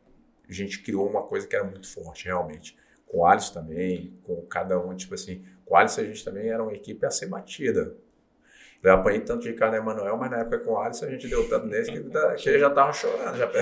A 0.49 0.53
gente 0.53 0.83
criou 0.83 1.09
uma 1.09 1.23
coisa 1.23 1.47
que 1.47 1.55
era 1.55 1.65
muito 1.65 1.87
forte, 1.93 2.25
realmente. 2.25 2.77
Com 3.07 3.19
o 3.19 3.27
Alisson 3.27 3.55
também, 3.55 4.13
com 4.25 4.41
cada 4.47 4.79
um, 4.79 4.95
tipo 4.95 5.15
assim, 5.15 5.45
com 5.65 5.75
o 5.75 5.77
Alisson 5.77 6.01
a 6.03 6.05
gente 6.05 6.25
também 6.25 6.49
era 6.49 6.63
uma 6.63 6.73
equipe 6.73 7.05
a 7.07 7.11
ser 7.11 7.27
batida. 7.27 7.95
Eu 8.83 8.93
apanhei 8.93 9.21
tanto 9.21 9.43
de 9.43 9.49
Ricardo 9.51 9.75
Emanuel, 9.77 10.17
mas 10.17 10.31
na 10.31 10.39
época 10.39 10.61
com 10.61 10.73
o 10.73 10.79
Alisson 10.79 11.07
a 11.07 11.11
gente 11.11 11.27
deu 11.29 11.49
tanto 11.49 11.67
nesse 11.67 11.91
que, 11.91 12.01
tá- 12.11 12.35
que 12.35 12.49
ele 12.49 12.59
já 12.61 12.71
tava 12.71 12.93
chorando, 12.93 13.37
já 13.37 13.47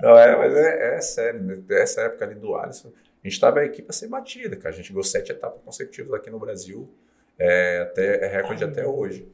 Não, 0.00 0.18
é, 0.18 0.36
mas 0.36 0.54
é, 0.54 0.96
é 0.96 1.00
sério, 1.00 1.42
né? 1.42 1.62
essa 1.70 2.02
época 2.02 2.24
ali 2.26 2.34
do 2.34 2.54
Alisson, 2.56 2.92
A 3.24 3.26
gente 3.26 3.34
estava 3.36 3.60
aqui 3.60 3.80
para 3.80 3.94
ser 3.94 4.08
batida, 4.08 4.54
cara. 4.54 4.74
A 4.74 4.76
gente 4.76 4.90
ganhou 4.90 5.02
sete 5.02 5.32
etapas 5.32 5.62
consecutivas 5.64 6.12
aqui 6.12 6.28
no 6.30 6.38
Brasil. 6.38 6.88
É, 7.38 7.78
até, 7.80 8.26
é 8.26 8.28
recorde 8.28 8.62
até 8.62 8.86
hoje. 8.86 9.26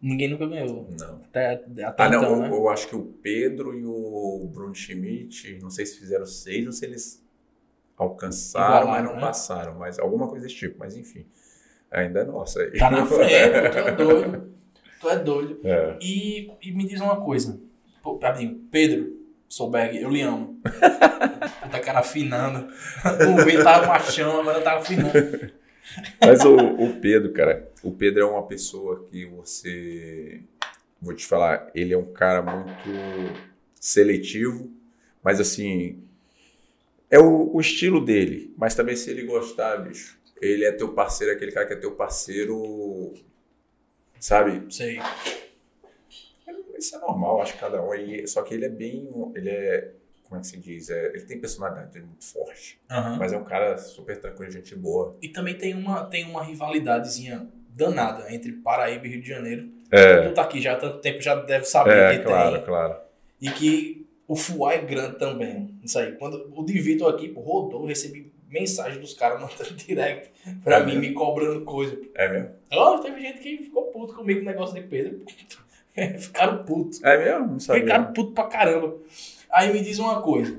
Ninguém 0.00 0.28
nunca 0.28 0.46
ganhou. 0.46 0.86
Não. 1.00 1.16
Até, 1.16 1.52
até 1.84 2.02
Ah, 2.02 2.10
não, 2.10 2.18
então, 2.18 2.32
eu, 2.34 2.40
né? 2.42 2.48
eu 2.50 2.68
acho 2.68 2.88
que 2.88 2.94
o 2.96 3.04
Pedro 3.04 3.74
e 3.78 3.86
o 3.86 4.46
Bruno 4.52 4.74
Schmidt, 4.74 5.58
não 5.62 5.70
sei 5.70 5.86
se 5.86 5.98
fizeram 5.98 6.26
seis 6.26 6.66
ou 6.66 6.72
se 6.72 6.84
eles 6.84 7.24
alcançaram, 7.96 8.68
mas 8.74 8.82
Igualaram, 8.82 9.04
não 9.08 9.14
né? 9.14 9.20
passaram, 9.20 9.74
mas 9.78 9.98
alguma 9.98 10.28
coisa 10.28 10.44
desse 10.46 10.56
tipo, 10.56 10.78
mas 10.78 10.96
enfim. 10.96 11.24
Ainda 11.90 12.20
é 12.20 12.24
nossa 12.24 12.60
aí. 12.60 12.78
Tá 12.78 12.90
na 12.90 13.04
frente, 13.06 13.70
tu 13.70 13.78
é 13.78 13.92
doido. 13.92 14.54
Tu 15.00 15.08
é 15.08 15.18
doido. 15.18 15.60
É. 15.64 15.98
E, 16.00 16.50
e 16.62 16.72
me 16.72 16.86
diz 16.86 17.00
uma 17.00 17.20
coisa. 17.20 17.60
Pô, 18.02 18.18
Pedro 18.70 19.16
Solberg, 19.48 20.00
eu 20.00 20.10
lhe 20.10 20.20
amo. 20.22 20.51
Puta 20.62 21.80
cara 21.80 22.00
afinando. 22.00 22.72
O 23.04 23.44
vento 23.44 23.64
tava 23.64 23.86
machão, 23.86 24.40
agora 24.40 24.60
tava 24.60 24.80
afinando. 24.80 25.52
Mas 26.20 26.44
o, 26.44 26.56
o 26.56 27.00
Pedro, 27.00 27.32
cara, 27.32 27.70
o 27.82 27.90
Pedro 27.90 28.22
é 28.22 28.24
uma 28.24 28.46
pessoa 28.46 29.06
que 29.10 29.26
você. 29.26 30.42
Vou 31.00 31.14
te 31.14 31.26
falar, 31.26 31.70
ele 31.74 31.92
é 31.92 31.98
um 31.98 32.12
cara 32.12 32.42
muito 32.42 33.40
seletivo, 33.80 34.70
mas 35.22 35.40
assim. 35.40 36.02
É 37.10 37.18
o, 37.18 37.54
o 37.54 37.60
estilo 37.60 38.02
dele. 38.02 38.54
Mas 38.56 38.74
também 38.74 38.96
se 38.96 39.10
ele 39.10 39.26
gostar, 39.26 39.76
bicho, 39.76 40.18
ele 40.40 40.64
é 40.64 40.72
teu 40.72 40.92
parceiro, 40.94 41.32
aquele 41.32 41.52
cara 41.52 41.66
que 41.66 41.74
é 41.74 41.76
teu 41.76 41.92
parceiro. 41.92 43.12
Sabe? 44.18 44.72
Sei. 44.72 44.98
Isso 46.78 46.96
é 46.96 46.98
normal, 46.98 47.42
acho 47.42 47.52
que 47.52 47.60
cada 47.60 47.82
um 47.82 47.92
aí. 47.92 48.26
Só 48.26 48.42
que 48.42 48.54
ele 48.54 48.64
é 48.64 48.68
bem. 48.68 49.08
Ele 49.34 49.50
é. 49.50 49.92
Como 50.32 50.40
é 50.40 50.40
que 50.40 50.46
se 50.46 50.58
diz? 50.58 50.88
É, 50.88 51.08
ele 51.08 51.26
tem 51.26 51.38
personalidade 51.38 52.00
muito 52.00 52.24
forte. 52.24 52.80
Aham. 52.90 53.16
Mas 53.18 53.34
é 53.34 53.36
um 53.36 53.44
cara 53.44 53.76
super 53.76 54.18
tranquilo, 54.18 54.50
gente 54.50 54.74
boa. 54.74 55.14
E 55.20 55.28
também 55.28 55.58
tem 55.58 55.74
uma, 55.74 56.06
tem 56.06 56.24
uma 56.24 56.42
rivalidadezinha 56.42 57.46
danada 57.68 58.32
entre 58.34 58.50
Paraíba 58.52 59.06
e 59.06 59.10
Rio 59.10 59.20
de 59.20 59.28
Janeiro. 59.28 59.68
É, 59.90 60.26
Tu 60.26 60.32
tá 60.34 60.40
aqui 60.40 60.58
já 60.58 60.72
há 60.72 60.76
tanto 60.76 61.00
tempo, 61.00 61.20
já 61.20 61.34
deve 61.34 61.66
saber 61.66 61.94
é 61.94 62.16
que 62.16 62.24
claro, 62.24 62.56
tem. 62.56 62.64
claro. 62.64 62.96
E 63.42 63.50
que 63.50 64.06
o 64.26 64.34
Fuá 64.34 64.72
é 64.72 64.78
grande 64.78 65.18
também. 65.18 65.78
Isso 65.84 65.98
aí. 65.98 66.12
Quando 66.12 66.50
o 66.56 66.64
Divito 66.64 67.06
aqui 67.06 67.28
pô, 67.28 67.40
rodou, 67.40 67.84
recebi 67.84 68.32
mensagem 68.48 69.00
dos 69.02 69.12
caras 69.12 69.38
mandando 69.38 69.74
direct 69.76 70.30
pra 70.64 70.78
É 70.78 70.80
mim, 70.80 70.86
mesmo? 70.94 71.00
me 71.02 71.12
cobrando 71.12 71.60
coisa. 71.66 72.00
É 72.14 72.26
mesmo? 72.26 72.50
Ó, 72.72 72.96
teve 73.00 73.20
gente 73.20 73.38
que 73.40 73.58
ficou 73.58 73.84
puto 73.90 74.14
comigo 74.14 74.40
com 74.40 74.46
o 74.46 74.48
negócio 74.50 74.74
de 74.74 74.80
Pedro. 74.88 75.20
Ficaram 76.18 76.64
putos. 76.64 77.02
É 77.04 77.18
mesmo? 77.18 77.52
Não 77.52 77.60
sabia. 77.60 77.82
Ficaram 77.82 78.12
puto 78.14 78.32
pra 78.32 78.44
caramba. 78.44 78.96
Aí 79.52 79.72
me 79.72 79.82
diz 79.82 79.98
uma 79.98 80.22
coisa. 80.22 80.58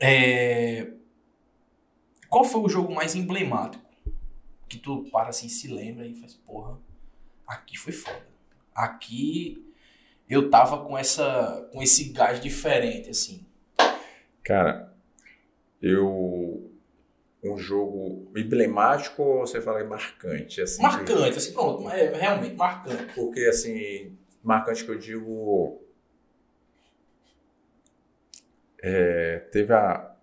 É, 0.00 0.92
Qual 2.28 2.44
foi 2.44 2.60
o 2.60 2.68
jogo 2.68 2.94
mais 2.94 3.14
emblemático? 3.14 3.84
Que 4.68 4.78
tu 4.78 5.04
para 5.10 5.30
assim, 5.30 5.48
se 5.48 5.66
lembra 5.68 6.06
e 6.06 6.14
faz, 6.14 6.34
porra, 6.34 6.78
aqui 7.46 7.76
foi 7.78 7.92
foda. 7.92 8.26
Aqui 8.74 9.66
eu 10.28 10.50
tava 10.50 10.84
com 10.84 10.96
essa 10.96 11.68
com 11.72 11.82
esse 11.82 12.10
gás 12.10 12.40
diferente, 12.40 13.10
assim. 13.10 13.46
Cara, 14.44 14.94
eu. 15.80 16.64
Um 17.42 17.56
jogo 17.56 18.32
emblemático 18.36 19.22
ou 19.22 19.46
você 19.46 19.60
fala 19.60 19.82
marcante? 19.84 20.60
Assim, 20.60 20.82
Marcante, 20.82 21.38
assim, 21.38 21.52
pronto, 21.52 21.88
é 21.88 22.12
realmente 22.12 22.56
marcante. 22.56 23.14
Porque, 23.14 23.40
assim, 23.44 24.18
marcante 24.42 24.84
que 24.84 24.90
eu 24.90 24.98
digo. 24.98 25.80
É, 28.82 29.38
teve 29.52 29.72
a, 29.72 30.14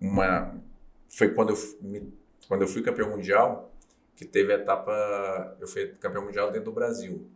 uma. 0.00 0.54
Foi 1.08 1.28
quando 1.34 1.50
eu, 1.50 1.56
me- 1.82 2.12
quando 2.48 2.62
eu 2.62 2.68
fui 2.68 2.82
campeão 2.82 3.10
mundial, 3.10 3.72
que 4.16 4.24
teve 4.24 4.52
a 4.52 4.56
etapa. 4.56 5.56
Eu 5.60 5.68
fui 5.68 5.88
campeão 6.00 6.24
mundial 6.24 6.48
dentro 6.50 6.66
do 6.66 6.72
Brasil. 6.72 7.26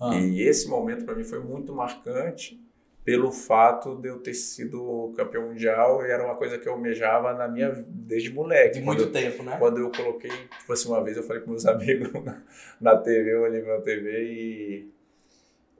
Ah, 0.00 0.14
E 0.16 0.42
esse 0.42 0.68
momento 0.68 1.04
para 1.04 1.14
mim 1.14 1.24
foi 1.24 1.40
muito 1.40 1.74
marcante 1.74 2.60
pelo 3.04 3.32
fato 3.32 3.96
de 3.96 4.08
eu 4.08 4.18
ter 4.18 4.34
sido 4.34 5.12
campeão 5.16 5.48
mundial 5.48 6.04
e 6.04 6.10
era 6.10 6.24
uma 6.24 6.36
coisa 6.36 6.58
que 6.58 6.68
eu 6.68 6.72
almejava 6.74 7.32
na 7.34 7.48
minha 7.48 7.70
desde 7.88 8.30
moleque. 8.32 8.78
de 8.78 8.84
muito 8.84 9.04
eu- 9.04 9.12
tempo, 9.12 9.42
né? 9.42 9.56
quando 9.58 9.78
eu 9.78 9.90
coloquei, 9.90 10.30
tipo 10.30 10.72
assim, 10.72 10.88
uma 10.88 11.02
vez 11.02 11.16
eu 11.16 11.22
falei 11.22 11.42
com 11.42 11.50
meus 11.50 11.64
amigos 11.66 12.12
na, 12.24 12.42
na 12.80 12.96
TV, 12.96 13.32
eu 13.34 13.42
olhei 13.42 13.62
na 13.62 13.80
TV 13.80 14.22
e 14.24 14.90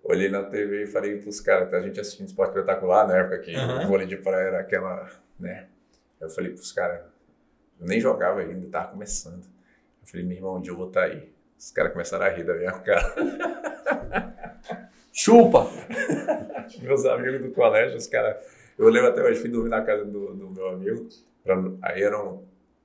olhei 0.02 0.28
na 0.28 0.42
TV 0.44 0.84
e 0.84 0.86
falei 0.86 1.18
pros 1.18 1.40
caras, 1.40 1.72
a 1.72 1.80
gente 1.80 2.00
assistindo 2.00 2.26
esporte 2.28 2.50
espetacular 2.50 3.06
na 3.06 3.16
época 3.18 3.38
que 3.38 3.54
Aham. 3.54 3.84
o 3.84 3.88
vôlei 3.88 4.06
de 4.06 4.16
praia 4.16 4.48
era 4.48 4.60
aquela, 4.60 5.08
né? 5.38 5.68
Eu 6.20 6.28
falei 6.30 6.52
pros 6.52 6.72
caras, 6.72 7.00
eu 7.80 7.86
nem 7.86 8.00
jogava 8.00 8.40
ainda, 8.40 8.68
tava 8.68 8.88
começando. 8.92 9.42
Eu 10.02 10.06
falei, 10.08 10.24
meu 10.26 10.36
irmão, 10.36 10.56
um 10.56 10.60
dia 10.60 10.72
eu 10.72 10.76
vou 10.76 10.88
estar 10.88 11.04
aí. 11.04 11.32
Os 11.58 11.70
caras 11.70 11.92
começaram 11.92 12.24
a 12.24 12.28
rir 12.28 12.44
da 12.44 12.54
minha 12.54 12.72
cara. 12.80 13.14
Chupa! 15.12 15.66
meus 16.82 17.04
amigos 17.04 17.42
do 17.42 17.50
colégio, 17.52 17.96
os 17.96 18.06
caras. 18.06 18.36
Eu 18.78 18.88
lembro 18.88 19.10
até 19.10 19.22
hoje, 19.22 19.40
fui 19.40 19.50
dormir 19.50 19.68
na 19.70 19.82
casa 19.82 20.04
do, 20.04 20.34
do 20.34 20.50
meu 20.50 20.68
amigo. 20.68 21.06
pra- 21.44 21.56
aí 21.82 22.02
eram. 22.02 22.44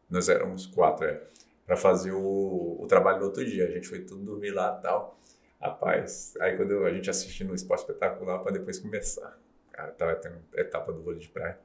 Nós 0.10 0.28
éramos 0.30 0.66
quatro, 0.68 1.06
é. 1.06 1.22
Pra 1.66 1.76
fazer 1.78 2.12
o, 2.12 2.78
o 2.80 2.86
trabalho 2.88 3.20
no 3.20 3.26
outro 3.26 3.44
dia. 3.46 3.66
A 3.66 3.72
gente 3.72 3.88
foi 3.88 4.00
tudo 4.00 4.22
dormir 4.24 4.52
lá 4.52 4.76
e 4.80 4.82
tal. 4.84 5.20
Rapaz, 5.60 6.34
aí 6.40 6.56
quando 6.58 6.86
a 6.86 6.94
gente 6.94 7.10
assistindo 7.10 7.52
o 7.52 7.56
esporte 7.56 7.82
espetacular 7.82 8.40
pra 8.40 8.52
depois 8.52 8.78
começar. 8.80 9.38
Cara, 9.72 9.92
tava 9.92 10.16
tendo 10.16 10.38
etapa 10.54 10.92
do 10.94 11.02
vôlei 11.02 11.20
de 11.20 11.28
praia. 11.30 11.58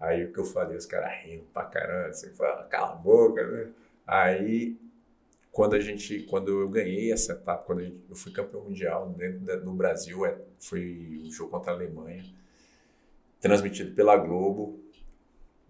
Aí 0.00 0.24
o 0.24 0.32
que 0.32 0.38
eu 0.40 0.44
falei, 0.44 0.76
os 0.76 0.86
caras 0.86 1.12
rindo 1.24 1.44
pra 1.54 1.64
caramba, 1.64 2.08
assim, 2.10 2.30
fala, 2.34 2.64
cala 2.64 2.92
a 2.92 2.96
boca, 2.96 3.46
né? 3.46 3.70
Aí 4.06 4.76
quando 5.52 5.74
a 5.76 5.80
gente, 5.80 6.22
quando 6.24 6.50
eu 6.62 6.68
ganhei 6.68 7.12
essa 7.12 7.32
etapa, 7.32 7.64
quando 7.64 7.82
gente- 7.82 8.00
eu 8.10 8.16
fui 8.16 8.32
campeão 8.32 8.64
mundial 8.64 9.08
dentro 9.10 9.40
da- 9.40 9.56
no 9.58 9.74
Brasil, 9.74 10.26
é, 10.26 10.38
foi 10.60 11.20
o 11.28 11.32
jogo 11.32 11.50
contra 11.52 11.72
a 11.72 11.74
Alemanha, 11.76 12.24
transmitido 13.40 13.94
pela 13.94 14.16
Globo. 14.16 14.78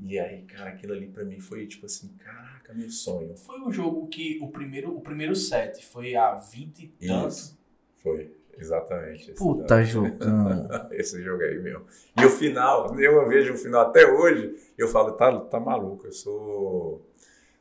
E 0.01 0.19
aí, 0.19 0.43
cara, 0.43 0.71
aquilo 0.71 0.93
ali 0.93 1.09
pra 1.09 1.25
mim 1.25 1.41
foi 1.41 1.67
tipo 1.67 1.87
assim, 1.87 2.15
caraca, 2.19 2.73
meu 2.73 2.89
sonho. 2.91 3.37
Foi 3.37 3.61
o 3.61 3.73
jogo 3.73 4.07
que 4.07 4.39
o 4.41 4.49
primeiro, 4.49 4.97
o 4.97 5.01
primeiro 5.01 5.35
set 5.35 5.85
foi 5.85 6.15
a 6.15 6.35
20 6.35 6.95
e 7.01 7.07
tanto. 7.09 7.59
Foi, 7.97 8.33
exatamente. 8.57 9.33
Puta 9.33 9.83
jogão. 9.85 10.69
esse 10.93 11.21
jogo 11.23 11.43
aí 11.43 11.59
mesmo. 11.59 11.85
E 12.17 12.25
o 12.25 12.31
final, 12.31 12.97
eu 12.99 13.29
vejo 13.29 13.55
o 13.55 13.57
final 13.57 13.83
até 13.83 14.07
hoje, 14.07 14.55
eu 14.79 14.87
falo, 14.89 15.13
tá, 15.13 15.41
tá 15.41 15.59
maluco, 15.59 16.07
eu 16.07 16.13
sou. 16.13 17.05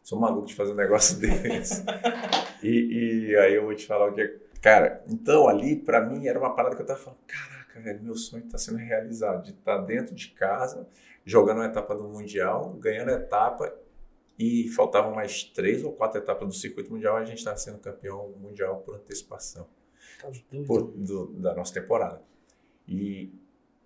Sou 0.03 0.17
maluco 0.17 0.47
de 0.47 0.55
fazer 0.55 0.71
um 0.71 0.75
negócio 0.75 1.17
desse. 1.19 1.83
e, 2.63 3.29
e 3.29 3.35
aí 3.35 3.55
eu 3.55 3.63
vou 3.63 3.75
te 3.75 3.85
falar 3.85 4.09
o 4.09 4.13
que. 4.13 4.39
Cara, 4.61 5.03
então 5.07 5.47
ali 5.47 5.75
pra 5.75 6.01
mim 6.01 6.27
era 6.27 6.39
uma 6.39 6.55
parada 6.55 6.75
que 6.75 6.81
eu 6.81 6.85
tava 6.85 6.99
falando, 6.99 7.19
caraca, 7.77 7.81
velho, 7.81 8.03
meu 8.03 8.15
sonho 8.15 8.43
tá 8.49 8.57
sendo 8.57 8.77
realizado, 8.77 9.43
de 9.43 9.51
estar 9.51 9.77
dentro 9.79 10.13
de 10.15 10.29
casa, 10.29 10.87
jogando 11.25 11.57
uma 11.57 11.65
etapa 11.65 11.95
do 11.95 12.07
Mundial, 12.07 12.73
ganhando 12.79 13.09
a 13.09 13.13
etapa, 13.13 13.73
e 14.39 14.67
faltavam 14.69 15.15
mais 15.15 15.43
três 15.43 15.83
ou 15.83 15.91
quatro 15.93 16.19
etapas 16.21 16.47
do 16.47 16.53
circuito 16.53 16.91
mundial, 16.91 17.17
a 17.17 17.25
gente 17.25 17.43
tava 17.43 17.57
sendo 17.57 17.79
campeão 17.79 18.29
mundial 18.39 18.81
por 18.81 18.95
antecipação 18.95 19.67
Tá 20.21 20.29
pô, 20.67 20.79
do- 20.81 21.27
da 21.33 21.55
nossa 21.55 21.73
temporada. 21.73 22.21
E, 22.87 23.31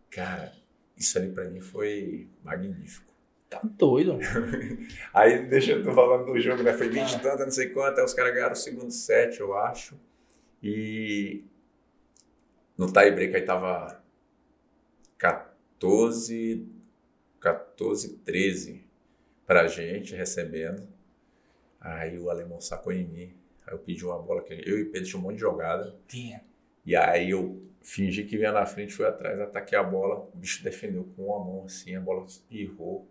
cara, 0.09 0.51
isso 0.97 1.17
ali 1.17 1.31
pra 1.31 1.45
mim 1.45 1.61
foi 1.61 2.27
magnífico. 2.43 3.09
Tá 3.49 3.61
doido. 3.63 4.17
Aí, 5.13 5.45
deixa 5.45 5.71
eu 5.73 5.83
tô 5.83 5.93
falando 5.93 6.25
do 6.25 6.39
jogo, 6.39 6.63
né? 6.63 6.73
Foi 6.73 6.89
20 6.89 7.13
e 7.13 7.19
tanto, 7.21 7.43
não 7.43 7.51
sei 7.51 7.69
quanto, 7.69 7.99
aí 7.99 8.05
os 8.05 8.13
caras 8.13 8.33
ganharam 8.33 8.53
o 8.53 8.55
segundo 8.55 8.91
set, 8.91 9.39
eu 9.39 9.57
acho. 9.57 9.97
E 10.63 11.43
no 12.81 12.91
tie 12.91 13.11
break 13.11 13.35
aí 13.35 13.43
tava 13.43 14.03
14, 15.19 16.67
14, 17.39 18.17
13 18.25 18.83
pra 19.45 19.67
gente 19.67 20.15
recebendo. 20.15 20.87
Aí 21.79 22.17
o 22.17 22.31
alemão 22.31 22.59
sacou 22.59 22.91
em 22.91 23.07
mim. 23.07 23.33
Aí 23.67 23.75
eu 23.75 23.77
pedi 23.77 24.03
uma 24.03 24.17
bola 24.17 24.41
que 24.41 24.53
eu 24.53 24.79
e 24.79 24.85
Pedro 24.85 25.07
tinha 25.07 25.19
um 25.19 25.21
monte 25.21 25.35
de 25.35 25.41
jogada. 25.41 25.95
Tinha. 26.07 26.43
E 26.83 26.95
aí 26.95 27.29
eu 27.29 27.61
fingi 27.83 28.23
que 28.23 28.35
vinha 28.35 28.51
na 28.51 28.65
frente, 28.65 28.95
fui 28.95 29.05
atrás, 29.05 29.39
ataquei 29.39 29.77
a 29.77 29.83
bola, 29.83 30.27
o 30.33 30.37
bicho 30.37 30.63
defendeu 30.63 31.03
com 31.15 31.27
uma 31.27 31.37
mão 31.37 31.65
assim, 31.65 31.95
a 31.95 32.01
bola 32.01 32.25
espirrou 32.25 33.07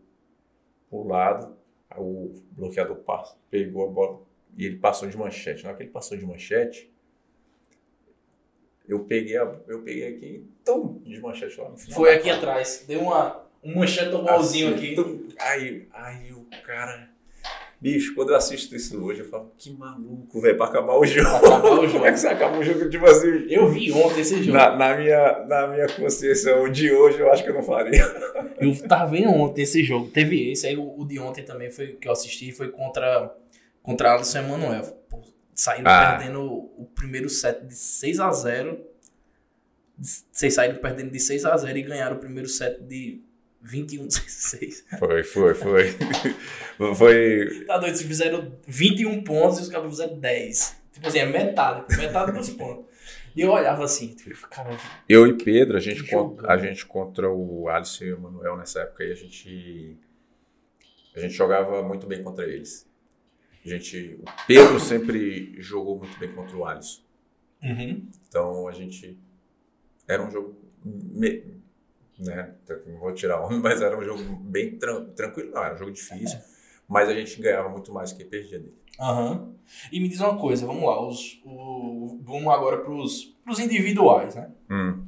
pro 0.89 1.05
lado, 1.05 1.57
aí 1.89 2.01
o 2.01 2.33
bloqueador 2.51 2.97
passou, 2.97 3.39
pegou 3.49 3.89
a 3.89 3.93
bola 3.93 4.21
e 4.59 4.67
ele 4.67 4.79
passou 4.79 5.09
de 5.09 5.17
manchete. 5.17 5.63
Na 5.63 5.69
hora 5.69 5.77
que 5.77 5.85
ele 5.85 5.93
passou 5.93 6.19
de 6.19 6.27
manchete, 6.27 6.90
eu 8.91 9.01
peguei, 9.01 9.37
a, 9.37 9.49
eu 9.69 9.83
peguei 9.83 10.09
aqui, 10.09 10.45
tum, 10.65 11.01
de 11.05 11.21
manchete 11.21 11.61
lá 11.61 11.69
no 11.69 11.79
final. 11.79 11.97
Foi 11.97 12.13
aqui 12.13 12.29
atrás. 12.29 12.85
Deu 12.89 13.01
uma, 13.01 13.41
um 13.63 13.77
manchete 13.77 14.11
do 14.11 14.23
bolzinho 14.23 14.75
Assim, 14.75 14.93
aqui. 14.95 15.29
Aí, 15.39 15.89
aí 15.93 16.33
o 16.33 16.45
cara. 16.67 17.09
Bicho, 17.81 18.15
quando 18.15 18.31
eu 18.31 18.37
assisto 18.37 18.77
isso 18.77 19.03
hoje, 19.03 19.21
eu 19.21 19.29
falo, 19.29 19.53
que 19.57 19.73
maluco, 19.73 20.39
velho, 20.39 20.57
pra 20.57 20.67
acabar 20.67 20.99
o 20.99 21.07
jogo. 21.07 21.31
Pra 21.39 21.39
acabar 21.39 21.59
o 21.59 21.77
Como 21.77 21.89
jogo. 21.89 22.05
é 22.05 22.13
que 22.13 22.19
você 22.19 22.29
acaba 22.29 22.59
um 22.59 22.63
jogo 22.63 22.91
tipo 22.91 23.07
assim? 23.07 23.47
Eu 23.49 23.69
vi 23.69 23.91
ontem 23.91 24.21
esse 24.21 24.43
jogo. 24.43 24.59
Na, 24.59 24.77
na 24.77 24.97
minha, 24.97 25.47
na 25.47 25.67
minha 25.69 25.89
consciência, 25.89 26.61
o 26.61 26.69
de 26.69 26.93
hoje 26.93 27.21
eu 27.21 27.33
acho 27.33 27.43
que 27.43 27.49
eu 27.49 27.55
não 27.55 27.63
faria. 27.63 28.05
Eu 28.61 28.77
tava 28.87 29.11
vendo 29.11 29.31
ontem 29.31 29.63
esse 29.63 29.83
jogo. 29.83 30.11
Teve 30.11 30.53
esse, 30.53 30.67
aí 30.67 30.77
o, 30.77 31.01
o 31.01 31.07
de 31.07 31.19
ontem 31.19 31.43
também 31.43 31.71
foi 31.71 31.95
que 31.95 32.07
eu 32.07 32.13
assisti, 32.13 32.53
foi 32.53 32.69
contra, 32.69 33.35
contra 33.83 34.13
Alisson 34.13 34.41
Emanuel. 34.41 34.85
Saindo 35.55 35.89
Ah. 35.89 36.17
perdendo 36.17 36.43
o 36.43 36.89
primeiro 36.95 37.29
set 37.29 37.67
de 37.67 37.75
6 37.75 38.21
a 38.21 38.31
0 38.33 38.81
Vocês 39.99 40.55
saíram 40.55 40.79
perdendo 40.79 41.11
de 41.11 41.21
6 41.21 41.45
a 41.45 41.57
0 41.57 41.79
e 41.79 41.83
ganharam 41.83 42.17
o 42.17 42.21
primeiro 42.21 42.49
set 42.49 42.81
de 42.83 43.23
21 43.61 44.07
a 44.07 44.11
6. 44.11 44.85
Foi, 44.99 45.23
foi, 45.23 45.55
foi. 45.55 45.97
foi. 46.97 47.65
Tá 47.67 47.77
doido, 47.77 47.97
vocês 47.97 48.09
fizeram 48.09 48.53
21 48.67 49.23
pontos 49.23 49.59
e 49.59 49.63
os 49.63 49.69
caras 49.69 49.91
fizeram 49.91 50.19
10. 50.19 50.81
Tipo 50.95 51.07
assim, 51.09 51.19
é 51.19 51.27
metade, 51.27 51.97
metade 51.97 52.33
dos 52.33 52.51
pontos. 52.51 52.87
E 53.37 53.43
eu 53.43 53.51
olhava 53.53 53.85
assim, 53.85 54.09
tipo, 54.09 54.49
cara, 54.49 54.77
Eu 55.09 55.27
e 55.27 55.35
Pedro, 55.35 55.77
a 55.77 55.81
gente, 55.81 56.03
contra, 56.05 56.53
a 56.53 56.57
gente 56.59 56.85
contra 56.85 57.31
o 57.31 57.69
Alisson 57.69 58.05
e 58.05 58.13
o 58.13 58.21
Manuel 58.21 58.57
nessa 58.57 58.81
época 58.81 59.05
aí, 59.05 59.13
a 59.13 59.15
gente, 59.15 59.97
a 61.15 61.21
gente 61.21 61.35
jogava 61.35 61.81
muito 61.83 62.07
bem 62.07 62.23
contra 62.25 62.45
eles. 62.45 62.90
A 63.65 63.69
gente, 63.69 64.19
o 64.21 64.25
Pedro 64.47 64.81
sempre 64.81 65.61
jogou 65.61 65.99
muito 65.99 66.19
bem 66.19 66.33
contra 66.33 66.57
o 66.57 66.65
Alisson. 66.65 67.03
uhum. 67.63 68.09
Então 68.29 68.69
a 68.69 68.73
gente 68.73 69.19
era 70.09 70.23
um 70.23 70.31
jogo 70.31 70.57
me- 70.85 71.45
né, 72.19 72.55
não 72.87 72.99
vou 72.99 73.13
tirar 73.15 73.47
um, 73.47 73.51
mas 73.61 73.81
era 73.83 73.99
um 73.99 74.03
jogo 74.03 74.23
bem 74.37 74.77
tran- 74.79 75.07
tranquilo, 75.17 75.51
não, 75.53 75.63
era 75.65 75.75
um 75.75 75.79
jogo 75.79 75.91
difícil, 75.93 76.39
mas 76.89 77.09
a 77.09 77.15
gente 77.15 77.41
ganhava 77.41 77.69
muito 77.69 77.93
mais 77.93 78.13
que 78.13 78.25
perdia 78.25 78.59
dele. 78.59 78.75
Aham. 78.99 79.55
E 79.93 80.01
me 80.01 80.09
diz 80.09 80.21
uma 80.21 80.37
coisa, 80.39 80.67
vamos 80.67 80.83
lá, 80.83 81.07
os, 81.07 81.41
o, 81.45 82.19
vamos 82.23 82.49
agora 82.49 82.79
pros, 82.79 83.25
pros 83.45 83.59
individuais, 83.59 84.35
né? 84.35 84.51
Hum, 84.71 85.03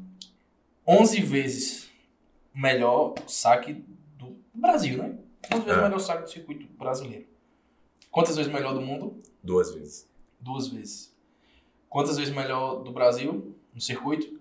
11 0.87 1.21
vezes 1.23 1.91
melhor 2.55 3.15
saque 3.27 3.85
do 4.19 4.37
Brasil, 4.55 4.99
né? 4.99 5.17
11 5.53 5.65
vezes 5.65 5.79
É. 5.79 5.83
melhor 5.83 5.99
saque 5.99 6.23
do 6.23 6.31
circuito 6.31 6.67
brasileiro. 6.79 7.27
Quantas 8.13 8.37
vezes 8.37 8.53
melhor 8.53 8.75
do 8.75 8.81
mundo? 8.81 9.21
duas 9.43 9.75
vezes. 9.75 10.09
Duas 10.39 10.69
vezes. 10.69 11.13
Quantas 11.89 12.17
vezes 12.17 12.33
melhor 12.33 12.83
do 12.85 12.93
Brasil 12.93 13.57
no 13.75 13.81
circuito? 13.81 14.41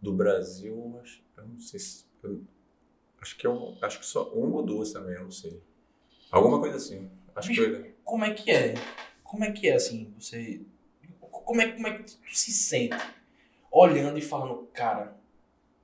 Do 0.00 0.12
Brasil, 0.12 1.00
acho, 1.02 1.20
eu 1.36 1.44
não 1.48 1.58
sei 1.58 1.80
se. 1.80 2.04
eu- 2.22 2.42
acho 3.20 3.36
que 3.36 3.46
é 3.46 3.50
um, 3.50 3.76
acho 3.82 3.98
que 3.98 4.06
só 4.06 4.28
uma 4.30 4.56
ou 4.58 4.62
duas 4.62 4.92
também, 4.92 5.14
eu 5.14 5.24
não 5.24 5.30
sei. 5.32 5.60
Alguma 6.30 6.60
coisa 6.60 6.76
assim. 6.76 7.10
Acho 7.34 7.48
que 7.48 7.56
foi. 7.56 7.94
Como 8.04 8.24
é 8.24 8.34
que 8.34 8.50
é? 8.50 8.74
Como 9.24 9.42
é 9.44 9.50
que 9.50 9.68
é 9.68 9.74
assim? 9.74 10.12
Você. 10.18 10.60
Como 11.20 11.60
é, 11.60 11.72
como 11.72 11.86
é 11.86 11.98
que 11.98 12.04
tu 12.04 12.18
se 12.32 12.52
sente 12.52 12.96
olhando 13.70 14.18
e 14.18 14.22
falando, 14.22 14.66
cara, 14.72 15.16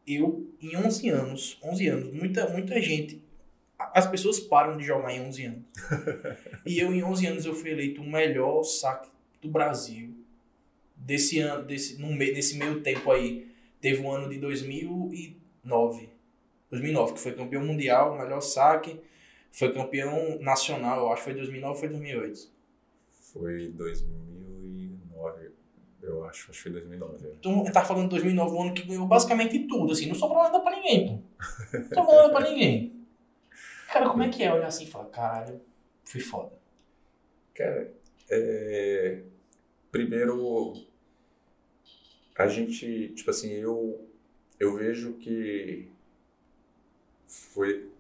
eu 0.07 0.47
em 0.61 0.77
11 0.77 1.09
anos, 1.09 1.59
11 1.63 1.89
anos, 1.89 2.13
muita, 2.13 2.49
muita 2.51 2.81
gente. 2.81 3.22
As 3.95 4.07
pessoas 4.07 4.39
param 4.41 4.77
de 4.77 4.85
jogar 4.85 5.13
em 5.13 5.21
11 5.21 5.45
anos. 5.45 5.63
e 6.67 6.79
eu 6.79 6.93
em 6.93 7.03
11 7.03 7.27
anos 7.27 7.47
eu 7.47 7.55
fui 7.55 7.71
eleito 7.71 8.01
o 8.01 8.09
melhor 8.09 8.63
saque 8.63 9.11
do 9.41 9.49
Brasil. 9.49 10.15
Desse 10.97 11.41
ano, 11.41 11.65
desse, 11.65 12.01
no 12.01 12.13
meio, 12.13 12.35
nesse 12.35 12.57
meio 12.57 12.81
tempo 12.81 13.11
aí, 13.11 13.51
teve 13.81 14.03
o 14.03 14.11
ano 14.11 14.29
de 14.29 14.39
2009. 14.39 16.09
2009, 16.71 17.13
que 17.15 17.21
foi 17.21 17.33
campeão 17.33 17.65
mundial, 17.65 18.17
melhor 18.17 18.41
saque. 18.41 19.01
Foi 19.51 19.73
campeão 19.73 20.39
nacional, 20.41 21.01
eu 21.01 21.13
acho 21.13 21.23
que 21.23 21.25
foi 21.25 21.35
2009 21.35 21.75
ou 21.75 21.79
foi 21.79 21.89
2008. 21.89 22.53
Foi 23.33 23.69
2009, 23.69 25.51
eu 26.03 26.25
acho. 26.25 26.51
Acho 26.51 26.63
que 26.63 26.63
foi 26.63 26.73
2009. 26.73 27.27
é. 27.27 27.33
Então, 27.39 27.65
tá 27.65 27.85
falando 27.85 28.05
de 28.05 28.11
2009, 28.11 28.55
o 28.55 28.63
ano 28.63 28.73
que 28.73 28.87
ganhou 28.87 29.07
basicamente 29.07 29.59
tudo, 29.67 29.93
assim, 29.93 30.07
não 30.07 30.15
sobrou 30.15 30.43
nada 30.43 30.61
pra 30.61 30.77
ninguém, 30.77 31.07
pô. 31.07 31.79
Não 31.79 31.89
sobrou 31.89 32.17
nada 32.17 32.31
pra 32.31 32.51
ninguém. 32.51 33.02
Cara, 33.93 34.09
como 34.09 34.23
é 34.23 34.31
que 34.31 34.43
é 34.43 34.51
olhar 34.51 34.69
assim 34.69 34.85
e 34.85 34.91
falar, 34.91 35.11
caralho, 35.11 35.61
fui 36.03 36.19
foda. 36.19 36.51
Cara, 37.53 37.93
é, 38.31 39.23
primeiro, 39.91 40.73
a 42.35 42.49
gente, 42.49 43.11
tipo 43.11 43.29
assim, 43.29 43.51
eu, 43.51 44.09
eu 44.59 44.75
vejo 44.77 45.13
que 45.19 45.91
foi, 47.29 47.91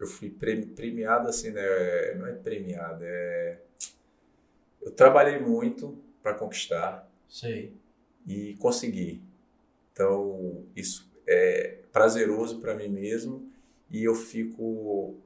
eu 0.00 0.06
fui 0.08 0.30
pre- 0.30 0.66
premiado 0.66 1.28
assim, 1.28 1.52
né? 1.52 2.14
Não 2.16 2.26
é 2.26 2.32
premiado, 2.32 3.04
é. 3.04 3.60
Eu 4.82 4.90
trabalhei 4.90 5.38
muito 5.38 5.96
para 6.20 6.34
conquistar 6.34 7.08
Sei. 7.28 7.72
e 8.26 8.56
consegui. 8.56 9.22
Então, 9.92 10.66
isso 10.74 11.08
é 11.24 11.82
prazeroso 11.92 12.60
para 12.60 12.74
mim 12.74 12.88
mesmo 12.88 13.47
e 13.90 14.04
eu 14.04 14.14
fico 14.14 15.16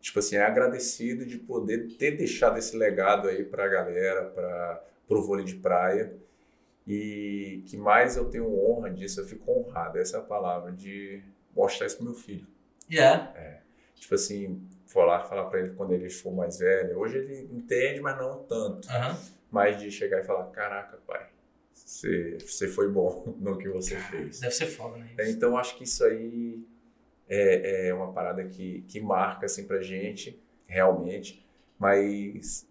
tipo 0.00 0.18
assim, 0.18 0.36
agradecido 0.36 1.24
de 1.24 1.38
poder 1.38 1.86
ter 1.96 2.16
deixado 2.16 2.58
esse 2.58 2.76
legado 2.76 3.28
aí 3.28 3.44
para 3.44 3.64
a 3.64 3.68
galera, 3.68 4.24
para 4.24 4.84
o 5.08 5.22
vôlei 5.22 5.44
de 5.44 5.54
praia. 5.54 6.12
E 6.84 7.62
que 7.66 7.76
mais 7.76 8.16
eu 8.16 8.24
tenho 8.28 8.52
honra 8.52 8.90
disso, 8.90 9.20
eu 9.20 9.24
fico 9.24 9.48
honrado, 9.52 9.98
essa 9.98 10.16
é 10.16 10.20
a 10.20 10.22
palavra, 10.22 10.72
de 10.72 11.22
mostrar 11.54 11.86
isso 11.86 11.96
pro 11.96 12.06
meu 12.06 12.14
filho. 12.14 12.44
Yeah. 12.90 13.32
Tipo 13.94 14.16
assim, 14.16 14.60
falar, 14.86 15.22
falar 15.24 15.44
para 15.44 15.60
ele 15.60 15.70
quando 15.74 15.92
ele 15.92 16.10
for 16.10 16.32
mais 16.34 16.58
velho. 16.58 16.98
Hoje 16.98 17.18
ele 17.18 17.48
entende, 17.52 18.00
mas 18.00 18.18
não 18.18 18.42
tanto. 18.42 18.90
Aham. 18.90 19.16
Mas 19.48 19.80
de 19.80 19.92
chegar 19.92 20.20
e 20.20 20.24
falar: 20.24 20.46
Caraca, 20.46 20.98
pai, 21.06 21.28
você, 21.72 22.38
você 22.40 22.66
foi 22.66 22.88
bom 22.88 23.32
no 23.38 23.56
que 23.56 23.68
você 23.68 23.96
fez. 23.96 24.40
Deve 24.40 24.52
ser 24.52 24.66
foda, 24.66 24.98
né? 24.98 25.12
É, 25.18 25.30
Então 25.30 25.56
acho 25.56 25.76
que 25.76 25.84
isso 25.84 26.04
aí 26.04 26.66
é, 27.28 27.88
é 27.88 27.94
uma 27.94 28.12
parada 28.12 28.44
que, 28.44 28.82
que 28.88 29.00
marca 29.00 29.46
assim 29.46 29.66
pra 29.66 29.82
gente, 29.82 30.40
realmente, 30.66 31.44
mas 31.78 32.66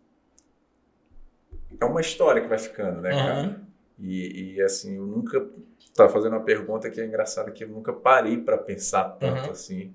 é 1.80 1.86
uma 1.86 2.02
história 2.02 2.42
que 2.42 2.48
vai 2.48 2.58
ficando, 2.58 3.02
né, 3.02 3.16
cara? 3.16 3.40
Aham. 3.40 3.68
E, 4.00 4.56
e, 4.56 4.62
assim, 4.62 4.96
eu 4.98 5.06
nunca 5.06 5.48
tá 5.96 6.10
fazendo 6.10 6.34
uma 6.34 6.44
pergunta 6.44 6.90
que 6.90 7.00
é 7.00 7.06
engraçada 7.06 7.52
que 7.52 7.64
eu 7.64 7.68
nunca 7.70 7.94
parei 7.94 8.38
pra 8.38 8.58
pensar 8.58 9.04
tanto 9.20 9.50
Uhum. 9.50 9.52
assim, 9.52 9.94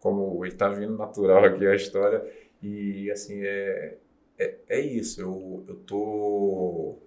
como 0.00 0.44
ele 0.44 0.54
tá 0.54 0.68
vindo 0.68 0.96
natural 0.96 1.44
aqui 1.44 1.66
a 1.66 1.74
história 1.74 2.22
e 2.62 3.10
assim 3.10 3.42
é 3.42 3.98
é, 4.38 4.56
é 4.68 4.80
isso. 4.80 5.20
Eu 5.20 5.64
eu 5.68 5.76
tô 5.76 6.98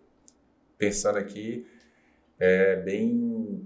pensando 0.77 1.17
aqui 1.19 1.67
é 2.39 2.75
bem 2.77 3.65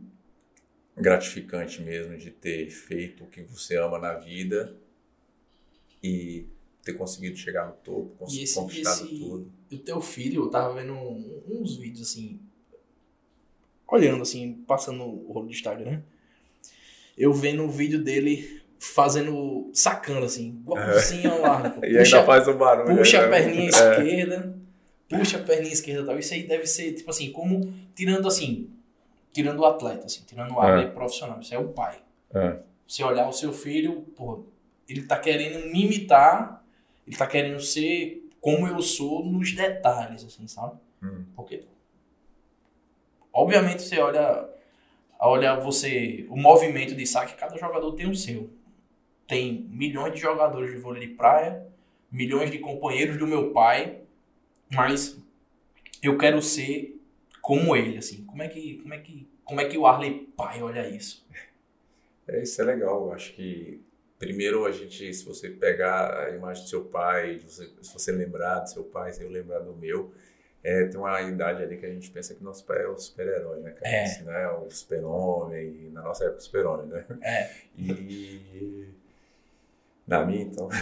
gratificante 1.01 1.81
mesmo 1.81 2.17
de 2.17 2.29
ter 2.31 2.69
feito 2.69 3.23
o 3.23 3.27
que 3.27 3.41
você 3.43 3.75
ama 3.77 3.97
na 3.99 4.13
vida 4.13 4.75
e 6.03 6.45
ter 6.83 6.93
conseguido 6.93 7.35
chegar 7.37 7.67
no 7.67 7.73
topo, 7.73 8.15
cons- 8.17 8.35
esse- 8.37 8.55
conquistado 8.55 9.05
esse- 9.05 9.19
tudo. 9.19 9.51
E 9.69 9.75
o 9.75 9.79
teu 9.79 10.01
filho, 10.01 10.43
eu 10.43 10.49
tava 10.49 10.73
vendo 10.79 10.93
um- 10.93 11.41
uns 11.49 11.77
vídeos 11.77 12.01
assim, 12.09 12.39
olhando 13.87 14.21
assim, 14.21 14.53
passando 14.67 15.03
o 15.03 15.31
rolo 15.31 15.47
do 15.47 15.51
Instagram. 15.51 16.01
Eu 17.17 17.33
vendo 17.33 17.63
o 17.63 17.69
vídeo 17.69 18.01
dele 18.03 18.61
fazendo, 18.79 19.69
sacando 19.73 20.25
assim, 20.25 20.49
igualzinho 20.61 21.31
ao 21.31 21.41
largo. 21.41 21.81
E 21.85 21.97
ainda 21.97 22.23
faz 22.23 22.47
o 22.47 22.53
barulho. 22.55 22.97
puxa 22.97 23.19
a 23.19 23.27
né? 23.27 23.37
perninha 23.37 23.65
É. 23.65 23.67
esquerda, 23.67 24.57
puxa 25.07 25.37
a 25.37 25.43
perninha 25.43 25.73
esquerda 25.73 26.01
e 26.01 26.05
tal. 26.05 26.17
Isso 26.19 26.33
aí 26.33 26.43
deve 26.47 26.65
ser, 26.65 26.93
tipo 26.93 27.09
assim, 27.11 27.31
como 27.31 27.71
tirando 27.93 28.27
assim, 28.27 28.69
tirando 29.31 29.59
o 29.59 29.65
atleta, 29.65 30.05
assim, 30.05 30.23
tirando 30.25 30.53
o 30.53 30.59
atleta 30.59 30.91
profissional. 30.91 31.39
Isso 31.39 31.53
é 31.53 31.57
o 31.59 31.69
pai. 31.69 32.01
É. 32.33 32.59
Você 32.87 33.03
olhar 33.03 33.27
o 33.27 33.33
seu 33.33 33.53
filho, 33.53 34.01
pô, 34.15 34.45
ele 34.87 35.03
tá 35.03 35.17
querendo 35.17 35.65
me 35.71 35.85
imitar, 35.85 36.63
ele 37.07 37.15
tá 37.15 37.25
querendo 37.25 37.59
ser 37.59 38.29
como 38.39 38.67
eu 38.67 38.81
sou 38.81 39.25
nos 39.25 39.53
detalhes, 39.53 40.23
assim, 40.23 40.47
sabe? 40.47 40.77
Hum. 41.01 41.25
Porque, 41.35 41.63
obviamente, 43.31 43.83
você 43.83 43.99
olha, 43.99 44.49
olha 45.19 45.55
você, 45.55 46.25
o 46.29 46.35
movimento 46.35 46.95
de 46.95 47.05
saque, 47.05 47.35
cada 47.35 47.57
jogador 47.57 47.93
tem 47.93 48.09
o 48.09 48.15
seu. 48.15 48.49
Tem 49.27 49.67
milhões 49.69 50.13
de 50.13 50.19
jogadores 50.19 50.71
de 50.71 50.77
vôlei 50.77 51.07
de 51.07 51.13
praia, 51.13 51.65
milhões 52.11 52.51
de 52.51 52.59
companheiros 52.59 53.17
do 53.17 53.27
meu 53.27 53.51
pai, 53.51 54.01
mas 54.69 55.17
eu 56.01 56.17
quero 56.17 56.41
ser 56.41 57.00
como 57.41 57.75
ele, 57.75 57.97
assim. 57.97 58.23
Como 58.25 58.41
é 58.43 58.47
que, 58.47 58.77
como 58.81 58.93
é 58.93 58.99
que, 58.99 59.27
como 59.43 59.61
é 59.61 59.65
que 59.65 59.77
o 59.77 59.85
Arley 59.85 60.31
pai 60.37 60.61
olha 60.61 60.87
isso? 60.87 61.25
É, 62.27 62.41
isso 62.41 62.61
é 62.61 62.65
legal. 62.65 63.07
Eu 63.07 63.13
acho 63.13 63.33
que 63.33 63.81
primeiro 64.17 64.65
a 64.65 64.71
gente, 64.71 65.11
se 65.13 65.25
você 65.25 65.49
pegar 65.49 66.25
a 66.25 66.29
imagem 66.29 66.63
do 66.63 66.69
seu 66.69 66.85
pai, 66.85 67.39
se 67.39 67.45
você, 67.45 67.71
se 67.81 67.93
você 67.93 68.11
lembrar 68.11 68.59
do 68.59 68.69
seu 68.69 68.83
pai, 68.83 69.11
se 69.11 69.23
eu 69.23 69.29
lembrar 69.29 69.59
do 69.59 69.75
meu, 69.75 70.13
é, 70.63 70.85
tem 70.85 70.99
uma 70.99 71.19
idade 71.23 71.63
ali 71.63 71.77
que 71.77 71.85
a 71.87 71.89
gente 71.89 72.11
pensa 72.11 72.35
que 72.35 72.43
nosso 72.43 72.63
pai 72.63 72.83
é 72.83 72.87
o 72.87 72.95
super-herói, 72.95 73.61
né, 73.61 73.71
cara? 73.71 73.95
É. 73.95 74.03
Assim, 74.03 74.23
né? 74.23 74.47
O 74.49 74.69
super-homem, 74.69 75.89
na 75.91 76.03
nossa 76.03 76.25
época 76.25 76.39
o 76.39 76.43
super-homem, 76.43 76.87
né? 76.87 77.05
É. 77.23 77.49
E 77.79 78.89
na 80.07 80.23
minha, 80.23 80.43
então. 80.43 80.69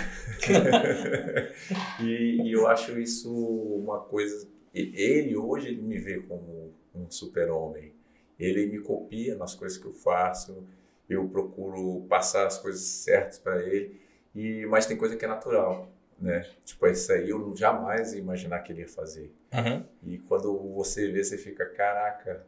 e, 2.04 2.42
e 2.44 2.52
eu 2.52 2.68
acho 2.68 3.00
isso 3.00 3.34
uma 3.34 4.02
coisa. 4.02 4.48
Ele 4.74 5.36
hoje 5.36 5.70
ele 5.70 5.82
me 5.82 5.98
vê 5.98 6.20
como 6.22 6.74
um 6.94 7.10
super-homem. 7.10 7.94
Ele 8.40 8.68
me 8.68 8.80
copia 8.80 9.36
nas 9.36 9.56
coisas 9.56 9.78
que 9.78 9.86
eu 9.86 9.94
faço. 9.94 10.64
eu 11.10 11.28
procuro 11.28 12.06
passar 12.08 12.46
as 12.46 12.58
coisas 12.60 12.82
certas 12.82 13.40
para 13.40 13.64
ele. 13.64 14.00
E, 14.34 14.66
mas 14.68 14.86
tem 14.86 14.96
coisa 14.96 15.18
que 15.18 15.26
é 15.26 15.28
natural, 15.28 15.92
né? 16.20 16.48
Tipo, 16.64 16.88
isso 16.88 17.12
aí 17.12 17.30
eu 17.30 17.56
jamais 17.56 18.14
ia 18.14 18.20
imaginar 18.20 18.60
que 18.60 18.72
ele 18.72 18.82
ia 18.82 18.88
fazer. 18.88 19.34
Uhum. 19.52 19.84
E 20.04 20.20
quando 20.20 20.56
você 20.76 21.12
vê, 21.12 21.24
você 21.24 21.38
fica, 21.38 21.66
caraca, 21.66 22.46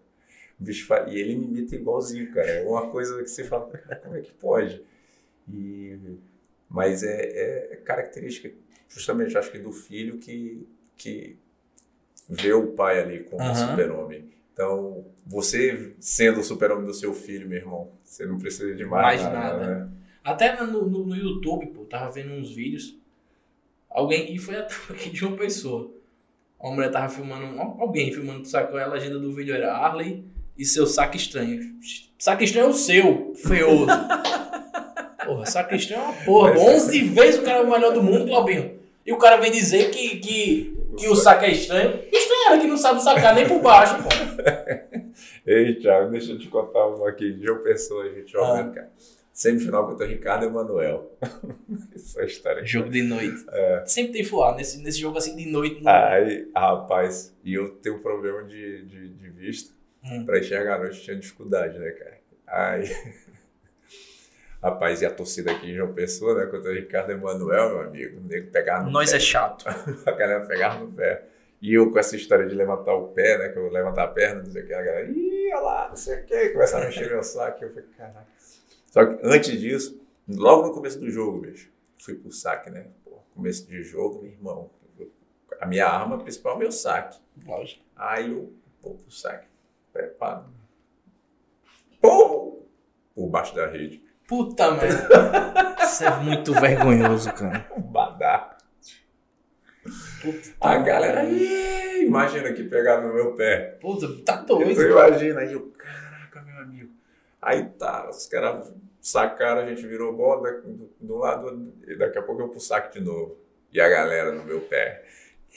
bicho 0.59 0.85
fa... 0.85 1.07
E 1.09 1.19
ele 1.19 1.35
me 1.35 1.45
imita 1.45 1.75
igualzinho, 1.75 2.31
cara. 2.31 2.47
É 2.47 2.67
uma 2.67 2.89
coisa 2.91 3.21
que 3.23 3.29
você 3.29 3.43
fala, 3.43 3.65
como 4.03 4.15
é 4.15 4.21
que 4.21 4.31
pode? 4.33 4.83
E... 5.51 5.97
Mas 6.69 7.03
é, 7.03 7.73
é 7.73 7.75
característica, 7.77 8.49
justamente, 8.87 9.37
acho 9.37 9.51
que 9.51 9.59
do 9.59 9.73
filho 9.73 10.19
que, 10.19 10.65
que 10.95 11.37
vê 12.29 12.53
o 12.53 12.67
pai 12.67 12.99
ali 13.01 13.19
como 13.23 13.43
Uhum. 13.43 13.55
super-homem. 13.55 14.25
Então, 14.53 15.05
você 15.25 15.93
sendo 15.99 16.39
o 16.41 16.43
super-homem 16.43 16.85
do 16.85 16.93
seu 16.93 17.13
filho, 17.13 17.47
meu 17.47 17.57
irmão, 17.59 17.89
você 18.03 18.25
não 18.25 18.37
precisa 18.37 18.73
de 18.75 18.85
mais, 18.85 19.21
Mais 19.21 19.33
nada, 19.33 19.57
nada. 19.57 19.67
né? 19.85 19.87
Até 20.23 20.61
no, 20.61 20.87
no, 20.87 21.05
no 21.07 21.15
YouTube, 21.15 21.67
pô, 21.67 21.83
tava 21.85 22.11
vendo 22.11 22.31
uns 22.33 22.51
vídeos. 22.53 22.95
Alguém, 23.89 24.33
e 24.33 24.37
foi 24.37 24.55
até 24.55 24.73
de 25.11 25.25
uma 25.25 25.35
pessoa. 25.37 25.91
Uma 26.59 26.75
mulher 26.75 26.91
tava 26.91 27.09
filmando, 27.09 27.59
alguém 27.59 28.13
filmando, 28.13 28.45
sacou? 28.47 28.77
A 28.79 28.85
legenda 28.85 29.17
do 29.17 29.33
vídeo 29.33 29.55
era 29.55 29.73
Harley 29.75 30.23
e 30.57 30.63
seu 30.63 30.85
saco 30.85 31.15
estranho. 31.17 31.59
Saco 32.19 32.43
estranho 32.43 32.67
é 32.67 32.69
o 32.69 32.73
seu, 32.73 33.33
feioso. 33.35 33.87
Porra, 35.25 35.45
saco 35.45 35.73
estranho 35.75 36.01
é 36.01 36.05
uma 36.05 36.13
porra. 36.25 36.51
Mas- 36.51 36.61
11 36.83 37.03
vezes 37.03 37.39
o 37.39 37.43
cara 37.43 37.59
é 37.59 37.61
o 37.63 37.69
melhor 37.69 37.93
do 37.93 38.03
mundo, 38.03 38.25
Claubinho. 38.27 38.79
E 39.05 39.11
o 39.11 39.17
cara 39.17 39.37
vem 39.37 39.51
dizer 39.51 39.89
que, 39.89 40.17
que, 40.19 40.77
que 41.01 41.09
o 41.09 41.15
saco 41.15 41.43
é 41.45 41.51
estranho. 41.51 41.99
Estranho 42.11 42.43
era 42.51 42.59
que 42.61 42.67
não 42.67 42.77
sabe 42.77 43.03
sacar 43.03 43.35
nem 43.35 43.47
por 43.47 43.61
baixo, 43.61 43.95
pô. 44.03 44.09
Ei, 45.45 45.75
Thiago, 45.75 46.11
deixa 46.11 46.31
eu 46.31 46.39
te 46.39 46.47
contar 46.47 46.87
uma 46.87 47.09
aqui. 47.09 47.33
De 47.33 47.49
uma 47.49 47.59
pessoa, 47.59 48.03
a 48.05 48.09
gente 48.09 48.35
Ah. 48.37 48.39
jogando, 48.39 48.73
cara. 48.73 48.91
Semifinal 49.33 49.87
contra 49.87 50.05
Ricardo 50.05 50.43
e 50.45 50.47
Emanuel. 50.47 51.17
Essa 51.95 52.23
história. 52.23 52.63
Jogo 52.65 52.89
de 52.89 53.01
noite. 53.01 53.43
É. 53.51 53.83
Sempre 53.87 54.13
tem 54.13 54.23
fuar 54.23 54.55
nesse, 54.55 54.77
nesse 54.83 54.99
jogo 54.99 55.17
assim 55.17 55.35
de 55.35 55.45
noite. 55.49 55.81
Aí, 55.87 56.47
rapaz, 56.55 57.35
e 57.43 57.53
eu 57.55 57.69
tenho 57.77 57.95
um 57.95 57.99
problema 57.99 58.43
de, 58.43 58.85
de, 58.85 59.09
de 59.09 59.29
vista. 59.29 59.73
Hum. 60.03 60.25
Pra 60.25 60.39
enxergar 60.39 60.75
à 60.75 60.79
noite 60.79 61.01
tinha 61.01 61.15
dificuldade, 61.15 61.77
né, 61.79 61.91
cara? 61.91 62.17
Aí. 62.47 62.83
Rapaz, 64.61 65.01
e 65.01 65.05
a 65.05 65.11
torcida 65.11 65.51
aqui 65.51 65.71
em 65.71 65.75
João 65.75 65.91
Pessoa, 65.91 66.35
né? 66.35 66.45
Contra 66.45 66.69
o 66.69 66.73
Ricardo 66.73 67.11
Emanuel, 67.11 67.69
meu 67.69 67.81
amigo. 67.81 68.19
O 68.19 68.23
nego 68.23 68.51
pegava 68.51 68.83
no 68.85 68.91
Nós 68.91 69.09
pé. 69.09 69.17
é 69.17 69.19
chato. 69.19 69.65
A 70.05 70.11
galera 70.11 70.45
pegava 70.45 70.79
no 70.79 70.91
pé. 70.91 71.25
E 71.59 71.73
eu 71.73 71.91
com 71.91 71.97
essa 71.97 72.15
história 72.15 72.47
de 72.47 72.53
levantar 72.53 72.93
o 72.93 73.07
pé, 73.09 73.37
né? 73.39 73.49
Que 73.49 73.57
eu 73.57 73.69
levantar 73.69 74.03
a 74.03 74.07
perna, 74.07 74.43
não 74.43 74.51
sei 74.51 74.63
o 74.63 74.67
que, 74.67 74.73
a 74.73 74.81
galera, 74.81 75.11
ih, 75.11 75.51
olha 75.53 75.59
lá, 75.61 75.89
não 75.89 75.95
sei 75.95 76.21
o 76.21 76.25
que, 76.25 76.49
começaram 76.49 76.85
a 76.85 76.87
mexer 76.87 77.09
meu 77.09 77.21
saco. 77.23 77.63
Eu 77.63 77.69
falei, 77.69 77.85
caraca. 77.95 78.27
Só 78.87 79.05
que 79.05 79.19
antes 79.23 79.59
disso, 79.59 80.01
logo 80.27 80.67
no 80.67 80.73
começo 80.73 80.99
do 80.99 81.09
jogo, 81.11 81.39
bicho, 81.39 81.71
fui 81.99 82.15
pro 82.15 82.31
saque, 82.31 82.71
né? 82.71 82.87
Pô, 83.05 83.19
começo 83.35 83.67
de 83.67 83.83
jogo, 83.83 84.23
meu 84.23 84.31
irmão. 84.31 84.71
A 85.59 85.67
minha 85.67 85.85
arma 85.85 86.17
principal 86.17 86.53
é 86.53 86.55
o 86.55 86.59
meu 86.59 86.71
saque. 86.71 87.19
Lógico. 87.45 87.83
Aí 87.95 88.31
eu 88.31 88.51
vou 88.81 88.97
pro 88.97 89.11
saque. 89.11 89.45
Preparo. 89.93 90.45
Pum! 92.01 92.63
Por 93.13 93.27
baixo 93.29 93.55
da 93.55 93.67
rede. 93.67 94.03
Puta 94.31 94.71
merda. 94.71 95.75
Isso 95.83 96.05
é 96.05 96.15
muito 96.21 96.53
vergonhoso, 96.53 97.33
cara. 97.33 97.67
Badar. 97.77 98.57
Puta, 100.21 100.49
A 100.61 100.77
galera, 100.77 101.25
"Ih", 101.25 102.05
imagina 102.05 102.53
que 102.53 102.63
pegaram 102.63 103.09
no 103.09 103.13
meu 103.13 103.33
pé. 103.33 103.77
Puta, 103.81 104.07
tá 104.23 104.37
doido. 104.37 104.81
imagina, 104.81 105.41
aí 105.41 105.51
eu, 105.51 105.69
caraca, 105.77 106.41
meu 106.43 106.57
amigo. 106.63 106.91
Aí 107.41 107.65
tá, 107.77 108.09
os 108.09 108.25
caras 108.27 108.71
sacaram, 109.01 109.63
a 109.63 109.65
gente 109.65 109.85
virou 109.85 110.15
bola 110.15 110.43
da- 110.43 110.59
do, 110.59 110.89
do 110.97 111.17
lado, 111.17 111.73
e 111.85 111.97
daqui 111.97 112.17
a 112.17 112.21
pouco 112.21 112.41
eu 112.43 112.47
pro 112.47 112.59
saque 112.61 112.99
de 112.99 113.03
novo. 113.05 113.35
E 113.73 113.81
a 113.81 113.89
galera 113.89 114.31
no 114.31 114.45
meu 114.45 114.61
pé. 114.61 115.03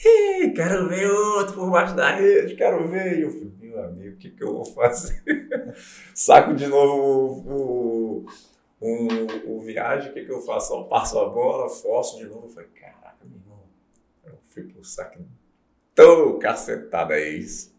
Ih, 0.04 0.50
quero 0.52 0.88
ver 0.88 1.08
outro 1.08 1.54
por 1.54 1.70
baixo 1.70 1.94
da 1.94 2.10
rede, 2.16 2.56
quero 2.56 2.88
ver. 2.88 3.18
E 3.18 3.22
eu 3.22 3.30
falei, 3.30 3.52
meu 3.60 3.84
amigo, 3.84 4.14
o 4.16 4.18
que, 4.18 4.30
que 4.30 4.42
eu 4.42 4.52
vou 4.54 4.64
fazer? 4.64 5.22
Saco 6.12 6.54
de 6.54 6.66
novo 6.66 7.44
o, 7.46 8.24
o, 8.24 8.26
o, 8.80 9.56
o 9.56 9.60
viagem, 9.60 10.10
o 10.10 10.14
que, 10.14 10.24
que 10.24 10.32
eu 10.32 10.40
faço? 10.40 10.68
Só 10.68 10.82
passo 10.84 11.18
a 11.18 11.28
bola, 11.28 11.68
forço 11.68 12.18
de 12.18 12.24
novo. 12.24 12.46
Eu 12.46 12.50
falei, 12.50 12.68
caraca, 12.70 13.24
meu 13.24 13.38
irmão. 13.38 13.60
Eu 14.24 14.38
fui 14.46 14.64
pro 14.64 14.84
saque 14.84 15.18
tão 15.94 16.38
cacetada 16.38 17.14
é 17.14 17.28
isso. 17.28 17.72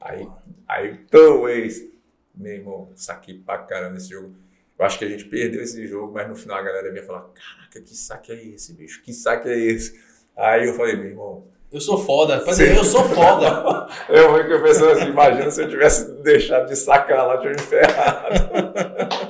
Aí, 0.00 0.28
aí 0.66 0.96
tão 1.10 1.48
ex. 1.48 1.88
Meu 2.34 2.52
irmão, 2.52 2.88
saquei 2.94 3.38
pra 3.38 3.58
caramba 3.58 3.96
esse 3.96 4.10
jogo. 4.10 4.34
Eu 4.78 4.84
acho 4.84 4.98
que 4.98 5.04
a 5.04 5.08
gente 5.08 5.26
perdeu 5.26 5.62
esse 5.62 5.86
jogo, 5.86 6.12
mas 6.12 6.28
no 6.28 6.34
final 6.34 6.58
a 6.58 6.62
galera 6.62 6.90
vinha 6.90 7.04
falar: 7.04 7.28
Caraca, 7.34 7.80
que 7.80 7.94
saque 7.94 8.32
é 8.32 8.42
esse, 8.42 8.72
bicho? 8.72 9.02
Que 9.02 9.12
saque 9.12 9.48
é 9.48 9.58
esse? 9.58 10.00
Aí 10.36 10.66
eu 10.66 10.74
falei: 10.74 10.96
Meu 10.96 11.06
irmão, 11.06 11.44
Eu 11.70 11.80
sou 11.80 11.98
foda. 11.98 12.40
Pra 12.40 12.52
dizer, 12.52 12.76
eu 12.76 12.84
sou 12.84 13.04
foda. 13.04 13.88
eu 14.08 14.30
vou 14.30 14.44
que 14.44 14.52
eu 14.52 14.62
pensei 14.62 14.90
assim: 14.92 15.10
Imagina 15.10 15.50
se 15.50 15.62
eu 15.62 15.68
tivesse 15.68 16.10
deixado 16.22 16.66
de 16.66 16.76
sacar 16.76 17.26
lá, 17.26 17.38
tinha 17.38 17.52
me 17.52 17.58
ferrado. 17.58 19.29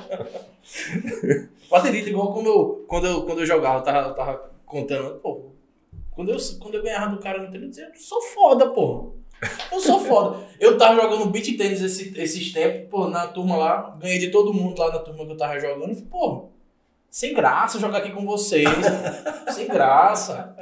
Baterita, 1.69 2.09
igual 2.09 2.33
como 2.33 2.47
eu, 2.47 2.85
quando 2.87 3.07
eu, 3.07 3.21
quando 3.23 3.39
eu 3.39 3.45
jogava, 3.45 3.79
eu 3.79 3.83
tava, 3.83 4.09
eu 4.09 4.13
tava 4.13 4.51
contando. 4.65 5.19
Pô, 5.19 5.51
quando 6.11 6.29
eu, 6.29 6.37
quando 6.59 6.75
eu 6.75 6.83
ganhava 6.83 7.15
do 7.15 7.21
cara 7.21 7.41
no 7.41 7.49
treino, 7.49 7.67
eu 7.67 7.95
sou 7.95 8.21
foda, 8.21 8.69
pô. 8.69 9.13
Eu 9.71 9.79
sou 9.79 9.99
foda. 9.99 10.37
Eu 10.59 10.77
tava 10.77 11.01
jogando 11.01 11.31
beat 11.31 11.57
tênis 11.57 11.81
esse, 11.81 12.13
esses 12.19 12.53
tempos, 12.53 12.89
pô, 12.89 13.07
na 13.07 13.27
turma 13.27 13.55
lá, 13.55 13.97
ganhei 13.99 14.19
de 14.19 14.29
todo 14.29 14.53
mundo 14.53 14.79
lá 14.79 14.91
na 14.91 14.99
turma 14.99 15.25
que 15.25 15.31
eu 15.31 15.37
tava 15.37 15.59
jogando. 15.59 15.91
E 15.91 16.01
pô, 16.03 16.49
sem 17.09 17.33
graça 17.33 17.79
jogar 17.79 17.99
aqui 17.99 18.11
com 18.11 18.25
vocês. 18.25 18.67
sem 19.49 19.67
graça. 19.67 20.55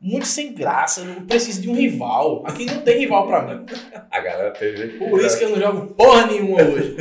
Muito 0.00 0.26
sem 0.26 0.54
graça. 0.54 1.02
Eu 1.02 1.22
preciso 1.26 1.60
de 1.60 1.68
um 1.68 1.74
rival. 1.74 2.42
Aqui 2.46 2.64
não 2.64 2.80
tem 2.80 3.00
rival 3.00 3.26
pra 3.26 3.42
mim. 3.42 3.66
A 4.10 4.20
galera 4.20 4.50
teve. 4.52 4.98
Por 4.98 5.20
isso 5.22 5.38
que 5.38 5.44
eu 5.44 5.50
não 5.50 5.58
jogo 5.60 5.94
porra 5.94 6.26
nenhuma 6.26 6.62
hoje. 6.62 6.96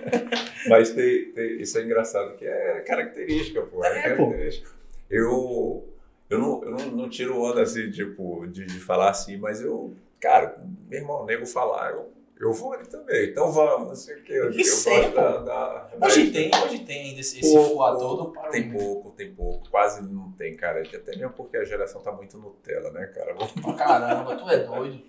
Mas 0.68 0.90
tem, 0.90 1.26
tem- 1.32 1.60
isso 1.60 1.78
é 1.78 1.82
engraçado, 1.82 2.36
que 2.36 2.44
é 2.46 2.80
característica, 2.86 3.62
pô. 3.62 3.84
É, 3.84 3.88
É, 4.06 4.14
pô. 4.14 4.24
característica. 4.26 4.70
Eu, 5.10 5.84
eu, 6.30 6.38
não, 6.38 6.64
eu 6.64 6.70
não, 6.70 6.86
não 6.92 7.08
tiro 7.10 7.40
onda 7.42 7.62
assim, 7.62 7.90
tipo, 7.90 8.46
de, 8.46 8.64
de 8.64 8.78
falar 8.80 9.10
assim, 9.10 9.36
mas 9.36 9.60
eu, 9.60 9.94
cara, 10.20 10.56
meu 10.88 11.00
irmão, 11.00 11.26
nego 11.26 11.44
falar, 11.46 11.90
eu, 11.90 12.10
eu 12.40 12.52
vou 12.52 12.72
ali 12.72 12.86
também. 12.86 13.30
Então 13.30 13.52
vamos, 13.52 13.88
não 13.88 13.94
sei 13.94 14.16
o 14.16 14.22
que. 14.22 14.32
Eu, 14.32 14.50
eu 14.50 14.92
é, 14.92 15.10
da, 15.10 15.38
da- 15.38 15.90
Hoje 16.02 16.30
tem, 16.30 16.50
hoje 16.64 16.78
tem 16.80 17.02
ainda 17.10 17.20
esse, 17.20 17.38
esse 17.40 17.52
Pouco, 17.54 17.74
fuá 17.74 17.96
todo 17.96 18.32
para 18.32 18.48
Tem 18.48 18.70
pouco, 18.72 19.10
tem 19.10 19.34
pouco. 19.34 19.68
Quase 19.70 20.02
não 20.02 20.32
tem, 20.32 20.56
cara. 20.56 20.80
Até 20.82 21.16
mesmo 21.16 21.32
porque 21.34 21.56
a 21.56 21.64
geração 21.64 22.00
tá 22.02 22.10
muito 22.12 22.38
Nutella, 22.38 22.90
né, 22.92 23.06
cara? 23.06 23.34
Caramba, 23.76 24.36
tu 24.36 24.48
é 24.48 24.58
doido. 24.64 25.02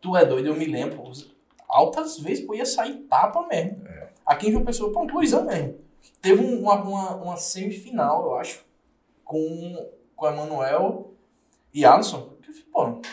Tu 0.00 0.16
é 0.16 0.24
doido, 0.24 0.48
eu 0.48 0.54
me 0.54 0.64
lembro. 0.66 1.02
Altas 1.68 2.18
vezes, 2.20 2.44
pô, 2.46 2.54
ia 2.54 2.64
sair 2.66 2.94
tapa 3.08 3.46
mesmo. 3.48 3.82
Aqui 4.24 4.48
em 4.48 4.52
João 4.52 4.64
Pessoa, 4.64 4.92
pô, 4.92 5.02
Luizão 5.04 5.44
mesmo. 5.44 5.78
Teve 6.22 6.40
um- 6.42 6.60
uma, 6.62 6.74
uma, 6.82 7.16
uma 7.16 7.36
semifinal, 7.36 8.24
eu 8.26 8.34
acho, 8.36 8.64
com, 9.24 9.90
com 10.14 10.26
Emanuel 10.28 11.12
e 11.72 11.84
Alisson. 11.84 12.32
Eu 12.46 12.54
falei, 12.54 13.00
pô, 13.02 13.08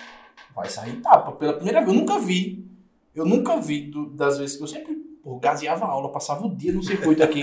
vai 0.54 0.70
sair 0.70 1.02
tapa. 1.02 1.32
Pela 1.32 1.54
primeira 1.54 1.80
vez, 1.82 1.92
eu 1.94 2.00
nunca 2.00 2.20
vi. 2.20 2.61
Eu 3.16 3.26
nunca 3.26 3.58
vi 3.60 3.82
do- 3.90 4.10
das 4.12 4.38
vezes 4.38 4.56
que 4.58 4.64
eu 4.64 4.68
sempre 4.68 4.96
pô, 5.24 5.38
gaseava 5.38 5.86
a 5.86 5.90
aula, 5.90 6.12
passava 6.12 6.46
o 6.46 6.56
dia 6.56 6.72
no 6.74 6.84
circuito 6.84 7.22
aqui. 7.24 7.42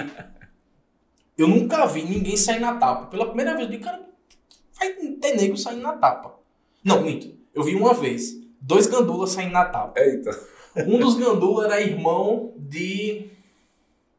Eu 1.37 1.47
nunca 1.47 1.87
vi 1.87 2.03
ninguém 2.03 2.37
sair 2.37 2.59
na 2.61 2.77
tapa. 2.77 3.07
Pela 3.07 3.27
primeira 3.27 3.53
vez, 3.55 3.67
eu 3.67 3.71
digo, 3.71 3.85
cara, 3.85 4.03
vai 4.79 4.93
ter 4.93 5.37
nego 5.37 5.57
saindo 5.57 5.83
na 5.83 5.93
tapa. 5.93 6.35
Não, 6.83 7.03
minto. 7.03 7.33
Eu 7.55 7.63
vi 7.63 7.75
uma 7.75 7.95
vez. 7.95 8.37
Dois 8.61 8.87
gandulas 8.87 9.31
saindo 9.31 9.53
na 9.53 9.65
tapa. 9.65 10.01
Eita. 10.01 10.31
Um 10.87 10.99
dos 10.99 11.15
gandulas 11.17 11.67
era 11.67 11.81
irmão 11.81 12.53
de. 12.57 13.27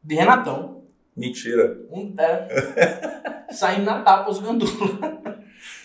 de 0.02 0.14
Renatão. 0.14 0.82
Mentira. 1.16 1.78
Um, 1.90 2.14
é, 2.18 3.46
saindo 3.52 3.84
na 3.84 4.02
tapa 4.02 4.30
os 4.30 4.38
gandulas. 4.38 4.72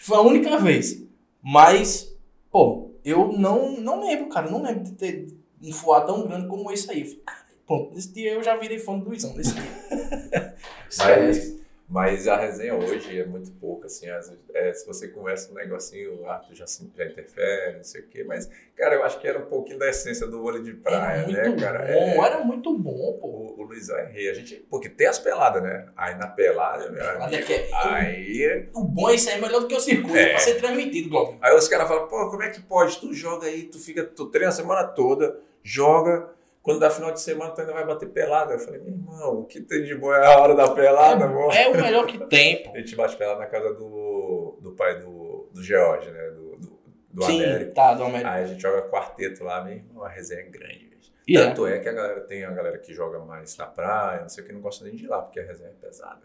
Foi 0.02 0.18
a 0.18 0.22
única 0.22 0.58
vez. 0.58 1.04
Mas, 1.42 2.16
pô, 2.50 2.92
eu 3.04 3.34
não, 3.34 3.80
não 3.82 4.06
lembro, 4.06 4.30
cara. 4.30 4.50
Não 4.50 4.62
lembro 4.64 4.84
de 4.86 4.92
ter 4.94 5.28
um 5.62 5.72
fuá 5.72 6.02
tão 6.02 6.28
grande 6.28 6.48
como 6.48 6.72
esse 6.72 6.90
aí. 6.90 7.02
Eu 7.02 7.06
falei, 7.06 7.22
cara, 7.26 7.46
Pronto, 7.66 7.96
nesse 7.96 8.14
dia 8.14 8.34
eu 8.34 8.44
já 8.44 8.56
virei 8.56 8.78
fã 8.78 8.98
do 8.98 9.06
Luizão. 9.06 9.34
Nesse 9.34 9.54
dia. 9.54 10.56
Mas, 11.00 11.56
mas 11.88 12.28
a 12.28 12.36
resenha 12.36 12.74
hoje 12.76 13.20
é 13.20 13.26
muito 13.26 13.52
pouca, 13.54 13.86
assim, 13.86 14.08
vezes, 14.08 14.34
é, 14.54 14.74
se 14.74 14.88
você 14.88 15.08
conversa 15.08 15.52
um 15.52 15.56
negocinho, 15.56 16.22
o 16.22 16.30
árbitro 16.30 16.56
já, 16.56 16.66
se- 16.66 16.90
já 16.96 17.06
interfere, 17.06 17.78
não 17.78 17.84
sei 17.84 18.02
o 18.02 18.08
quê, 18.08 18.24
mas, 18.24 18.50
cara, 18.76 18.96
eu 18.96 19.04
acho 19.04 19.20
que 19.20 19.28
era 19.28 19.38
um 19.38 19.46
pouquinho 19.46 19.78
da 19.78 19.88
essência 19.88 20.26
do 20.26 20.42
vôlei 20.42 20.64
de 20.64 20.74
praia, 20.74 21.22
Era 21.22 21.28
né, 21.52 21.56
cara? 21.60 21.80
bom, 21.94 22.24
É, 22.24 22.26
era 22.26 22.40
muito 22.44 22.76
bom, 22.78 23.18
pô. 23.22 23.28
o, 23.28 23.60
o 23.60 23.64
Luizão 23.64 23.98
é 23.98 24.06
rei, 24.08 24.30
a 24.30 24.34
gente, 24.34 24.56
porque 24.70 24.90
tem 24.90 25.06
as 25.08 25.20
peladas, 25.20 25.62
né? 25.62 25.88
Aí 25.96 26.16
na 26.16 26.28
pelada, 26.28 26.90
meu 26.90 27.00
Pelada 27.00 27.26
amigo, 27.26 27.46
que 27.46 27.54
é- 27.54 27.70
aí, 27.74 28.70
O 28.74 28.84
bom 28.84 29.10
é 29.10 29.16
isso 29.16 29.30
aí, 29.30 29.36
é 29.38 29.42
melhor 29.42 29.60
do 29.62 29.68
que 29.68 29.76
o 29.76 29.80
circuito 29.80 30.18
É. 30.18 30.30
pra 30.32 30.40
ser 30.40 30.56
transmitido, 30.56 31.10
Glauber. 31.10 31.38
aí 31.42 31.56
os 31.56 31.68
caras 31.68 31.88
falam, 31.88 32.08
pô, 32.08 32.30
como 32.32 32.42
é 32.44 32.50
que 32.50 32.62
pode? 32.62 33.00
Tu 33.00 33.14
joga 33.14 33.46
aí, 33.48 33.64
tu 33.64 33.78
fica, 33.80 34.04
tu 34.04 34.26
treina 34.28 34.50
a 34.50 34.52
semana 34.52 34.84
toda, 34.88 35.40
joga, 35.64 36.30
Quando 36.66 36.80
dá 36.80 36.90
final 36.90 37.12
de 37.12 37.22
semana, 37.22 37.52
tu 37.52 37.62
ainda 37.62 37.74
vai 37.74 37.86
bater 37.86 38.10
pelada. 38.10 38.54
Eu 38.54 38.60
falei, 38.60 38.82
meu 38.82 38.92
irmão, 38.92 39.42
o 39.42 39.46
que 39.46 39.62
tem 39.62 39.84
de 39.84 39.94
bom 39.94 40.12
é 40.12 40.26
a 40.26 40.40
hora 40.40 40.56
da 40.56 40.68
pelada, 40.72 41.26
amor. 41.26 41.54
É 41.54 41.68
o 41.68 41.78
melhor 41.80 42.08
que 42.08 42.18
tem, 42.26 42.64
pô. 42.64 42.72
A 42.74 42.80
gente 42.80 42.96
bate 42.96 43.16
pelada 43.16 43.40
na 43.40 43.46
casa 43.46 43.72
do, 43.76 44.58
do 44.60 44.72
pai 44.72 45.00
do, 45.00 45.48
do 45.54 45.62
George, 45.62 46.10
né? 46.10 46.32
Do, 46.32 46.58
do, 46.58 46.80
do 47.12 47.24
Sim, 47.24 47.44
Américo. 47.44 47.74
tá, 47.76 47.94
do 47.94 48.04
América. 48.06 48.32
Aí 48.32 48.44
a 48.44 48.48
gente 48.48 48.60
joga 48.60 48.82
quarteto 48.90 49.44
lá, 49.44 49.64
meu 49.64 49.76
irmão, 49.76 50.04
a 50.04 50.10
resenha 50.10 50.42
é 50.42 50.46
grande, 50.46 50.88
bicho. 50.88 51.14
E 51.28 51.38
é. 51.38 51.46
Tanto 51.46 51.68
é 51.68 51.78
que 51.78 51.88
a 51.88 51.94
galera 51.94 52.22
tem 52.22 52.44
a 52.44 52.50
galera 52.50 52.80
que 52.80 52.96
joga 52.96 53.20
mais 53.20 53.56
na 53.58 53.68
praia, 53.68 54.22
não 54.22 54.30
sei 54.30 54.44
o 54.44 54.48
que, 54.48 54.54
não 54.54 54.62
gosta 54.62 54.84
nem 54.86 54.96
de 54.96 55.06
ir 55.06 55.08
lá, 55.08 55.22
porque 55.22 55.40
a 55.40 55.44
resenha 55.44 55.70
é 55.70 55.74
pesada. 55.74 56.22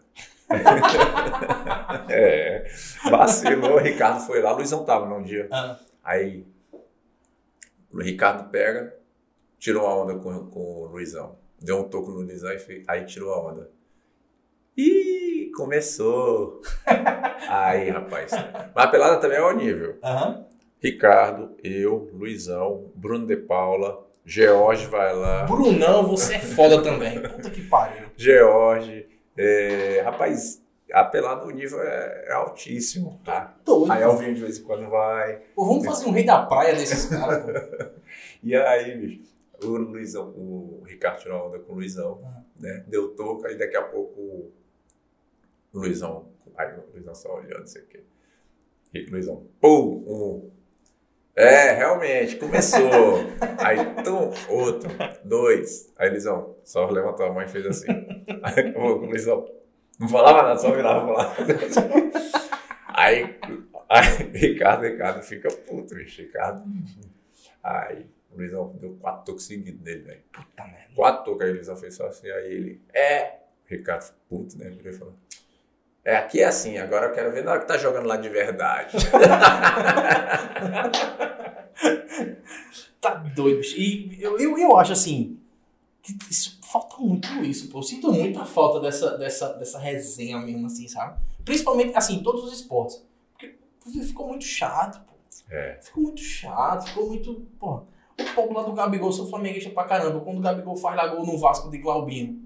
é, 2.09 2.65
vacilou, 3.11 3.75
o 3.75 3.77
Ricardo 3.77 4.21
foi 4.25 4.41
lá, 4.41 4.53
o 4.53 4.55
Luizão 4.55 4.83
tava 4.83 5.05
num 5.05 5.21
dia. 5.21 5.47
Ah, 5.51 5.77
Aí 6.03 6.45
o 7.93 8.01
Ricardo 8.01 8.49
pega, 8.49 8.95
tirou 9.61 9.85
a 9.85 9.95
onda 9.95 10.15
com, 10.15 10.47
com 10.47 10.59
o 10.59 10.85
Luizão. 10.87 11.37
Deu 11.61 11.77
um 11.77 11.83
toco 11.83 12.09
no 12.09 12.21
Luizão 12.21 12.51
e 12.51 12.57
fez, 12.57 12.83
aí 12.87 13.05
tirou 13.05 13.31
a 13.31 13.51
onda. 13.51 13.69
Ih, 14.75 15.51
começou. 15.55 16.61
aí, 17.47 17.91
rapaz. 17.91 18.31
Mas 18.31 18.85
a 18.85 18.87
pelada 18.87 19.17
também 19.21 19.37
é 19.37 19.41
ao 19.41 19.55
nível. 19.55 19.97
Aham. 20.03 20.45
Ricardo, 20.81 21.55
eu, 21.63 22.09
Luizão, 22.11 22.91
Bruno 22.95 23.27
de 23.27 23.37
Paula, 23.37 24.03
George 24.25 24.87
vai 24.87 25.15
lá. 25.15 25.43
Brunão, 25.43 26.07
você 26.07 26.35
é 26.35 26.39
foda 26.39 26.81
também. 26.81 27.21
Puta 27.21 27.51
que 27.51 27.61
pariu. 27.61 28.07
George. 28.17 29.07
é, 29.37 30.01
rapaz, 30.03 30.59
a 30.91 31.03
pelada, 31.03 31.45
o 31.45 31.51
nível 31.51 31.79
é, 31.83 32.25
é 32.29 32.33
altíssimo, 32.33 33.21
tá? 33.23 33.53
Doido. 33.63 33.91
Aí 33.91 34.01
Alvinho 34.01 34.33
de 34.33 34.41
vez 34.41 34.57
em 34.57 34.63
quando 34.63 34.89
vai. 34.89 35.41
Pô, 35.53 35.65
vamos 35.65 35.85
fazer 35.85 36.07
um 36.07 36.11
rei 36.11 36.25
da 36.25 36.41
praia 36.41 36.73
desses 36.73 37.05
caras. 37.05 37.45
E 38.43 38.55
aí, 38.55 38.97
bicho, 38.97 39.21
o 39.63 39.77
Luizão, 39.77 40.29
o 40.29 40.83
Ricardo 40.85 41.19
tirou 41.19 41.47
onda 41.47 41.59
com 41.59 41.73
o 41.73 41.75
Luizão, 41.75 42.13
Uhum. 42.21 42.43
né? 42.59 42.83
Deu 42.87 43.15
toco, 43.15 43.45
aí 43.47 43.57
daqui 43.57 43.75
a 43.77 43.83
pouco 43.83 44.19
o 44.19 44.51
Luizão, 45.73 46.29
aí 46.57 46.77
o 46.77 46.83
Luizão 46.93 47.15
só 47.15 47.35
olhando, 47.35 47.59
não 47.59 47.67
sei 47.67 47.81
o 47.83 47.87
quê. 47.87 48.03
E 48.93 49.05
Luizão, 49.05 49.45
pum, 49.59 50.03
um. 50.07 50.51
É, 51.35 51.71
realmente, 51.71 52.35
começou. 52.35 52.81
aí, 53.57 53.77
tum, 54.03 54.31
outro, 54.53 54.89
dois. 55.23 55.91
Aí, 55.97 56.09
Luizão, 56.09 56.57
só 56.63 56.89
levantou 56.89 57.25
a 57.25 57.31
mão 57.31 57.41
e 57.41 57.47
fez 57.47 57.65
assim. 57.65 57.87
Aí, 58.43 58.59
acabou 58.69 58.99
com 58.99 59.05
o 59.05 59.09
Luizão. 59.09 59.47
Não 59.97 60.09
falava 60.09 60.43
nada, 60.43 60.59
só 60.59 60.71
virava 60.75 61.05
pra 61.05 61.13
lá. 61.13 61.35
Aí, 62.93 63.39
aí 63.89 64.23
Ricardo, 64.33 64.83
Ricardo 64.83 65.23
fica 65.23 65.49
puto, 65.49 65.95
bicho. 65.95 66.21
Ricardo. 66.21 66.63
Aí, 67.63 68.05
o 68.33 68.37
Luizão 68.37 68.75
deu 68.79 68.97
quatro 68.99 69.25
toques 69.25 69.45
seguidos 69.45 69.81
nele, 69.81 70.01
velho. 70.03 70.21
Puta 70.31 70.63
merda. 70.65 70.93
Quatro 70.95 71.25
toques, 71.25 71.45
aí 71.45 71.51
o 71.51 71.55
Luizão 71.55 71.75
fez 71.75 71.95
só 71.95 72.07
assim, 72.07 72.29
aí 72.29 72.51
ele. 72.51 72.81
É. 72.93 73.39
Ricardo, 73.65 74.13
puto, 74.29 74.57
né? 74.57 74.67
Ele 74.67 74.93
falou. 74.93 75.13
É, 76.03 76.15
aqui 76.15 76.41
é 76.41 76.45
assim, 76.45 76.77
agora 76.77 77.07
eu 77.07 77.13
quero 77.13 77.31
ver 77.31 77.43
na 77.43 77.51
hora 77.51 77.59
que 77.61 77.67
tá 77.67 77.77
jogando 77.77 78.07
lá 78.07 78.17
de 78.17 78.29
verdade. 78.29 78.97
Tá 83.01 83.15
doido, 83.15 83.57
bicho. 83.57 83.77
E 83.79 84.21
eu, 84.21 84.37
eu, 84.39 84.57
eu 84.59 84.77
acho 84.77 84.93
assim. 84.93 85.39
Que 86.03 86.15
isso, 86.29 86.59
falta 86.71 86.97
muito 86.97 87.27
isso, 87.43 87.67
pô. 87.69 87.79
Eu 87.79 87.83
sinto 87.83 88.13
muito 88.13 88.39
a 88.39 88.45
falta 88.45 88.79
dessa, 88.79 89.17
dessa, 89.17 89.53
dessa 89.53 89.79
resenha 89.79 90.37
mesmo, 90.37 90.67
assim, 90.67 90.87
sabe? 90.87 91.19
Principalmente, 91.43 91.97
assim, 91.97 92.17
em 92.17 92.23
todos 92.23 92.43
os 92.43 92.53
esportes. 92.53 93.03
Porque 93.79 94.03
ficou 94.03 94.27
muito 94.27 94.45
chato, 94.45 95.03
pô. 95.05 95.13
É. 95.49 95.79
Ficou 95.81 96.03
muito 96.03 96.21
chato, 96.21 96.87
ficou 96.87 97.07
muito. 97.07 97.47
Pô, 97.59 97.83
o 98.19 98.35
povo 98.35 98.53
lá 98.53 98.63
do 98.63 98.73
Gabigol, 98.73 99.11
sou 99.11 99.27
flamenguista 99.29 99.69
pra 99.69 99.83
caramba. 99.85 100.19
Quando 100.21 100.37
o 100.37 100.41
Gabigol 100.41 100.75
faz 100.75 100.95
lá 100.95 101.07
gol 101.07 101.25
no 101.25 101.37
Vasco 101.37 101.69
de 101.69 101.77
Glaubino, 101.77 102.39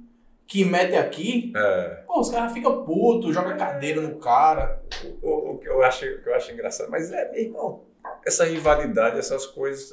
que 0.48 0.64
mete 0.64 0.96
aqui, 0.96 1.52
É. 1.56 2.04
pô, 2.08 2.20
os 2.20 2.30
caras 2.30 2.52
ficam 2.54 2.84
putos, 2.86 3.34
joga 3.34 3.56
cadeira 3.56 4.02
no 4.02 4.16
cara. 4.18 4.82
O, 5.22 5.52
o 5.54 5.58
que 5.58 5.68
eu 5.68 5.82
acho, 5.84 6.06
o 6.06 6.22
que 6.22 6.30
eu 6.30 6.36
acho 6.36 6.52
engraçado, 6.52 6.90
mas 6.92 7.12
é, 7.12 7.32
meu 7.32 7.42
irmão, 7.42 7.82
essa 8.26 8.46
rivalidade, 8.46 9.18
essas 9.18 9.46
coisas, 9.48 9.92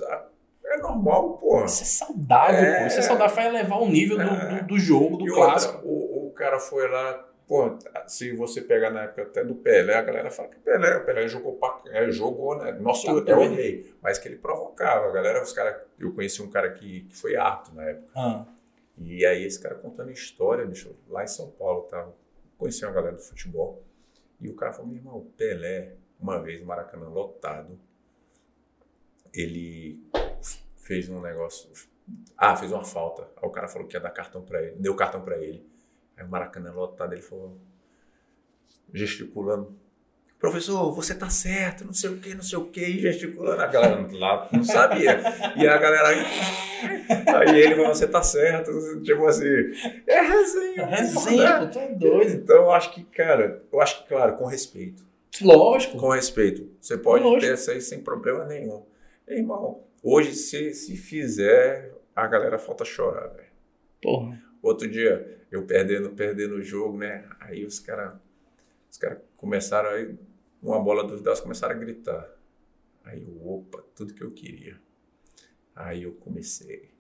é 0.65 0.77
normal, 0.79 1.39
porra. 1.39 1.65
Isso 1.67 1.83
é 1.83 1.87
saudável, 1.87 2.57
É. 2.65 2.81
pô. 2.81 2.87
Isso 2.87 2.99
é 2.99 3.03
saudável, 3.03 3.35
vai 3.35 3.47
elevar 3.49 3.81
o 3.81 3.89
nível 3.89 4.19
do, 4.19 4.23
É. 4.25 4.61
do, 4.61 4.67
do 4.69 4.79
jogo, 4.79 5.17
do 5.17 5.27
E 5.27 5.33
clássico. 5.33 5.75
outra, 5.77 5.89
o, 5.91 6.27
o 6.29 6.31
cara 6.33 6.59
foi 6.59 6.89
lá, 6.89 7.25
pô, 7.47 7.77
se 8.07 8.35
você 8.35 8.61
pegar 8.63 8.91
na 8.91 9.03
época 9.03 9.23
até 9.23 9.45
do 9.45 9.55
Pelé, 9.55 9.95
a 9.95 10.03
galera 10.03 10.31
fala 10.31 10.49
que 10.49 10.59
Pelé, 10.61 10.97
o 10.97 11.05
Pelé 11.05 11.29
jogou, 11.29 11.55
pra, 11.57 11.83
é, 11.87 12.11
jogou, 12.11 12.57
né? 12.57 12.73
Nosso 12.73 13.07
Tá 13.07 13.31
é 13.33 13.35
o 13.35 13.39
doido. 13.39 13.55
rei, 13.55 13.95
mas 14.01 14.19
que 14.19 14.29
ele 14.29 14.37
provocava, 14.37 15.07
a 15.09 15.13
galera, 15.13 15.43
os 15.43 15.53
caras, 15.53 15.83
eu 15.99 16.13
conheci 16.15 16.41
um 16.43 16.51
cara 16.51 16.71
que, 16.73 17.03
que 17.03 17.17
foi 17.17 17.37
árbitro 17.37 17.75
na 17.75 17.85
época, 17.85 18.09
Ah, 18.17 18.47
e 18.99 19.25
aí 19.27 19.45
esse 19.45 19.61
cara 19.61 19.75
contando 19.75 20.11
história, 20.11 20.65
bicho, 20.67 20.95
lá 21.09 21.25
em 21.25 21.29
São 21.29 21.51
Paulo, 21.51 21.83
tava, 21.83 22.15
conheci 22.59 22.85
uma 22.85 22.93
galera 22.93 23.17
do 23.17 23.23
futebol, 23.23 23.83
e 24.41 24.49
o 24.49 24.55
cara 24.55 24.73
falou, 24.73 24.89
meu 24.89 24.99
irmão, 24.99 25.27
Pelé, 25.37 25.95
uma 26.21 26.41
vez 26.41 26.61
no 26.61 26.67
Maracanã 26.67 27.09
lotado, 27.09 27.79
ele 29.35 29.99
fez 30.77 31.09
um 31.09 31.21
negócio, 31.21 31.71
ah, 32.37 32.57
fez 32.57 32.71
uma 32.73 32.85
falta, 32.85 33.23
aí 33.37 33.49
o 33.49 33.51
cara 33.51 33.69
falou 33.69 33.87
que 33.89 33.97
ia 33.97 34.01
dar 34.01 34.11
cartão 34.11 34.43
pra 34.43 34.63
ele, 34.63 34.77
deu 34.77 34.95
cartão 34.95 35.23
pra 35.23 35.39
ele, 35.39 35.67
aí 36.17 36.25
o 36.25 36.29
Maracanã 36.29 36.73
lotado, 36.73 37.13
ele 37.13 37.23
falou, 37.23 37.59
gesticulando, 38.93 39.77
professor, 40.39 40.93
você 40.93 41.15
tá 41.15 41.31
certo, 41.31 41.85
não 41.85 41.93
sei 41.93 42.11
o 42.11 42.19
que, 42.19 42.35
não 42.35 42.43
sei 42.43 42.59
o 42.59 42.65
que, 42.67 42.81
e 42.81 42.99
gesticulando, 42.99 43.63
a 43.63 43.67
galera 43.67 44.09
lá 44.13 44.49
não 44.53 44.65
sabia, 44.65 45.21
e 45.57 45.67
a 45.67 45.79
galera, 45.79 46.09
aí 46.09 47.61
ele 47.61 47.77
falou, 47.77 47.95
você 47.95 48.09
tá 48.09 48.23
certo, 48.23 49.01
tipo 49.03 49.25
assim, 49.27 49.47
é 50.07 50.21
resenha, 50.21 50.87
resenha, 50.87 51.61
né? 51.61 51.67
pô, 51.67 51.73
tu 51.73 51.79
é 51.79 51.89
doido. 51.95 52.33
Então, 52.35 52.57
eu 52.57 52.71
acho 52.73 52.93
que, 52.93 53.05
cara, 53.05 53.63
eu 53.73 53.81
acho 53.81 54.03
que, 54.03 54.09
claro, 54.09 54.37
com 54.37 54.47
respeito. 54.47 55.05
Lógico. 55.41 55.97
Com 55.97 56.11
respeito. 56.11 56.71
Você 56.81 56.99
pode 56.99 57.25
Lógico. 57.25 57.41
ter 57.41 57.53
essa 57.55 57.73
aí 57.73 57.81
sem 57.81 58.03
problema 58.03 58.45
nenhum. 58.45 58.85
Irmão, 59.27 59.85
hoje, 60.03 60.35
se, 60.35 60.75
se 60.75 60.97
fizer, 60.97 61.95
a 62.15 62.27
galera 62.27 62.59
falta 62.59 62.85
chorar, 62.85 63.29
velho. 63.29 63.49
Porra. 64.03 64.43
Outro 64.63 64.89
dia, 64.89 65.42
eu 65.53 65.65
perdendo, 65.65 66.11
perdendo 66.11 66.55
o 66.55 66.63
jogo, 66.63 66.97
né? 66.97 67.29
Aí 67.39 67.65
os 67.65 67.79
caras 67.79 68.15
os 68.91 68.99
cara 68.99 69.23
começaram 69.37 69.91
aí, 69.91 70.19
uma 70.63 70.79
bola 70.79 71.07
duvidosa, 71.07 71.43
começaram 71.43 71.75
a 71.75 71.79
gritar. 71.79 72.29
Aí 73.05 73.23
eu, 73.23 73.49
opa, 73.49 73.83
tudo 73.95 74.15
que 74.15 74.23
eu 74.23 74.31
queria. 74.31 74.79
Aí 75.75 76.03
eu 76.03 76.13
comecei. 76.13 76.91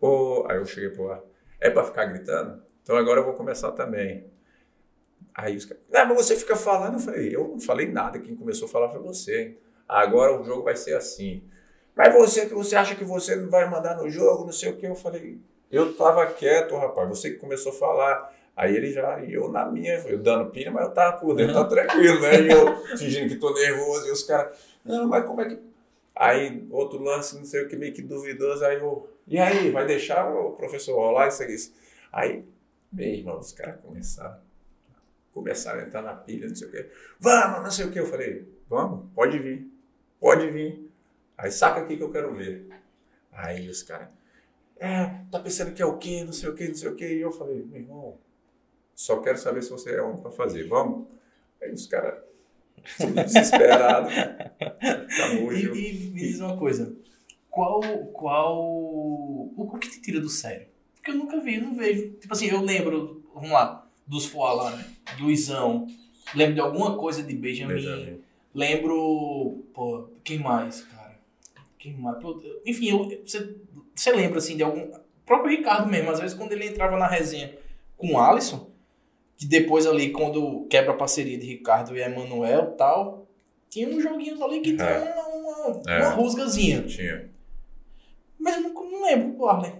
Ô, 0.00 0.46
aí 0.48 0.58
eu 0.58 0.64
cheguei 0.66 0.90
pro 0.90 1.10
ar. 1.10 1.22
É 1.60 1.70
pra 1.70 1.84
ficar 1.84 2.06
gritando? 2.06 2.62
Então 2.82 2.96
agora 2.96 3.20
eu 3.20 3.24
vou 3.24 3.34
começar 3.34 3.72
também. 3.72 4.30
Aí 5.34 5.56
os 5.56 5.64
caras, 5.64 5.82
ah, 5.94 6.04
mas 6.04 6.16
você 6.16 6.36
fica 6.36 6.56
falando. 6.56 6.94
Eu 6.94 7.00
falei, 7.00 7.36
eu 7.36 7.48
não 7.48 7.60
falei 7.60 7.90
nada, 7.90 8.18
quem 8.18 8.36
começou 8.36 8.68
a 8.68 8.70
falar 8.70 8.90
foi 8.90 9.00
você. 9.00 9.58
Agora 9.88 10.38
o 10.38 10.44
jogo 10.44 10.62
vai 10.62 10.76
ser 10.76 10.94
assim. 10.94 11.42
Mas 11.94 12.14
você, 12.14 12.46
você 12.46 12.76
acha 12.76 12.94
que 12.94 13.04
você 13.04 13.34
não 13.36 13.48
vai 13.48 13.68
mandar 13.68 13.96
no 13.96 14.10
jogo, 14.10 14.44
não 14.44 14.52
sei 14.52 14.70
o 14.72 14.76
que. 14.76 14.86
Eu 14.86 14.94
falei, 14.94 15.40
eu 15.74 15.94
tava 15.94 16.26
quieto, 16.26 16.76
rapaz. 16.76 17.08
Você 17.08 17.30
que 17.30 17.38
começou 17.38 17.72
a 17.72 17.74
falar. 17.74 18.34
Aí 18.56 18.76
ele 18.76 18.92
já, 18.92 19.20
e 19.24 19.34
eu 19.34 19.48
na 19.50 19.66
minha, 19.66 19.94
eu 20.06 20.16
dando 20.16 20.50
pilha, 20.50 20.70
mas 20.70 20.84
eu 20.84 20.94
tava 20.94 21.16
por 21.18 21.34
dentro, 21.34 21.54
tá 21.54 21.64
tranquilo, 21.64 22.20
né? 22.20 22.40
E 22.40 22.52
eu 22.52 22.86
fingindo 22.96 23.28
que 23.28 23.34
tô 23.34 23.52
nervoso, 23.52 24.06
e 24.06 24.12
os 24.12 24.22
caras, 24.22 24.56
não, 24.84 25.08
mas 25.08 25.26
como 25.26 25.40
é 25.40 25.48
que. 25.48 25.58
Aí, 26.14 26.64
outro 26.70 27.02
lance, 27.02 27.36
não 27.36 27.44
sei 27.44 27.64
o 27.64 27.68
que, 27.68 27.74
meio 27.74 27.92
que 27.92 28.00
duvidoso, 28.00 28.64
aí 28.64 28.76
eu, 28.76 29.08
e 29.26 29.38
aí, 29.38 29.72
vai 29.72 29.84
deixar 29.84 30.32
o 30.32 30.52
professor 30.52 30.94
rolar 30.94 31.26
isso 31.26 31.42
aqui? 31.42 31.56
Aí, 32.12 32.44
meu 32.92 33.08
irmão, 33.08 33.38
os 33.40 33.50
caras 33.50 33.80
começaram, 33.80 34.38
começaram 35.32 35.80
a 35.80 35.82
entrar 35.82 36.02
na 36.02 36.14
pilha, 36.14 36.46
não 36.46 36.54
sei 36.54 36.68
o 36.68 36.70
que, 36.70 36.86
vamos, 37.18 37.62
não 37.62 37.70
sei 37.72 37.86
o 37.86 37.90
que. 37.90 37.98
Eu 37.98 38.06
falei, 38.06 38.46
vamos, 38.68 39.06
pode 39.12 39.36
vir, 39.40 39.68
pode 40.20 40.48
vir. 40.50 40.88
Aí 41.36 41.50
saca 41.50 41.80
aqui 41.80 41.96
que 41.96 42.02
eu 42.04 42.12
quero 42.12 42.32
ver. 42.32 42.68
Aí 43.32 43.68
os 43.68 43.82
caras, 43.82 44.06
é, 44.78 45.06
tá 45.30 45.38
pensando 45.38 45.72
que 45.74 45.82
é 45.82 45.86
o 45.86 45.98
quê, 45.98 46.24
não 46.24 46.32
sei 46.32 46.48
o 46.48 46.54
quê, 46.54 46.68
não 46.68 46.74
sei 46.74 46.88
o 46.88 46.94
quê. 46.96 47.16
E 47.16 47.20
eu 47.20 47.32
falei, 47.32 47.62
meu 47.64 47.80
irmão, 47.80 48.18
só 48.94 49.20
quero 49.20 49.38
saber 49.38 49.62
se 49.62 49.70
você 49.70 49.94
é 49.94 50.02
homem 50.02 50.20
pra 50.20 50.30
fazer, 50.30 50.66
vamos? 50.68 51.06
Aí 51.62 51.72
os 51.72 51.86
caras, 51.86 52.22
tudo 52.98 53.14
desesperado, 53.14 54.08
camujo. 55.16 55.74
E, 55.74 56.06
e 56.06 56.10
me 56.10 56.20
diz 56.20 56.40
uma 56.40 56.56
coisa. 56.56 56.94
Qual. 57.50 57.80
Qual. 58.12 58.62
O, 59.56 59.78
que 59.80 59.88
te 59.88 60.02
tira 60.02 60.20
do 60.20 60.28
sério? 60.28 60.66
Porque 60.96 61.10
eu 61.10 61.14
nunca 61.14 61.40
vi, 61.40 61.56
eu 61.56 61.62
não 61.62 61.74
vejo. 61.74 62.10
Tipo 62.14 62.32
assim, 62.32 62.46
eu 62.46 62.60
lembro, 62.60 63.22
vamos 63.32 63.50
lá, 63.50 63.88
dos 64.06 64.26
Foá 64.26 64.52
lá, 64.52 64.76
né? 64.76 64.84
Luizão. 65.20 65.86
Lembro 66.34 66.54
de 66.54 66.60
alguma 66.60 66.96
coisa 66.96 67.22
de 67.22 67.34
Benjamin. 67.34 67.74
Benjamin. 67.74 68.20
Lembro. 68.52 69.64
Pô, 69.72 70.08
quem 70.24 70.38
mais, 70.38 70.82
cara? 70.82 71.16
Quem 71.78 71.94
mais? 71.94 72.18
Enfim, 72.66 72.88
eu- 72.88 73.22
você, 73.24 73.56
você 73.94 74.12
lembra 74.12 74.38
assim 74.38 74.56
de 74.56 74.62
algum. 74.62 74.80
O 74.82 75.26
próprio 75.26 75.56
Ricardo 75.56 75.88
mesmo, 75.90 76.10
às 76.10 76.20
vezes 76.20 76.36
quando 76.36 76.52
ele 76.52 76.66
entrava 76.66 76.96
na 76.98 77.06
resenha 77.06 77.56
com 77.96 78.12
o 78.12 78.18
Alisson, 78.18 78.70
que 79.36 79.46
depois 79.46 79.86
ali, 79.86 80.10
quando 80.12 80.66
quebra 80.68 80.92
a 80.92 80.96
parceria 80.96 81.38
de 81.38 81.46
Ricardo 81.46 81.96
e 81.96 82.00
Emanuel 82.00 82.72
e 82.72 82.76
tal, 82.76 83.26
tinha 83.70 83.88
uns 83.88 84.02
joguinhos 84.02 84.40
ali 84.42 84.60
que 84.60 84.76
tinha 84.76 84.86
É. 84.88 85.12
uma, 85.14 85.26
uma, 85.28 85.82
É. 85.90 85.98
uma 86.00 86.10
rusgazinha. 86.10 86.82
Tinha. 86.82 87.30
Mas 88.38 88.56
eu 88.56 88.62
não, 88.62 88.74
não 88.90 89.02
lembro 89.04 89.36
do 89.36 89.46
Arlen. 89.46 89.72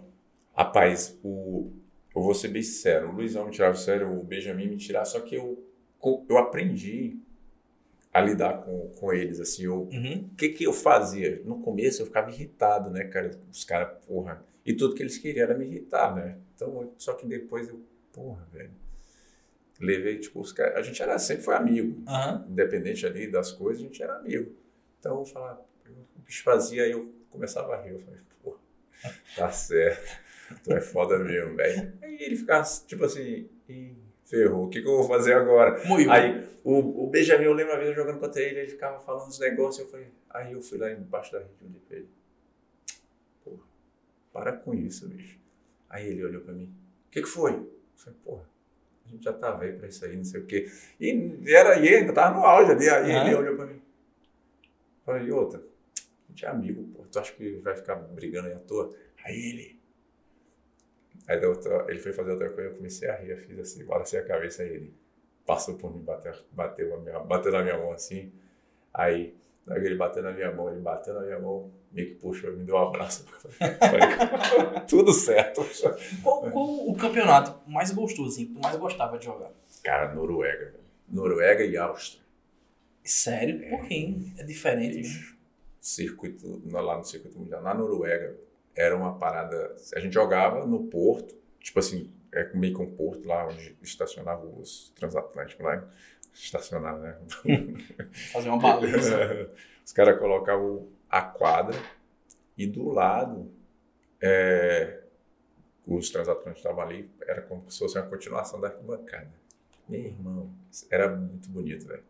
Rapaz, 0.56 1.18
o, 1.22 1.70
eu 2.14 2.22
vou 2.22 2.34
ser 2.34 2.48
bem 2.48 2.62
sincero, 2.62 3.08
o 3.10 3.12
Luizão 3.12 3.44
me 3.44 3.50
tirava 3.50 3.76
sério, 3.76 4.10
o 4.10 4.22
Benjamin 4.22 4.68
me 4.68 4.76
tirava, 4.76 5.04
só 5.04 5.20
que 5.20 5.34
eu, 5.34 5.62
eu 6.28 6.38
aprendi 6.38 7.18
a 8.14 8.20
lidar 8.20 8.62
com, 8.64 8.88
com 8.90 9.12
eles, 9.12 9.40
assim, 9.40 9.66
Uhum. 9.66 10.28
o 10.32 10.36
que 10.36 10.48
que 10.50 10.64
eu 10.64 10.72
fazia? 10.72 11.42
No 11.44 11.60
começo 11.60 12.00
eu 12.00 12.06
ficava 12.06 12.30
irritado, 12.30 12.88
né, 12.88 13.04
cara, 13.06 13.32
os 13.50 13.64
caras, 13.64 13.98
porra, 14.06 14.42
e 14.64 14.72
tudo 14.72 14.94
que 14.94 15.02
eles 15.02 15.18
queriam 15.18 15.42
era 15.44 15.58
me 15.58 15.66
irritar, 15.66 16.14
né, 16.14 16.38
então, 16.54 16.92
só 16.96 17.12
que 17.14 17.26
depois 17.26 17.68
eu, 17.68 17.80
porra, 18.12 18.46
velho, 18.52 18.70
levei, 19.80 20.18
tipo, 20.18 20.40
os 20.40 20.52
caras, 20.52 20.76
a 20.76 20.82
gente 20.82 21.02
era, 21.02 21.18
sempre 21.18 21.42
foi 21.42 21.54
amigo, 21.56 22.02
Aham. 22.06 22.46
independente 22.48 23.04
ali 23.04 23.26
das 23.30 23.50
coisas, 23.50 23.82
a 23.82 23.86
gente 23.86 24.00
era 24.02 24.14
amigo, 24.16 24.52
então 25.00 25.18
eu 25.18 25.24
falava, 25.26 25.60
o 26.16 26.20
bicho 26.22 26.44
fazia, 26.44 26.84
aí 26.84 26.92
eu 26.92 27.12
começava 27.30 27.74
a 27.74 27.82
rir, 27.82 27.90
eu 27.94 27.98
falei, 28.00 28.20
porra, 28.42 28.58
tá 29.34 29.50
certo, 29.50 30.20
tu 30.62 30.72
é 30.72 30.80
foda 30.80 31.18
mesmo, 31.18 31.56
velho, 31.56 31.92
aí 32.00 32.16
ele 32.20 32.36
ficava, 32.36 32.64
tipo 32.86 33.04
assim, 33.04 33.48
"Ih, 33.68 33.96
ferrou, 34.24 34.64
o 34.64 34.68
que 34.68 34.80
que 34.80 34.88
eu 34.88 34.96
vou 34.96 35.08
fazer 35.08 35.34
agora? 35.34 35.82
Moído. 35.86 36.10
Aí 36.10 36.44
o, 36.64 37.04
o 37.04 37.10
Benjamin, 37.10 37.44
eu 37.44 37.52
lembro 37.52 37.74
uma 37.74 37.78
vez 37.78 37.90
eu 37.90 37.94
jogando 37.94 38.18
contra 38.18 38.40
ele, 38.40 38.60
ele 38.60 38.70
ficava 38.70 38.98
falando 38.98 39.28
uns 39.28 39.38
negócios, 39.38 39.84
eu 39.84 39.90
falei, 39.90 40.08
aí 40.30 40.52
eu 40.52 40.62
fui 40.62 40.78
lá 40.78 40.90
embaixo 40.90 41.30
da 41.32 41.38
rede 41.38 41.50
e 41.62 41.78
pra 41.80 41.96
ele. 41.98 42.08
Porra, 43.44 43.62
para 44.32 44.52
com 44.52 44.72
isso, 44.72 45.06
bicho. 45.08 45.38
Aí 45.90 46.08
ele 46.08 46.24
olhou 46.24 46.40
pra 46.40 46.54
mim, 46.54 46.74
o 47.06 47.10
que 47.10 47.20
que 47.20 47.28
foi? 47.28 47.52
Eu 47.52 47.70
falei, 47.96 48.18
porra, 48.24 48.48
a 49.06 49.10
gente 49.10 49.22
já 49.22 49.32
tá 49.34 49.52
velho 49.52 49.78
pra 49.78 49.88
isso 49.88 50.04
aí, 50.06 50.16
não 50.16 50.24
sei 50.24 50.40
o 50.40 50.46
quê. 50.46 50.70
E 50.98 51.42
era, 51.48 51.78
e 51.78 51.88
ainda 51.94 52.14
tava 52.14 52.38
no 52.38 52.46
auge 52.46 52.72
ali, 52.72 52.88
aí 52.88 53.12
Aham. 53.12 53.26
ele 53.26 53.34
olhou 53.34 53.56
pra 53.56 53.66
mim. 53.66 53.74
Eu 53.74 55.04
Falei, 55.04 55.30
outra, 55.30 55.60
a 55.60 56.30
gente 56.30 56.46
é 56.46 56.48
amigo, 56.48 56.82
pô, 56.94 57.04
tu 57.12 57.18
acha 57.18 57.32
que 57.34 57.56
vai 57.56 57.76
ficar 57.76 57.96
brigando 57.96 58.48
aí 58.48 58.54
à 58.54 58.58
toa? 58.58 58.90
Aí 59.22 59.36
ele... 59.36 59.73
Aí 61.26 61.44
outra, 61.44 61.86
ele 61.88 61.98
foi 61.98 62.12
fazer 62.12 62.32
outra 62.32 62.50
coisa, 62.50 62.70
eu 62.70 62.76
comecei 62.76 63.08
a 63.08 63.16
rir, 63.16 63.30
eu 63.30 63.38
fiz 63.38 63.58
assim, 63.58 63.84
balancei 63.84 64.20
a 64.20 64.24
cabeça, 64.24 64.62
aí 64.62 64.68
ele 64.68 64.94
passou 65.46 65.74
por 65.76 65.94
mim, 65.94 66.02
bateu, 66.02 66.32
bateu, 66.52 67.00
minha, 67.00 67.18
bateu 67.20 67.52
na 67.52 67.62
minha 67.62 67.78
mão 67.78 67.92
assim. 67.92 68.32
Aí, 68.92 69.34
na 69.66 69.76
ele 69.76 69.96
bateu 69.96 70.22
na 70.22 70.32
minha 70.32 70.52
mão, 70.52 70.70
ele 70.70 70.80
bateu 70.80 71.14
na 71.14 71.20
minha 71.22 71.38
mão, 71.38 71.70
meio 71.90 72.08
que 72.08 72.14
puxou 72.16 72.52
e 72.52 72.56
me 72.56 72.64
deu 72.64 72.76
um 72.76 72.88
abraço. 72.88 73.24
Falei, 73.58 74.80
tudo 74.86 75.12
certo. 75.12 75.64
Qual, 76.22 76.50
qual 76.50 76.88
o 76.88 76.94
campeonato 76.96 77.58
mais 77.68 77.90
gostoso, 77.90 78.28
assim, 78.28 78.46
que 78.46 78.54
tu 78.54 78.60
mais 78.60 78.76
gostava 78.76 79.18
de 79.18 79.24
jogar? 79.24 79.50
Cara, 79.82 80.14
Noruega, 80.14 80.66
velho. 80.66 80.84
Noruega 81.08 81.64
e 81.64 81.76
Áustria. 81.76 82.22
Sério? 83.02 83.68
Por 83.68 83.86
quê? 83.86 84.14
É 84.38 84.44
diferente, 84.44 85.02
né? 85.02 85.34
Circuito, 85.80 86.62
lá 86.70 86.96
no 86.96 87.04
circuito 87.04 87.38
mundial, 87.38 87.62
na 87.62 87.74
Noruega, 87.74 88.34
era 88.76 88.96
uma 88.96 89.18
parada. 89.18 89.74
A 89.94 90.00
gente 90.00 90.12
jogava 90.12 90.66
no 90.66 90.84
porto, 90.84 91.34
tipo 91.60 91.78
assim, 91.78 92.12
é 92.32 92.52
meio 92.54 92.74
que 92.74 92.82
um 92.82 92.94
porto 92.94 93.26
lá 93.26 93.46
onde 93.46 93.76
estacionavam 93.82 94.58
os 94.58 94.90
transatlânticos 94.96 95.64
lá. 95.64 95.88
Estacionava, 96.32 96.98
né? 96.98 97.18
Fazer 98.32 98.48
uma 98.48 98.58
baliza. 98.58 99.50
Os 99.84 99.92
caras 99.92 100.18
colocavam 100.18 100.88
a 101.10 101.20
quadra 101.20 101.78
e 102.56 102.66
do 102.66 102.88
lado 102.88 103.52
é, 104.20 105.02
os 105.86 106.08
transatlânticos 106.10 106.58
estavam 106.58 106.82
ali, 106.82 107.10
era 107.22 107.42
como 107.42 107.70
se 107.70 107.78
fosse 107.78 107.98
uma 107.98 108.06
continuação 108.06 108.58
da 108.60 108.68
arquibancada. 108.68 109.30
Meu 109.86 110.00
irmão, 110.00 110.50
era 110.90 111.14
muito 111.14 111.50
bonito, 111.50 111.86
velho. 111.86 112.02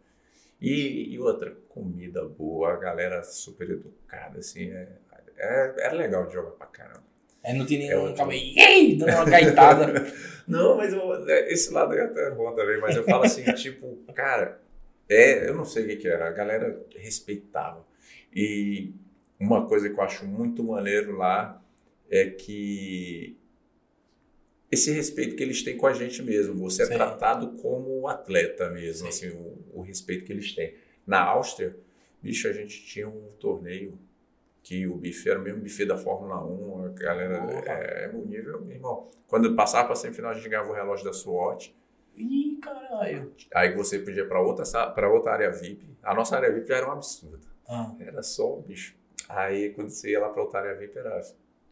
E, 0.60 1.12
e 1.12 1.18
outra, 1.18 1.56
comida 1.68 2.24
boa, 2.24 2.72
a 2.72 2.76
galera 2.76 3.22
super 3.24 3.68
educada, 3.68 4.38
assim, 4.38 4.70
é, 4.70 4.96
é- 5.37 5.74
era 5.78 5.95
legal 5.95 6.26
de 6.26 6.32
jogar 6.35 6.51
pra 6.53 6.66
caramba. 6.66 7.05
Aí 7.45 7.53
não 7.57 7.66
tinha 7.66 7.80
É 7.85 7.89
nenhum 7.89 8.03
ótimo. 8.05 8.16
cabelo 8.16 8.41
"Ei", 8.57 8.97
dando 8.97 9.12
uma 9.12 9.24
gaitada. 9.26 9.87
Não, 10.47 10.76
mas 10.76 10.93
eu- 10.93 11.28
é, 11.28 11.51
esse 11.53 11.72
lado 11.72 11.93
aí 11.95 12.01
até 12.01 12.28
é 12.28 12.30
bom 12.30 12.55
também, 12.55 12.78
mas 12.78 12.95
eu 12.97 13.05
falo 13.05 13.24
assim, 13.24 13.43
tipo, 13.55 13.97
cara, 14.14 14.61
é, 15.09 15.49
eu 15.49 15.55
não 15.55 15.64
sei 15.64 15.85
o 15.85 15.87
que, 15.89 15.97
que 15.97 16.09
era, 16.09 16.28
a 16.28 16.32
galera 16.32 16.82
respeitava. 16.97 17.87
E 18.35 18.93
uma 19.41 19.66
coisa 19.66 19.89
que 19.89 19.95
eu 19.99 20.03
acho 20.03 20.26
muito 20.26 20.62
maneiro 20.62 21.16
lá 21.16 21.62
é 22.11 22.26
que 22.26 23.39
esse 24.70 24.91
respeito 24.91 25.37
que 25.37 25.43
eles 25.43 25.62
têm 25.62 25.76
com 25.76 25.87
a 25.87 25.93
gente 25.93 26.22
mesmo, 26.22 26.55
você 26.57 26.82
é 26.82 26.87
Sim. 26.87 26.95
tratado 26.95 27.53
como 27.62 28.09
atleta 28.09 28.68
mesmo, 28.70 29.11
Sim. 29.12 29.28
assim, 29.28 29.37
o, 29.37 29.78
o 29.78 29.82
respeito 29.82 30.24
que 30.24 30.32
eles 30.32 30.53
têm. 30.55 30.74
Na 31.07 31.20
Áustria, 31.22 31.76
bicho, 32.22 32.49
a 32.49 32.53
gente 32.53 32.85
tinha 32.85 33.09
um 33.09 33.28
torneio 33.39 33.99
que 34.64 34.86
o 34.88 34.96
buffet 34.96 35.28
era 35.30 35.38
o 35.38 35.42
mesmo 35.42 35.60
buffet 35.62 35.84
da 35.84 35.96
Fórmula 35.96 36.42
1, 36.44 36.86
a 36.86 36.88
galera 36.88 37.36
é, 37.66 38.04
é 38.06 38.08
meu 38.12 38.24
nível, 38.24 38.66
irmão. 38.70 39.10
Quando 39.28 39.54
passava 39.54 39.84
para 39.86 39.94
semifinal, 39.94 40.30
a 40.30 40.34
gente 40.34 40.48
ganhava 40.48 40.70
o 40.70 40.74
relógio 40.74 41.04
da 41.04 41.12
SWAT. 41.12 41.72
Ih, 42.16 42.58
caralho. 42.62 43.32
Aí 43.54 43.74
você 43.74 43.98
podia 43.98 44.26
para 44.26 44.40
outra 44.40 44.64
para 44.92 45.08
outra 45.12 45.32
área 45.32 45.50
VIP. 45.50 45.94
A 46.02 46.14
nossa 46.14 46.34
área 46.36 46.50
VIP 46.50 46.68
já 46.68 46.76
era 46.78 46.88
um 46.88 46.92
absurdo. 46.92 47.46
Ah, 47.68 47.92
Era 48.00 48.22
só 48.22 48.58
o 48.58 48.62
bicho. 48.62 48.96
Aí 49.28 49.70
quando 49.74 49.90
você 49.90 50.12
ia 50.12 50.20
lá 50.20 50.30
para 50.30 50.42
outra 50.42 50.60
área 50.60 50.74
VIP 50.74 50.98
era 50.98 51.20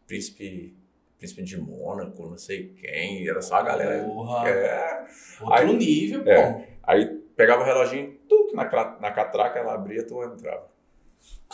príncipe 0.07 0.75
príncipe 1.17 1.43
de 1.43 1.57
Mônaco, 1.57 2.27
não 2.27 2.37
sei 2.37 2.73
quem, 2.73 3.27
era 3.27 3.41
só 3.41 3.55
a 3.55 3.61
galera. 3.63 4.03
porra. 4.03 4.49
É. 4.49 5.07
Outro 5.41 5.53
Aí- 5.55 5.73
nível, 5.77 6.21
é. 6.27 6.51
pô. 6.53 6.63
Aí 6.83 7.05
pegava 7.35 7.61
o 7.61 7.65
reloginho, 7.65 8.17
tuc, 8.27 8.53
na, 8.53 8.65
na 8.99 9.11
catraca, 9.11 9.57
ela 9.57 9.73
abria, 9.73 10.05
tu 10.05 10.21
entrava. 10.21 10.67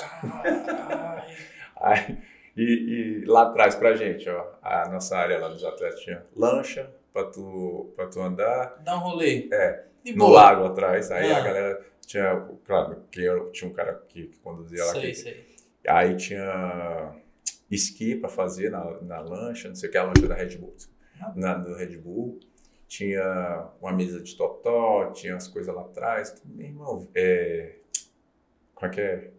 Aí, 1.81 2.17
e, 2.57 3.21
e 3.21 3.25
lá 3.25 3.43
atrás 3.43 3.75
pra 3.75 3.95
gente, 3.95 4.29
ó, 4.29 4.53
a 4.61 4.89
nossa 4.89 5.17
área 5.17 5.39
lá 5.39 5.47
dos 5.49 5.63
atletas 5.63 5.99
tinha 6.01 6.25
lancha 6.35 6.89
pra 7.13 7.23
tu, 7.25 7.93
pra 7.95 8.07
tu 8.07 8.21
andar, 8.21 8.77
Dá 8.83 8.95
um 8.97 8.99
rolê. 8.99 9.47
É. 9.51 9.85
De 10.03 10.11
no 10.13 10.25
boa. 10.27 10.41
lago 10.41 10.65
atrás, 10.65 11.11
aí 11.11 11.31
Ah. 11.31 11.37
a 11.37 11.41
galera 11.41 11.85
tinha, 12.05 12.47
claro, 12.65 13.03
que 13.11 13.23
eu, 13.23 13.51
tinha 13.51 13.69
um 13.69 13.73
cara 13.73 13.93
que, 14.07 14.27
que 14.27 14.37
conduzia 14.39 14.83
lá, 14.85 14.91
Sei, 14.93 15.01
que, 15.01 15.15
sei. 15.15 15.45
aí 15.87 16.15
tinha 16.17 17.13
esqui 17.69 18.15
pra 18.15 18.29
fazer 18.29 18.71
na, 18.71 18.99
na 19.01 19.19
lancha, 19.19 19.67
não 19.67 19.75
sei 19.75 19.89
o 19.89 19.91
que, 19.91 19.97
a 19.97 20.03
lancha 20.03 20.27
da 20.27 20.35
Red 20.35 20.57
Bull, 20.57 20.75
Ah. 21.21 21.31
na, 21.35 21.53
do 21.55 21.75
Red 21.75 21.97
Bull, 21.97 22.39
tinha 22.87 23.69
uma 23.81 23.91
mesa 23.93 24.19
de 24.21 24.35
totó, 24.35 25.11
tinha 25.11 25.35
as 25.35 25.47
coisas 25.47 25.73
lá 25.73 25.81
atrás, 25.81 26.41
meu 26.45 26.65
irmão, 26.67 27.07
é, 27.13 27.75
como 28.73 28.91
é 28.91 28.95
que 28.95 29.01
é? 29.01 29.31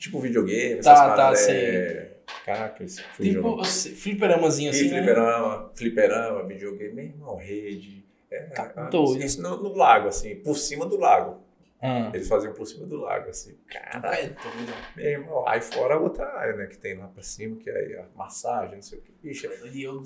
Tipo 0.00 0.18
videogame, 0.18 0.74
Tá, 0.76 0.78
essas 0.80 0.98
tá, 0.98 1.08
paradas, 1.08 1.38
sei. 1.40 1.56
é, 1.56 2.16
caraca, 2.46 2.82
isso 2.82 3.02
o 3.18 3.22
Tipo, 3.22 3.56
você- 3.58 3.90
fliperamazinho 3.90 4.70
assim, 4.70 4.90
né? 4.90 4.96
fliperama, 4.98 5.70
fliperama, 5.74 6.42
videogame, 6.48 6.92
meu 6.94 7.04
irmão, 7.04 7.36
rede. 7.36 8.04
É, 8.30 8.40
Tá 8.46 8.72
ah, 8.76 8.82
doido. 8.88 9.22
Isso 9.22 9.42
no, 9.42 9.62
no 9.62 9.74
lago, 9.76 10.08
assim, 10.08 10.36
por 10.36 10.56
cima 10.56 10.86
do 10.86 10.96
lago. 10.98 11.42
Ah. 11.82 12.10
Eles 12.14 12.28
faziam 12.28 12.52
por 12.54 12.66
cima 12.66 12.86
do 12.86 12.96
lago, 12.96 13.28
assim. 13.30 13.56
Caralho, 13.68 14.16
É 14.16 14.26
doido. 14.28 14.72
meu 14.96 15.06
irmão. 15.06 15.48
Aí 15.48 15.60
fora 15.60 15.94
a 15.94 15.98
outra 15.98 16.26
área, 16.36 16.54
né, 16.54 16.66
que 16.66 16.78
tem 16.78 16.96
lá 16.96 17.06
pra 17.08 17.22
cima, 17.22 17.56
que 17.56 17.68
é 17.70 18.00
a 18.00 18.16
massagem, 18.18 18.76
não 18.76 18.82
sei 18.82 18.98
o 18.98 19.02
que. 19.02 19.12
Bicho, 19.22 19.48
E 19.72 19.82
eu 19.82 20.02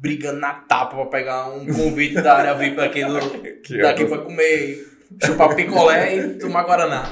brigando 0.00 0.40
na 0.40 0.54
tapa 0.54 0.96
pra 0.96 1.06
pegar 1.06 1.48
um 1.50 1.66
convite 1.66 2.14
da 2.20 2.36
área 2.36 2.54
VIP 2.54 2.76
daqui, 2.76 3.04
do, 3.04 3.78
daqui 3.82 4.06
pra 4.06 4.18
comer, 4.18 4.86
chupar 5.24 5.54
picolé 5.54 6.16
e 6.16 6.38
tomar 6.38 6.62
Guaraná. 6.64 7.04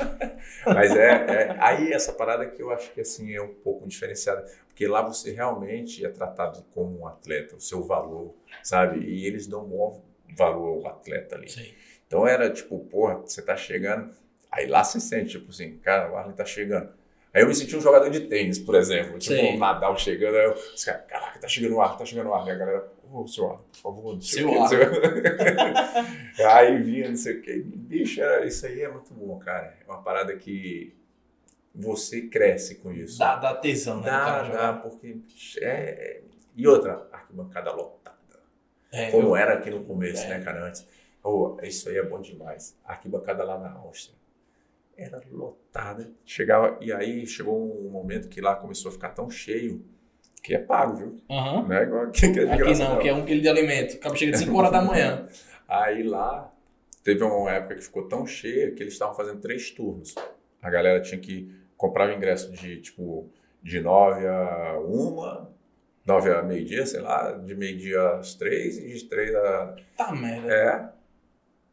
Mas 0.67 0.95
é, 0.95 1.11
é- 1.11 1.57
aí 1.61 1.93
essa 1.93 2.13
parada 2.13 2.47
que 2.47 2.63
eu 2.63 2.71
acho 2.71 2.91
que 2.93 3.01
assim 3.01 3.35
é 3.35 3.43
um 3.43 3.53
pouco 3.53 3.87
diferenciada, 3.89 4.45
porque 4.69 4.87
lá 4.87 5.03
você 5.03 5.33
realmente 5.33 6.05
é 6.05 6.09
tratado 6.09 6.65
como 6.75 7.01
um 7.01 7.07
atleta, 7.07 7.57
o 7.57 7.61
seu 7.61 7.83
valor, 7.83 8.35
sabe? 8.63 9.01
E 9.01 9.27
eles 9.27 9.47
dão 9.47 9.67
maior 9.67 10.01
valor 10.37 10.87
ao 10.87 10.93
atleta 10.93 11.37
ali. 11.37 11.51
Sei. 11.51 11.75
Então 12.07 12.27
era 12.27 12.51
tipo, 12.51 12.79
porra, 12.81 13.17
você 13.17 13.43
tá 13.43 13.57
chegando. 13.57 14.11
Aí 14.51 14.67
lá 14.67 14.85
você 14.85 15.01
sente, 15.01 15.39
tipo 15.39 15.51
assim, 15.51 15.79
cara, 15.79 16.13
o 16.13 16.17
Arlen 16.17 16.35
tá 16.35 16.45
chegando. 16.45 16.91
Aí 17.35 17.43
eu 17.43 17.49
me 17.49 17.55
senti 17.55 17.75
um 17.75 17.81
jogador 17.81 18.11
de 18.11 18.21
tênis, 18.21 18.59
por 18.59 18.75
exemplo. 18.75 19.19
Tipo, 19.19 19.35
o 19.55 19.59
Nadal 19.59 19.97
chegando, 19.97 20.37
aí 20.37 20.45
eu, 20.45 20.53
os 20.53 20.85
caras, 20.85 21.07
caraca, 21.09 21.39
tá 21.39 21.49
chegando 21.49 21.77
o 21.77 21.81
Arlen, 21.81 21.99
tá 21.99 22.05
chegando 22.05 22.29
o 22.29 22.35
Arlen. 22.35 22.51
Aí 22.51 22.57
a 22.57 22.59
galera, 22.59 22.92
ô, 23.11 23.27
seu 23.27 23.51
Arlen, 23.51 23.65
por 23.73 23.79
favor, 23.79 24.15
não 24.15 24.21
sei 24.21 24.45
o 24.45 24.49
quê. 24.69 26.43
Aí 26.45 26.79
vinha, 26.83 27.09
não 27.09 27.17
sei 27.17 27.39
o 27.39 27.43
que. 27.43 27.61
Bicho, 27.63 28.21
era, 28.21 28.45
isso 28.47 28.67
aí 28.67 28.81
é 28.83 28.89
muito 28.91 29.13
bom, 29.15 29.39
cara. 29.39 29.77
É 29.81 29.85
uma 29.91 30.03
parada 30.03 30.35
que 30.37 30.95
você 31.75 32.23
cresce 32.29 32.77
com 32.77 32.93
isso. 32.93 33.19
Dá, 33.19 33.37
dá 33.37 33.55
tesão, 33.55 34.01
né? 34.01 34.07
dá, 34.11 34.43
dá, 34.49 34.73
porque 34.75 35.17
é... 35.61 36.21
E 36.55 36.67
outra, 36.69 37.09
arquibancada 37.11 37.73
lotada. 37.73 38.19
É, 38.93 39.11
Como 39.11 39.29
eu- 39.29 39.37
era 39.37 39.55
aqui 39.55 39.71
no 39.71 39.85
começo, 39.85 40.23
É. 40.25 40.29
né, 40.39 40.45
cara, 40.45 40.67
antes. 40.67 40.87
Oh, 41.25 41.57
isso 41.63 41.89
aí 41.89 41.97
é 41.97 42.03
bom 42.03 42.21
demais. 42.21 42.77
A 42.85 42.93
arquibancada 42.93 43.43
lá 43.45 43.59
na 43.59 43.73
Áustria 43.73 44.17
era 44.97 45.23
lotada. 45.31 46.11
Chegava, 46.27 46.77
e 46.81 46.93
aí 46.93 47.27
chegou 47.27 47.87
um 47.87 47.89
momento 47.91 48.29
que 48.29 48.41
lá 48.41 48.55
começou 48.57 48.91
a 48.91 48.93
ficar 48.93 49.11
tão 49.11 49.31
cheio 49.31 49.83
que 50.43 50.55
é 50.55 50.59
pago, 50.59 50.97
viu? 50.97 51.17
Aham. 51.31 51.63
Não 51.69 51.77
é 51.77 51.83
igual 51.83 52.03
aqui 52.05 52.21
que 52.33 52.41
é 52.41 52.45
de 52.45 52.51
Aqui 52.51 52.63
graça, 52.63 52.89
não, 52.89 52.99
que 52.99 53.09
é 53.09 53.15
um 53.15 53.25
quilo 53.25 53.41
de 53.41 53.49
alimento. 53.49 53.97
Acaba 53.97 54.17
chega 54.17 54.33
de 54.33 54.39
5 54.39 54.57
horas 54.57 54.73
da 54.73 54.83
manhã. 54.83 55.27
Aí 55.69 56.03
lá, 56.03 56.53
teve 57.05 57.23
uma 57.23 57.51
época 57.51 57.77
que 57.77 57.83
ficou 57.83 58.09
tão 58.09 58.27
cheia 58.27 58.73
que 58.73 58.83
eles 58.83 58.93
estavam 58.93 59.15
fazendo 59.15 59.41
três 59.41 59.71
turnos. 59.71 60.15
A 60.61 60.69
galera 60.69 61.01
tinha 61.01 61.21
que 61.21 61.55
comprar 61.77 62.09
o 62.09 62.13
ingresso 62.13 62.51
de, 62.53 62.81
tipo, 62.81 63.31
de 63.63 63.81
nove 63.81 64.27
a 64.27 64.79
uma 64.81 65.51
9 66.05 66.31
a 66.35 66.43
meio-dia, 66.43 66.85
sei 66.85 67.01
lá, 67.01 67.33
de 67.33 67.55
meio-dia 67.55 68.17
às 68.17 68.35
3 68.35 68.79
e 68.79 68.95
de 68.95 69.05
3 69.05 69.35
a. 69.35 69.77
Tá 69.97 70.13
merda. 70.13 70.53
É. 70.53 70.89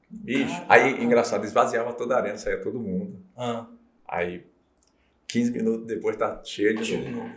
Bicho. 0.10 0.54
Caraca. 0.54 0.74
Aí, 0.74 1.04
engraçado, 1.04 1.46
esvaziava 1.46 1.94
toda 1.94 2.16
a 2.16 2.20
arena, 2.20 2.38
saía 2.38 2.62
todo 2.62 2.80
mundo. 2.80 3.20
Ah, 3.36 3.68
Aí, 4.08 4.46
15 5.28 5.52
minutos 5.52 5.86
depois 5.86 6.16
tá 6.16 6.42
cheio 6.44 6.76
de 6.76 6.98
novo. 6.98 7.30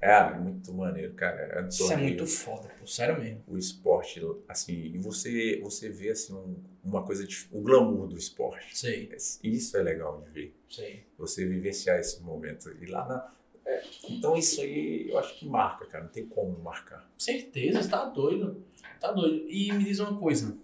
É, 0.00 0.30
muito 0.34 0.72
maneiro, 0.74 1.14
cara. 1.14 1.60
É 1.64 1.68
Isso 1.68 1.90
é 1.90 1.96
muito 1.96 2.26
foda, 2.26 2.68
pô. 2.78 2.86
Sério 2.86 3.18
mesmo. 3.20 3.42
o 3.46 3.56
esporte, 3.56 4.20
assim, 4.48 4.72
e 4.94 4.98
você, 4.98 5.58
você 5.62 5.88
vê, 5.88 6.10
assim, 6.10 6.34
um- 6.34 6.62
uma 6.84 7.02
coisa, 7.04 7.26
de, 7.26 7.46
o 7.50 7.60
glamour 7.60 8.06
do 8.06 8.16
esporte. 8.16 8.76
Sei, 8.78 9.10
Isso 9.42 9.76
é 9.76 9.82
legal 9.82 10.20
de 10.22 10.30
ver. 10.30 10.54
sei. 10.70 11.04
Você 11.18 11.46
vivenciar 11.46 11.98
esse 11.98 12.20
momento. 12.22 12.70
E 12.80 12.86
lá 12.86 13.06
na... 13.08 13.32
é, 13.64 13.82
então 14.10 14.36
isso 14.36 14.60
aí 14.60 15.08
eu 15.08 15.18
acho 15.18 15.38
que 15.38 15.46
marca, 15.46 15.86
cara. 15.86 16.04
Não 16.04 16.10
tem 16.10 16.26
como 16.26 16.56
marcar. 16.60 17.10
Certeza, 17.18 17.82
você 17.82 17.88
tá 17.88 18.04
doido. 18.04 18.62
Tá 19.00 19.10
doido. 19.12 19.46
E 19.48 19.72
me 19.72 19.82
diz 19.84 19.98
uma 19.98 20.16
coisa. 20.18 20.56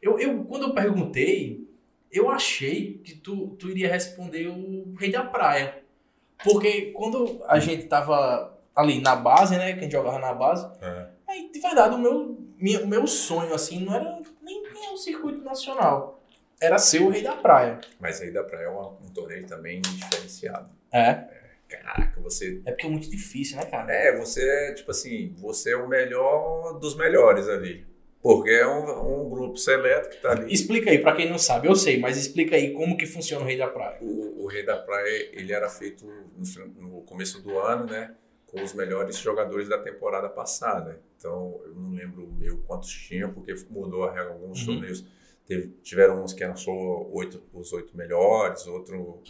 Eu, 0.00 0.18
eu 0.18 0.44
quando 0.44 0.62
eu 0.68 0.74
perguntei, 0.74 1.68
eu 2.10 2.30
achei 2.30 2.98
que 2.98 3.16
tu, 3.16 3.48
tu 3.58 3.68
iria 3.68 3.90
responder 3.90 4.46
o 4.46 4.94
Rei 4.94 5.10
da 5.10 5.24
Praia. 5.24 5.83
Porque 6.42 6.92
quando 6.92 7.42
a 7.46 7.58
gente 7.58 7.84
tava 7.86 8.58
ali 8.74 9.00
na 9.00 9.14
base, 9.16 9.56
né? 9.56 9.72
Que 9.72 9.80
a 9.80 9.82
gente 9.82 9.92
jogava 9.92 10.18
na 10.18 10.34
base, 10.34 10.66
É. 10.82 11.06
aí 11.28 11.50
de 11.52 11.60
verdade 11.60 11.94
o 11.94 11.98
meu, 11.98 12.36
minha- 12.58 12.80
o 12.82 12.86
meu 12.88 13.06
sonho, 13.06 13.54
assim, 13.54 13.84
não 13.84 13.94
era 13.94 14.20
nem, 14.42 14.62
nem 14.72 14.92
um 14.92 14.96
circuito 14.96 15.42
nacional. 15.44 16.20
Era 16.60 16.78
ser 16.78 17.02
o 17.02 17.08
Rei 17.10 17.22
da 17.22 17.32
Praia. 17.36 17.80
Mas 18.00 18.20
aí 18.20 18.30
dá 18.30 18.42
pra 18.42 18.60
é 18.62 18.68
um 18.68 19.08
torneio 19.14 19.46
também 19.46 19.80
diferenciado. 19.80 20.68
É. 20.92 21.24
Caraca, 21.68 22.20
você. 22.20 22.60
É 22.64 22.70
porque 22.72 22.86
é 22.86 22.90
muito 22.90 23.10
difícil, 23.10 23.56
né, 23.56 23.64
cara? 23.66 23.92
É, 23.92 24.16
você 24.16 24.40
é, 24.48 24.74
tipo 24.74 24.90
assim, 24.90 25.34
você 25.38 25.72
é 25.72 25.76
o 25.76 25.88
melhor 25.88 26.78
dos 26.78 26.96
melhores 26.96 27.48
ali. 27.48 27.86
Porque 28.24 28.48
é 28.48 28.66
um, 28.66 29.26
um 29.26 29.28
grupo 29.28 29.58
seleto 29.58 30.08
que 30.08 30.16
tá 30.16 30.30
ali. 30.32 30.50
Explica 30.50 30.90
aí, 30.90 30.98
pra 30.98 31.14
quem 31.14 31.28
não 31.28 31.36
sabe, 31.38 31.68
eu 31.68 31.76
sei, 31.76 31.98
mas 32.00 32.16
explica 32.16 32.56
aí 32.56 32.72
como 32.72 32.96
que 32.96 33.04
funciona 33.04 33.44
o 33.44 33.46
Rei 33.46 33.58
da 33.58 33.66
Praia. 33.68 33.98
O, 34.00 34.44
o 34.44 34.46
Rei 34.46 34.64
da 34.64 34.78
Praia, 34.78 35.28
ele 35.34 35.52
era 35.52 35.68
feito 35.68 36.06
no, 36.06 36.88
no 36.88 37.02
começo 37.02 37.42
do 37.42 37.58
ano, 37.58 37.84
né? 37.84 38.14
Com 38.46 38.62
os 38.62 38.72
melhores 38.72 39.18
jogadores 39.18 39.68
da 39.68 39.76
temporada 39.76 40.26
passada. 40.30 41.02
Então, 41.18 41.60
eu 41.66 41.74
não 41.74 41.90
lembro 41.92 42.24
o 42.24 42.32
meu 42.32 42.56
quantos 42.66 42.90
tinha, 42.90 43.28
porque 43.28 43.54
mudou 43.68 44.04
a 44.04 44.12
regra. 44.14 44.32
Alguns 44.32 44.60
Uhum. 44.66 44.72
torneios 44.74 45.04
teve- 45.46 45.68
tiveram 45.82 46.24
uns 46.24 46.32
que 46.32 46.42
eram 46.42 46.56
só 46.56 46.72
oito, 47.12 47.42
os 47.52 47.74
oito 47.74 47.94
melhores, 47.94 48.66
outro 48.66 49.20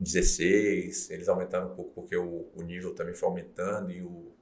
16. 0.00 1.10
Eles 1.10 1.28
aumentaram 1.28 1.68
um 1.72 1.74
pouco 1.76 1.92
porque 1.94 2.16
o, 2.16 2.46
o 2.56 2.62
nível 2.62 2.92
também 2.94 3.14
foi 3.14 3.28
aumentando 3.28 3.92
e 3.92 4.02
o, 4.02 4.32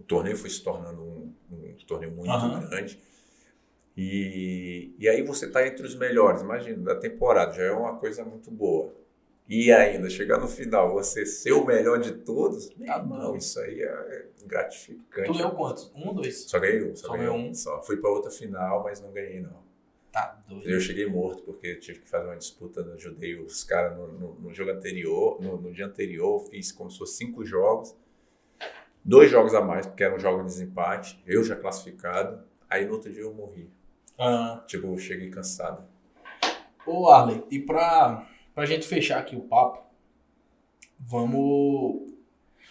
o 0.00 0.02
torneio 0.04 0.36
foi 0.36 0.50
se 0.50 0.62
tornando 0.62 1.02
um, 1.02 1.32
um 1.52 1.74
torneio 1.86 2.12
muito 2.12 2.30
Aham. 2.30 2.68
grande. 2.68 2.98
E, 3.96 4.94
e 4.98 5.08
aí 5.08 5.22
você 5.22 5.46
está 5.46 5.66
entre 5.66 5.84
os 5.86 5.94
melhores, 5.94 6.42
imagina, 6.42 6.78
da 6.82 6.94
temporada, 6.94 7.52
já 7.52 7.64
é 7.64 7.72
uma 7.72 7.96
coisa 7.96 8.24
muito 8.24 8.50
boa. 8.50 8.94
E 9.48 9.72
ainda, 9.72 10.08
chegar 10.08 10.38
no 10.38 10.46
final, 10.46 10.92
você 10.92 11.26
ser 11.26 11.52
o 11.52 11.66
melhor 11.66 11.98
de 11.98 12.12
todos, 12.12 12.68
Tá 12.86 13.02
não, 13.02 13.18
doido. 13.32 13.38
isso 13.38 13.58
aí 13.58 13.82
é 13.82 14.26
gratificante. 14.46 15.26
Tu 15.26 15.34
ganhou 15.36 15.50
quantos? 15.50 15.90
Um 15.94 16.06
ou 16.08 16.14
dois? 16.14 16.42
Só 16.44 16.58
ganhei 16.60 16.84
um, 16.84 16.94
só, 16.94 17.08
Só 17.08 17.12
ganhei 17.14 17.28
um. 17.30 17.52
Só. 17.52 17.82
Fui 17.82 17.96
para 17.96 18.10
outra 18.10 18.30
final, 18.30 18.84
mas 18.84 19.00
não 19.00 19.10
ganhei 19.10 19.40
não. 19.40 19.58
Tá 20.12 20.40
doido. 20.48 20.68
Eu 20.70 20.80
cheguei 20.80 21.06
morto 21.06 21.42
porque 21.42 21.74
tive 21.76 21.98
que 21.98 22.08
fazer 22.08 22.26
uma 22.26 22.36
disputa, 22.36 22.80
ajudei 22.94 23.34
os 23.40 23.64
caras 23.64 23.98
no, 23.98 24.06
no- 24.06 24.34
no 24.34 24.54
jogo 24.54 24.70
anterior, 24.70 25.40
no, 25.42 25.60
no 25.60 25.72
dia 25.72 25.86
anterior, 25.86 26.38
fiz 26.48 26.70
como 26.70 26.88
se 26.90 26.98
fosse 26.98 27.16
cinco 27.16 27.44
jogos, 27.44 27.94
dois 29.04 29.30
jogos 29.30 29.54
a 29.54 29.60
mais, 29.60 29.86
porque 29.86 30.02
era 30.04 30.14
um 30.14 30.18
jogo 30.18 30.38
de 30.40 30.46
desempate, 30.46 31.20
eu 31.26 31.42
já 31.44 31.56
classificado, 31.56 32.42
aí 32.68 32.84
no 32.86 32.92
outro 32.94 33.12
dia 33.12 33.22
eu 33.22 33.32
morri. 33.34 33.68
Ah, 34.18 34.62
Tipo, 34.66 34.88
eu 34.88 34.98
cheguei 34.98 35.30
cansado. 35.30 35.82
ô 36.86 37.08
Arley, 37.08 37.42
e 37.50 37.58
pra, 37.58 38.26
pra 38.54 38.66
gente 38.66 38.86
fechar 38.86 39.18
aqui 39.18 39.34
o 39.36 39.40
papo, 39.42 39.82
vamos. 40.98 42.10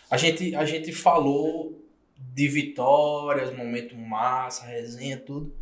A 0.09 0.17
gente, 0.17 0.55
a 0.55 0.65
gente 0.65 0.91
falou 0.91 1.79
de 2.17 2.47
vitórias, 2.47 3.55
momento 3.55 3.95
massa, 3.95 4.65
resenha, 4.65 5.17
tudo. 5.17 5.53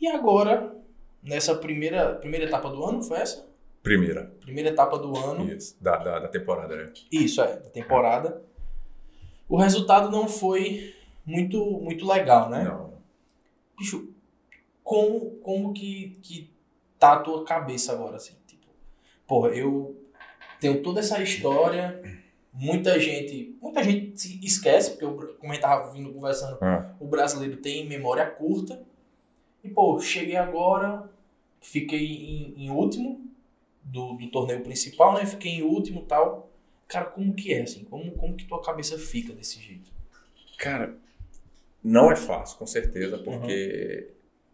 E 0.00 0.06
agora, 0.08 0.74
nessa 1.22 1.54
primeira, 1.54 2.14
primeira 2.16 2.46
etapa 2.46 2.68
do 2.70 2.84
ano, 2.84 3.02
foi 3.02 3.18
essa? 3.18 3.46
Primeira, 3.82 4.32
Primeira 4.40 4.70
etapa 4.70 4.96
do 4.98 5.16
ano. 5.16 5.52
isso, 5.52 5.76
da, 5.80 5.96
da, 5.96 6.20
da 6.20 6.28
temporada, 6.28 6.76
né? 6.76 6.92
Isso, 7.10 7.40
é, 7.42 7.56
da 7.56 7.68
temporada. 7.70 8.40
O 9.52 9.56
resultado 9.58 10.10
não 10.10 10.26
foi 10.26 10.94
muito, 11.26 11.62
muito 11.62 12.06
legal, 12.06 12.48
né? 12.48 12.64
Não, 12.64 12.94
Bicho, 13.78 14.08
como, 14.82 15.32
como 15.42 15.74
que, 15.74 16.18
que 16.22 16.50
tá 16.98 17.12
a 17.12 17.18
tua 17.20 17.44
cabeça 17.44 17.92
agora, 17.92 18.16
assim? 18.16 18.32
Tipo, 18.46 18.64
porra, 19.26 19.50
eu 19.50 19.94
tenho 20.58 20.82
toda 20.82 21.00
essa 21.00 21.22
história, 21.22 22.00
muita 22.50 22.98
gente, 22.98 23.54
muita 23.60 23.82
gente 23.82 24.18
se 24.18 24.40
esquece, 24.42 24.92
porque 24.92 25.04
eu, 25.04 25.36
como 25.38 25.52
a 25.52 25.54
gente 25.54 25.60
tava 25.60 25.92
vindo 25.92 26.10
conversando, 26.14 26.56
Ah. 26.62 26.94
o 26.98 27.06
brasileiro 27.06 27.58
tem 27.58 27.86
memória 27.86 28.24
curta. 28.24 28.82
E, 29.62 29.68
pô, 29.68 30.00
cheguei 30.00 30.36
agora, 30.36 31.10
fiquei 31.60 32.06
em, 32.06 32.54
em 32.56 32.70
último 32.70 33.20
do, 33.82 34.14
do 34.14 34.30
torneio 34.30 34.62
principal, 34.62 35.12
né? 35.12 35.26
Fiquei 35.26 35.52
em 35.56 35.62
último 35.62 36.00
e 36.00 36.04
tal. 36.06 36.48
Cara, 36.88 37.06
como 37.06 37.34
que 37.34 37.52
é, 37.52 37.62
assim? 37.62 37.84
Como, 37.84 38.12
como 38.12 38.36
que 38.36 38.46
tua 38.46 38.62
cabeça 38.62 38.98
fica 38.98 39.32
desse 39.32 39.60
jeito? 39.60 39.90
Cara, 40.58 40.96
não 41.82 42.10
é 42.12 42.16
fácil, 42.16 42.58
com 42.58 42.66
certeza, 42.66 43.18
porque 43.18 44.10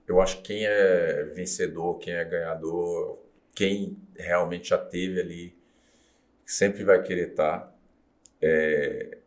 eu 0.06 0.20
acho 0.20 0.38
que 0.38 0.42
quem 0.44 0.66
é 0.66 1.24
vencedor, 1.34 1.98
quem 1.98 2.14
é 2.14 2.24
ganhador, 2.24 3.18
quem 3.54 3.96
realmente 4.16 4.70
já 4.70 4.78
teve 4.78 5.20
ali, 5.20 5.54
sempre 6.46 6.84
vai 6.84 7.02
querer 7.02 7.30
estar. 7.30 7.76
É, 8.40 9.18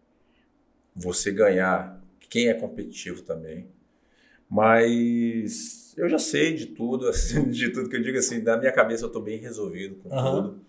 você 0.96 1.32
ganhar, 1.32 2.02
quem 2.30 2.48
é 2.50 2.54
competitivo 2.54 3.22
também. 3.24 3.68
Mas 4.50 5.94
eu 5.98 6.10
já 6.10 6.20
sei 6.20 6.56
de 6.56 6.68
tudo, 6.68 7.08
assim, 7.10 7.50
de 7.50 7.70
tudo 7.72 7.90
que 7.90 7.96
eu 7.96 8.04
digo 8.04 8.18
assim, 8.18 8.42
da 8.42 8.58
minha 8.58 8.72
cabeça 8.72 9.04
eu 9.06 9.08
estou 9.08 9.22
bem 9.22 9.40
resolvido 9.40 9.96
com 9.96 10.10
Aham. 10.10 10.44
tudo. 10.44 10.66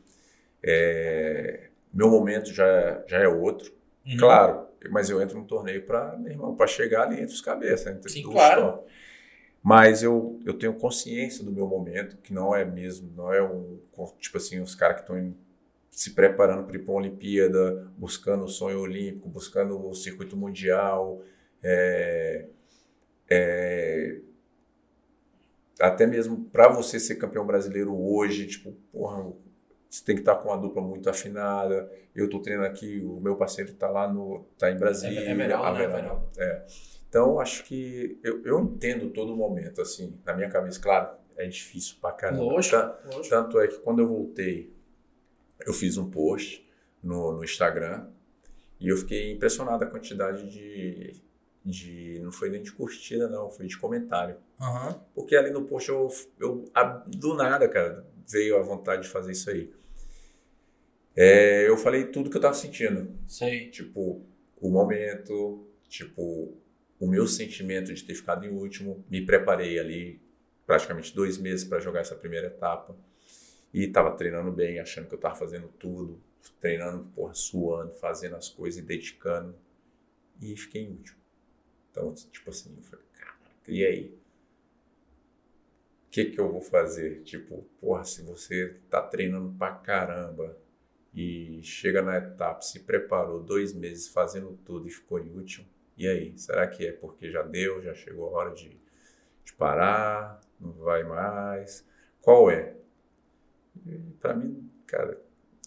É, 0.62 1.70
meu 1.92 2.10
momento 2.10 2.52
já, 2.52 3.02
já 3.06 3.18
é 3.18 3.28
outro. 3.28 3.72
Uhum. 4.06 4.16
Claro, 4.16 4.66
mas 4.90 5.10
eu 5.10 5.20
entro 5.22 5.38
no 5.38 5.46
torneio 5.46 5.84
para, 5.84 6.16
meu 6.18 6.32
irmão, 6.32 6.56
para 6.56 6.66
chegar 6.66 7.02
ali 7.02 7.20
entre 7.20 7.34
os 7.34 7.40
cabeças, 7.40 7.86
entre 7.86 8.10
Sim, 8.10 8.22
claro. 8.22 8.80
Mas 9.62 10.02
eu, 10.02 10.40
eu 10.44 10.54
tenho 10.54 10.74
consciência 10.74 11.44
do 11.44 11.52
meu 11.52 11.68
momento, 11.68 12.16
que 12.16 12.34
não 12.34 12.54
é 12.54 12.64
mesmo, 12.64 13.12
não 13.14 13.32
é 13.32 13.40
um, 13.40 13.78
tipo 14.18 14.36
assim, 14.36 14.60
os 14.60 14.74
caras 14.74 14.96
que 14.96 15.02
estão 15.02 15.34
se 15.88 16.10
preparando 16.14 16.64
para 16.64 16.76
ir 16.76 16.80
para 16.80 16.90
uma 16.90 17.00
Olimpíada, 17.00 17.86
buscando 17.96 18.44
o 18.44 18.48
sonho 18.48 18.80
olímpico, 18.80 19.28
buscando 19.28 19.78
o 19.86 19.94
circuito 19.94 20.36
mundial, 20.36 21.22
é, 21.62 22.46
é, 23.30 24.20
até 25.78 26.06
mesmo 26.06 26.44
para 26.46 26.68
você 26.68 26.98
ser 26.98 27.16
campeão 27.16 27.46
brasileiro 27.46 27.94
hoje, 27.94 28.46
tipo, 28.46 28.72
porra, 28.90 29.32
você 29.94 30.04
tem 30.04 30.14
que 30.14 30.22
estar 30.22 30.36
com 30.36 30.48
uma 30.48 30.56
dupla 30.56 30.80
muito 30.80 31.08
afinada. 31.10 31.90
Eu 32.14 32.24
estou 32.24 32.40
treinando 32.40 32.68
aqui, 32.68 33.00
o 33.04 33.20
meu 33.20 33.36
parceiro 33.36 33.72
está 33.72 33.88
lá 33.90 34.10
no, 34.10 34.44
tá 34.58 34.70
em 34.70 34.76
Brasília. 34.78 35.20
É- 35.20 35.26
é 35.26 35.30
Everaldo, 35.32 35.66
a 35.66 35.72
né? 35.74 35.84
Everaldo. 35.84 36.28
É. 36.38 36.66
Então, 37.08 37.38
acho 37.38 37.64
que 37.64 38.18
eu, 38.22 38.42
eu 38.44 38.58
entendo 38.60 39.10
todo 39.10 39.36
momento, 39.36 39.82
assim, 39.82 40.18
na 40.24 40.32
minha 40.34 40.48
cabeça. 40.48 40.80
Claro, 40.80 41.10
é 41.36 41.46
difícil 41.46 41.96
pra 42.00 42.10
caramba. 42.12 42.42
Lógico, 42.42 42.74
Tan- 42.76 42.96
lógico. 43.04 43.28
Tanto 43.28 43.60
é 43.60 43.68
que 43.68 43.78
quando 43.80 44.00
eu 44.00 44.08
voltei, 44.08 44.72
eu 45.66 45.74
fiz 45.74 45.98
um 45.98 46.10
post 46.10 46.66
no, 47.02 47.32
no 47.32 47.44
Instagram 47.44 48.06
e 48.80 48.88
eu 48.88 48.96
fiquei 48.96 49.30
impressionado 49.32 49.84
a 49.84 49.86
quantidade 49.86 50.50
de, 50.50 51.20
de. 51.62 52.18
Não 52.22 52.32
foi 52.32 52.48
nem 52.48 52.62
de 52.62 52.72
curtida, 52.72 53.28
não, 53.28 53.50
foi 53.50 53.66
de 53.66 53.76
comentário. 53.78 54.36
Aham. 54.58 54.98
Porque 55.14 55.36
ali 55.36 55.50
no 55.50 55.64
post 55.66 55.90
eu, 55.90 56.08
eu 56.40 56.64
do 57.06 57.34
nada, 57.34 57.68
cara, 57.68 58.06
veio 58.26 58.56
a 58.58 58.62
vontade 58.62 59.02
de 59.02 59.08
fazer 59.08 59.32
isso 59.32 59.50
aí. 59.50 59.70
É, 61.16 61.68
eu 61.68 61.76
falei 61.76 62.06
tudo 62.06 62.30
que 62.30 62.36
eu 62.36 62.40
tava 62.40 62.54
sentindo. 62.54 63.14
Sei. 63.26 63.70
Tipo, 63.70 64.24
o 64.60 64.70
momento, 64.70 65.66
tipo, 65.88 66.56
o 66.98 67.06
meu 67.06 67.26
sentimento 67.26 67.92
de 67.92 68.04
ter 68.04 68.14
ficado 68.14 68.46
em 68.46 68.50
último. 68.50 69.04
Me 69.10 69.24
preparei 69.24 69.78
ali 69.78 70.20
praticamente 70.66 71.14
dois 71.14 71.38
meses 71.38 71.64
para 71.64 71.80
jogar 71.80 72.00
essa 72.00 72.14
primeira 72.14 72.46
etapa. 72.46 72.96
E 73.72 73.88
tava 73.88 74.16
treinando 74.16 74.52
bem, 74.52 74.78
achando 74.78 75.08
que 75.08 75.14
eu 75.14 75.18
tava 75.18 75.34
fazendo 75.34 75.68
tudo. 75.78 76.22
Treinando, 76.60 77.04
porra, 77.14 77.34
suando, 77.34 77.94
fazendo 77.94 78.36
as 78.36 78.48
coisas 78.48 78.82
e 78.82 78.86
dedicando. 78.86 79.54
E 80.40 80.56
fiquei 80.56 80.82
em 80.82 80.90
último. 80.90 81.18
Então, 81.90 82.14
tipo 82.14 82.50
assim, 82.50 82.74
eu 82.76 82.82
falei, 82.82 83.04
caraca, 83.12 83.50
e 83.68 83.84
aí? 83.84 84.18
O 86.06 86.10
que 86.10 86.26
que 86.26 86.40
eu 86.40 86.50
vou 86.50 86.60
fazer? 86.60 87.22
Tipo, 87.22 87.66
porra, 87.80 88.04
se 88.04 88.22
você 88.22 88.76
tá 88.90 89.02
treinando 89.02 89.54
pra 89.58 89.72
caramba, 89.72 90.58
e 91.14 91.62
chega 91.62 92.00
na 92.00 92.16
etapa, 92.16 92.62
se 92.62 92.80
preparou 92.80 93.42
dois 93.42 93.74
meses 93.74 94.08
fazendo 94.08 94.58
tudo 94.64 94.88
e 94.88 94.90
ficou 94.90 95.18
inútil, 95.18 95.64
e 95.96 96.08
aí? 96.08 96.36
Será 96.38 96.66
que 96.66 96.86
é 96.86 96.92
porque 96.92 97.30
já 97.30 97.42
deu, 97.42 97.82
já 97.82 97.94
chegou 97.94 98.28
a 98.28 98.38
hora 98.38 98.54
de, 98.54 98.80
de 99.44 99.52
parar, 99.52 100.40
não 100.58 100.72
vai 100.72 101.04
mais? 101.04 101.86
Qual 102.20 102.50
é? 102.50 102.76
Para 104.20 104.34
mim, 104.34 104.70
cara, 104.86 105.20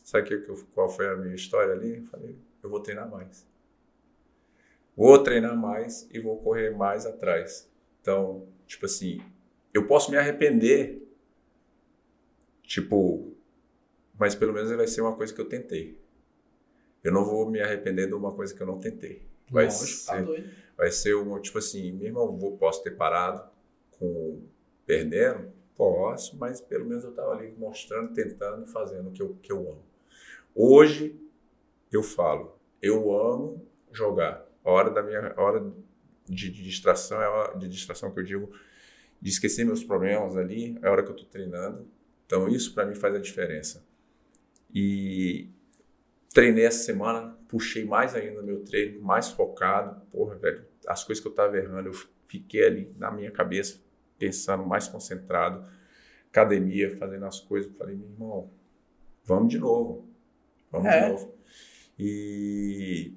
sabe 0.03 0.27
que, 0.27 0.37
qual 0.73 0.89
foi 0.89 1.07
a 1.07 1.15
minha 1.15 1.35
história 1.35 1.73
ali? 1.73 1.97
Eu 1.97 2.03
falei, 2.05 2.37
eu 2.63 2.69
vou 2.69 2.79
treinar 2.79 3.09
mais. 3.09 3.47
Vou 4.95 5.21
treinar 5.21 5.55
mais 5.55 6.07
e 6.11 6.19
vou 6.19 6.41
correr 6.41 6.71
mais 6.71 7.05
atrás. 7.05 7.69
Então, 8.01 8.47
tipo 8.65 8.85
assim, 8.85 9.21
eu 9.73 9.85
posso 9.87 10.09
me 10.09 10.17
arrepender, 10.17 11.05
tipo, 12.63 13.34
mas 14.17 14.35
pelo 14.35 14.53
menos 14.53 14.71
vai 14.71 14.87
ser 14.87 15.01
uma 15.01 15.15
coisa 15.15 15.33
que 15.33 15.41
eu 15.41 15.49
tentei. 15.49 15.99
Eu 17.03 17.11
não 17.11 17.23
vou 17.23 17.49
me 17.49 17.61
arrepender 17.61 18.07
de 18.07 18.13
uma 18.13 18.31
coisa 18.31 18.53
que 18.53 18.61
eu 18.61 18.67
não 18.67 18.79
tentei. 18.79 19.21
Vai 19.49 19.65
Lógico, 19.65 20.05
tá 20.05 20.15
ser, 20.15 20.25
doido. 20.25 20.49
vai 20.75 20.91
ser 20.91 21.15
um 21.15 21.39
tipo 21.39 21.57
assim, 21.57 21.91
meu 21.91 22.07
irmão, 22.07 22.35
vou, 22.35 22.57
posso 22.57 22.83
ter 22.83 22.91
parado 22.91 23.47
com 23.91 24.41
perdendo, 24.85 25.51
posso, 25.75 26.37
mas 26.37 26.61
pelo 26.61 26.85
menos 26.85 27.03
eu 27.03 27.11
estava 27.11 27.33
ali 27.33 27.53
mostrando, 27.57 28.13
tentando, 28.13 28.65
fazendo 28.67 29.09
o 29.09 29.11
que 29.11 29.21
eu, 29.21 29.37
que 29.41 29.51
eu 29.51 29.59
amo. 29.59 29.83
Hoje 30.53 31.19
eu 31.91 32.01
falo, 32.01 32.57
eu 32.81 33.13
amo 33.15 33.67
jogar. 33.91 34.45
A 34.63 34.71
hora 34.71 34.89
da 34.89 35.03
minha 35.03 35.33
a 35.35 35.41
hora 35.41 35.71
de, 36.27 36.49
de 36.49 36.63
distração 36.63 37.21
é 37.21 37.25
a 37.25 37.31
hora 37.31 37.57
de 37.57 37.67
distração 37.67 38.11
que 38.11 38.19
eu 38.19 38.23
digo 38.23 38.51
de 39.21 39.29
esquecer 39.29 39.63
meus 39.65 39.83
problemas 39.83 40.35
ali, 40.35 40.77
é 40.81 40.87
a 40.87 40.91
hora 40.91 41.03
que 41.03 41.09
eu 41.09 41.15
estou 41.15 41.29
treinando. 41.29 41.87
Então 42.25 42.47
isso 42.47 42.73
para 42.73 42.85
mim 42.85 42.95
faz 42.95 43.15
a 43.15 43.19
diferença. 43.19 43.83
E 44.77 45.49
treinei 46.33 46.65
essa 46.65 46.83
semana, 46.83 47.39
puxei 47.47 47.85
mais 47.85 48.13
ainda 48.13 48.41
meu 48.43 48.59
treino, 48.65 49.01
mais 49.01 49.29
focado. 49.29 50.05
Porra, 50.11 50.35
velho, 50.35 50.65
as 50.85 51.01
coisas 51.05 51.21
que 51.21 51.29
eu 51.29 51.33
tava 51.33 51.57
errando, 51.57 51.87
eu 51.87 51.93
fiquei 52.27 52.65
ali 52.65 52.91
na 52.97 53.09
minha 53.09 53.31
cabeça, 53.31 53.79
pensando, 54.19 54.65
mais 54.65 54.85
concentrado. 54.89 55.65
Academia, 56.29 56.97
fazendo 56.97 57.25
as 57.25 57.39
coisas. 57.39 57.71
Falei, 57.77 57.95
meu 57.95 58.09
irmão, 58.09 58.51
vamos 59.23 59.47
de 59.49 59.57
novo. 59.57 60.09
Vamos 60.69 60.87
É. 60.87 61.01
de 61.05 61.09
novo. 61.13 61.35
E 61.97 63.13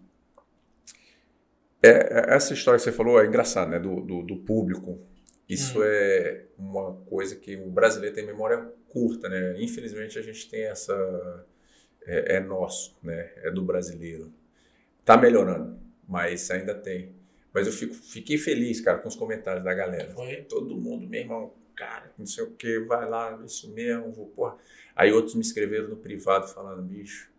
é, 1.82 1.88
é- 1.90 2.34
essa 2.36 2.54
história 2.54 2.78
que 2.78 2.84
você 2.84 2.92
falou 2.92 3.20
é 3.20 3.26
engraçada, 3.26 3.70
né? 3.72 3.78
Do, 3.80 4.00
do, 4.00 4.22
do 4.22 4.36
público. 4.38 5.00
Isso 5.48 5.80
Hum. 5.80 5.84
é 5.84 6.44
uma 6.56 6.92
coisa 7.06 7.34
que 7.34 7.56
o 7.56 7.70
brasileiro 7.70 8.14
tem 8.14 8.24
memória 8.26 8.72
curta, 8.88 9.28
né? 9.28 9.56
Infelizmente 9.62 10.18
a 10.18 10.22
gente 10.22 10.48
tem 10.48 10.64
essa 10.64 11.46
é, 12.06 12.36
é 12.36 12.40
nosso, 12.40 12.96
né? 13.02 13.30
É 13.36 13.50
do 13.50 13.62
brasileiro. 13.62 14.32
Tá 15.04 15.16
melhorando, 15.16 15.78
mas 16.06 16.50
ainda 16.50 16.74
tem. 16.74 17.14
Mas 17.52 17.66
eu 17.66 17.72
fico, 17.72 17.94
fiquei 17.94 18.38
feliz, 18.38 18.80
cara, 18.80 18.98
com 18.98 19.08
os 19.08 19.16
comentários 19.16 19.64
da 19.64 19.74
galera. 19.74 20.10
Foi? 20.10 20.42
Todo 20.48 20.76
mundo, 20.76 21.08
meu 21.08 21.20
irmão, 21.20 21.54
cara, 21.74 22.12
não 22.18 22.26
sei 22.26 22.44
o 22.44 22.50
que, 22.50 22.80
vai 22.80 23.08
lá, 23.08 23.40
isso 23.44 23.72
mesmo, 23.72 24.12
vou, 24.12 24.26
porra. 24.26 24.56
Aí 24.94 25.12
outros 25.12 25.34
me 25.34 25.40
escreveram 25.40 25.88
no 25.88 25.96
privado 25.96 26.48
falando, 26.48 26.82
bicho, 26.82 27.30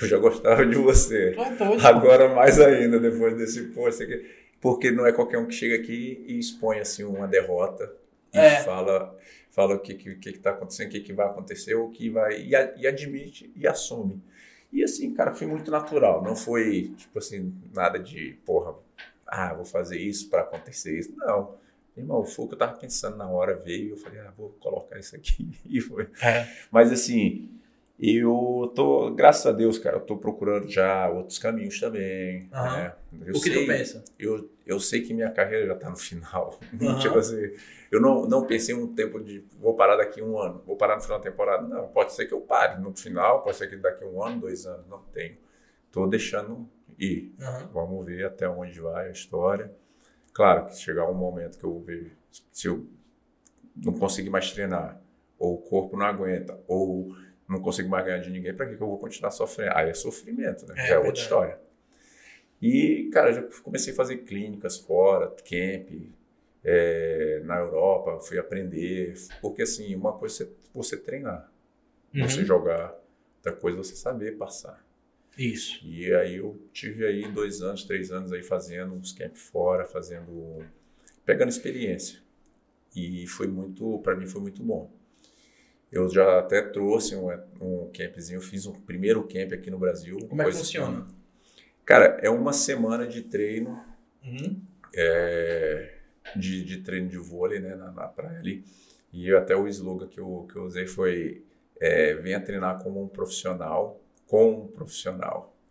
eu 0.00 0.06
já 0.06 0.18
gostava 0.18 0.64
de 0.64 0.76
você. 0.76 1.34
É. 1.34 1.86
Agora 1.86 2.32
mais 2.34 2.60
ainda, 2.60 3.00
depois 3.00 3.36
desse 3.36 3.62
post 3.68 4.02
aqui. 4.02 4.30
Porque 4.60 4.90
não 4.90 5.06
é 5.06 5.12
qualquer 5.12 5.38
um 5.38 5.46
que 5.46 5.54
chega 5.54 5.76
aqui 5.76 6.24
e 6.26 6.38
expõe 6.38 6.78
assim 6.78 7.04
uma 7.04 7.26
derrota 7.26 7.92
e 8.32 8.38
É. 8.38 8.62
fala, 8.62 9.16
fala 9.50 9.74
o 9.74 9.80
que 9.80 9.94
que 9.94 10.14
que 10.16 10.28
está 10.30 10.50
acontecendo, 10.50 10.88
o 10.88 10.90
que, 10.90 11.00
que 11.00 11.12
vai 11.12 11.26
acontecer, 11.26 11.74
o 11.74 11.88
que 11.90 12.10
vai 12.10 12.40
e, 12.42 12.50
e 12.50 12.86
admite 12.86 13.52
e 13.56 13.66
assume. 13.66 14.22
E 14.72 14.82
assim, 14.84 15.14
cara, 15.14 15.34
foi 15.34 15.46
muito 15.46 15.70
natural. 15.70 16.22
Não 16.22 16.36
foi 16.36 16.92
tipo 16.96 17.18
assim 17.18 17.54
nada 17.74 17.98
de 17.98 18.38
porra, 18.44 18.74
ah, 19.26 19.54
vou 19.54 19.64
fazer 19.64 19.98
isso 19.98 20.28
para 20.30 20.42
acontecer 20.42 20.98
isso. 20.98 21.12
Não. 21.16 21.56
Irmão, 21.96 22.24
foi 22.24 22.44
o 22.44 22.48
que 22.48 22.54
eu 22.54 22.58
tava 22.58 22.76
pensando 22.78 23.16
na 23.16 23.28
hora, 23.28 23.56
veio, 23.56 23.90
eu 23.90 23.96
falei, 23.96 24.20
ah, 24.20 24.32
vou 24.36 24.50
colocar 24.60 24.98
isso 24.98 25.16
aqui. 25.16 25.50
E 25.68 25.80
foi. 25.80 26.08
É. 26.22 26.46
Mas 26.70 26.92
assim, 26.92 27.48
eu 28.00 28.72
tô, 28.74 29.10
graças 29.10 29.44
a 29.46 29.52
Deus, 29.52 29.78
cara, 29.78 29.96
eu 29.96 30.00
tô 30.00 30.16
procurando 30.16 30.68
já 30.68 31.08
outros 31.10 31.38
caminhos 31.38 31.80
também. 31.80 32.48
Aham. 32.52 32.72
né? 32.76 32.92
Eu 33.26 33.34
O 33.36 33.40
que 33.40 33.50
sei, 33.50 33.52
tu 33.54 33.66
pensa? 33.66 34.04
Eu, 34.18 34.50
eu 34.66 34.80
sei 34.80 35.02
que 35.02 35.12
minha 35.12 35.30
carreira 35.30 35.66
já 35.66 35.74
tá 35.74 35.90
no 35.90 35.96
final. 35.96 36.60
Aham. 36.80 36.98
tipo 37.00 37.18
assim, 37.18 37.40
eu 37.90 38.00
não, 38.00 38.26
não 38.26 38.46
pensei 38.46 38.74
um 38.74 38.94
tempo 38.94 39.18
de 39.20 39.44
vou 39.60 39.74
parar 39.74 39.96
daqui 39.96 40.22
um 40.22 40.38
ano, 40.38 40.62
vou 40.66 40.76
parar 40.76 40.96
no 40.96 41.02
final 41.02 41.18
da 41.18 41.30
temporada. 41.30 41.66
Não, 41.66 41.88
pode 41.88 42.12
ser 42.12 42.26
que 42.26 42.34
eu 42.34 42.40
pare 42.40 42.80
no 42.80 42.94
final, 42.96 43.42
pode 43.42 43.56
ser 43.56 43.68
que 43.68 43.76
daqui 43.76 44.04
um 44.04 44.22
ano, 44.22 44.40
dois 44.40 44.64
anos, 44.66 44.86
não 44.88 45.00
tenho. 45.12 45.36
Tô 45.90 46.06
deixando 46.06 46.68
ir. 46.98 47.34
Aham. 47.40 47.68
Vamos 47.72 48.06
ver 48.06 48.26
até 48.26 48.48
onde 48.48 48.78
vai 48.80 49.08
a 49.08 49.12
história. 49.12 49.72
Claro 50.32 50.66
que 50.66 50.76
chegar 50.76 51.10
um 51.10 51.14
momento 51.14 51.58
que 51.58 51.64
eu 51.64 51.80
vejo 51.80 52.12
se 52.52 52.68
eu 52.68 52.86
não 53.76 53.92
conseguir 53.94 54.30
mais 54.30 54.50
treinar, 54.52 55.00
ou 55.38 55.54
o 55.54 55.58
corpo 55.58 55.96
não 55.96 56.06
aguenta, 56.06 56.58
ou 56.66 57.14
não 57.48 57.60
consigo 57.60 57.88
mais 57.88 58.04
ganhar 58.04 58.18
de 58.18 58.30
ninguém, 58.30 58.54
para 58.54 58.66
que 58.66 58.76
que 58.76 58.82
eu 58.82 58.88
vou 58.88 58.98
continuar 58.98 59.30
sofrendo? 59.30 59.72
Aí 59.76 59.90
é 59.90 59.94
sofrimento, 59.94 60.66
né? 60.66 60.74
É, 60.76 60.88
Já 60.88 60.94
é 60.96 60.98
outra 60.98 61.20
história. 61.22 61.58
E, 62.60 63.08
cara, 63.12 63.32
já 63.32 63.42
comecei 63.62 63.92
a 63.92 63.96
fazer 63.96 64.18
clínicas 64.18 64.78
fora, 64.78 65.28
camp, 65.28 65.90
é, 66.64 67.40
na 67.44 67.58
Europa, 67.58 68.18
fui 68.20 68.38
aprender, 68.38 69.14
porque 69.40 69.62
assim, 69.62 69.94
uma 69.94 70.12
coisa 70.12 70.44
é 70.44 70.48
você 70.74 70.96
treinar, 70.96 71.50
você 72.18 72.40
Uhum. 72.40 72.46
jogar, 72.46 72.94
outra 73.36 73.52
coisa 73.52 73.78
é 73.78 73.82
você 73.84 73.96
saber 73.96 74.36
passar. 74.36 74.84
Isso. 75.38 75.80
E 75.82 76.12
aí 76.14 76.36
eu 76.36 76.60
tive 76.72 77.06
aí 77.06 77.30
dois 77.32 77.62
anos, 77.62 77.84
três 77.84 78.10
anos 78.10 78.32
aí 78.32 78.42
fazendo 78.42 78.94
uns 78.94 79.12
camp 79.12 79.36
fora, 79.36 79.86
fazendo, 79.86 80.64
pegando 81.24 81.50
experiência. 81.50 82.20
E 82.96 83.26
foi 83.28 83.46
muito, 83.48 83.98
para 84.00 84.16
mim 84.16 84.26
foi 84.26 84.40
muito 84.42 84.62
bom. 84.62 84.90
Eu 85.90 86.08
já 86.08 86.38
até 86.38 86.60
trouxe 86.60 87.16
um, 87.16 87.30
um 87.60 87.90
campzinho, 87.96 88.38
eu 88.38 88.42
fiz 88.42 88.66
um 88.66 88.72
primeiro 88.72 89.22
camp 89.26 89.52
aqui 89.52 89.70
no 89.70 89.78
Brasil. 89.78 90.18
Como 90.28 90.42
é 90.42 90.44
que 90.44 90.52
funciona? 90.52 91.06
Cara, 91.84 92.18
é 92.20 92.28
uma 92.28 92.52
semana 92.52 93.06
de 93.06 93.22
treino, 93.22 93.82
Uhum. 94.22 94.60
é, 94.94 95.94
de, 96.36 96.62
de 96.62 96.78
treino 96.82 97.08
de 97.08 97.16
vôlei, 97.16 97.60
né, 97.60 97.74
na, 97.74 97.90
na 97.90 98.06
praia 98.06 98.38
ali. 98.38 98.62
E 99.12 99.32
até 99.34 99.56
o 99.56 99.66
slogan 99.66 100.06
que 100.06 100.20
eu, 100.20 100.46
que 100.52 100.56
eu 100.56 100.64
usei 100.64 100.86
foi 100.86 101.42
é, 101.80 102.14
venha 102.14 102.40
treinar 102.40 102.82
como 102.82 103.02
um 103.02 103.08
profissional, 103.08 104.00
com 104.26 104.64
um 104.64 104.66
profissional. 104.68 105.54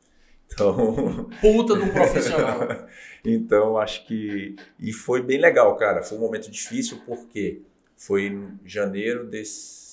Então, 0.50 1.30
Puta 1.42 1.76
do 1.76 1.92
profissional. 1.92 2.88
então, 3.26 3.78
acho 3.78 4.08
que. 4.08 4.56
E 4.80 4.94
foi 4.94 5.22
bem 5.22 5.38
legal, 5.42 5.76
cara. 5.76 6.02
Foi 6.02 6.18
um 6.18 6.22
momento 6.22 6.50
difícil 6.50 7.02
porque 7.06 7.62
foi 7.98 8.28
em 8.28 8.58
janeiro 8.64 9.28
desse, 9.28 9.87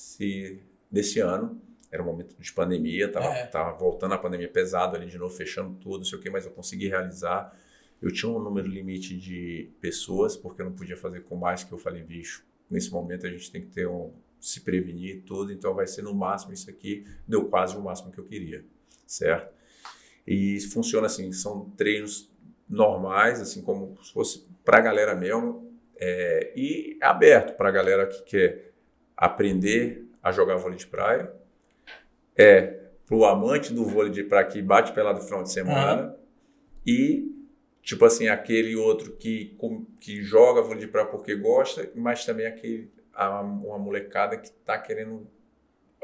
desse 0.91 1.21
ano. 1.21 1.61
Era 1.91 2.03
um 2.03 2.07
momento 2.07 2.35
de 2.39 2.53
pandemia, 2.53 3.11
tava, 3.11 3.27
É. 3.27 3.47
tava 3.47 3.77
voltando 3.77 4.15
a 4.15 4.19
pandemia 4.19 4.49
pesado 4.49 4.97
ali 4.97 5.07
de 5.07 5.17
novo, 5.17 5.33
fechando 5.35 5.75
tudo, 5.79 5.99
não 5.99 6.05
sei 6.05 6.19
o 6.19 6.21
que, 6.21 6.29
mas 6.29 6.45
eu 6.45 6.51
consegui 6.51 6.89
realizar. 6.89 7.57
Eu 8.03 8.11
tinha 8.13 8.31
um 8.31 8.41
número 8.41 8.67
limite 8.67 9.17
de 9.17 9.71
pessoas, 9.81 10.37
porque 10.37 10.61
eu 10.61 10.67
não 10.67 10.73
podia 10.73 10.97
fazer 10.97 11.23
com 11.23 11.37
mais, 11.37 11.63
que 11.63 11.73
eu 11.73 11.79
falei, 11.79 12.03
bicho, 12.03 12.45
nesse 12.69 12.91
momento 12.91 13.27
a 13.27 13.31
gente 13.31 13.51
tem 13.51 13.63
que 13.63 13.69
ter 13.69 13.87
um. 13.87 14.13
se 14.41 14.61
prevenir 14.61 15.17
e 15.17 15.21
tudo, 15.21 15.53
então 15.53 15.73
vai 15.73 15.87
ser 15.87 16.03
no 16.03 16.13
máximo 16.15 16.53
isso 16.53 16.69
aqui. 16.69 17.07
Deu 17.27 17.47
quase 17.49 17.77
o 17.77 17.81
máximo 17.81 18.11
que 18.13 18.19
eu 18.19 18.25
queria, 18.25 18.63
certo? 19.07 19.55
E 20.27 20.61
funciona 20.61 21.07
assim, 21.07 21.33
são 21.33 21.71
treinos 21.77 22.31
normais, 22.69 23.41
assim 23.41 23.63
como 23.63 23.97
se 24.03 24.13
fosse 24.13 24.47
para 24.65 24.79
a 24.79 24.81
galera 24.81 25.15
mesmo, 25.15 25.73
é, 25.97 26.53
e 26.57 26.99
aberto 27.01 27.57
para 27.57 27.69
a 27.69 27.73
galera 27.73 28.07
que 28.07 28.23
quer 28.25 28.73
aprender 29.17 30.04
a 30.25 30.33
jogar 30.33 30.57
vôlei 30.57 30.79
de 30.79 30.89
praia, 30.89 31.33
é 32.37 32.81
para 33.07 33.17
o 33.17 33.25
amante 33.25 33.73
do 33.73 33.85
vôlei 33.85 34.11
de 34.11 34.25
praia 34.25 34.47
que 34.47 34.63
bate 34.63 34.93
pelado 34.93 35.19
no 35.21 35.25
final 35.25 35.43
de 35.43 35.53
semana, 35.53 36.17
e 36.87 37.31
tipo 37.83 38.05
assim, 38.05 38.29
aquele 38.29 38.77
outro 38.77 39.13
que, 39.17 39.57
que 40.01 40.23
joga 40.23 40.63
vôlei 40.63 40.81
de 40.81 40.89
praia 40.89 41.09
porque 41.09 41.35
gosta, 41.37 41.91
mas 41.95 42.25
também 42.25 42.47
aquele, 42.47 42.91
a- 43.15 43.41
uma 43.43 43.79
molecada 43.79 44.37
que 44.39 44.49
está 44.49 44.79
querendo 44.79 45.27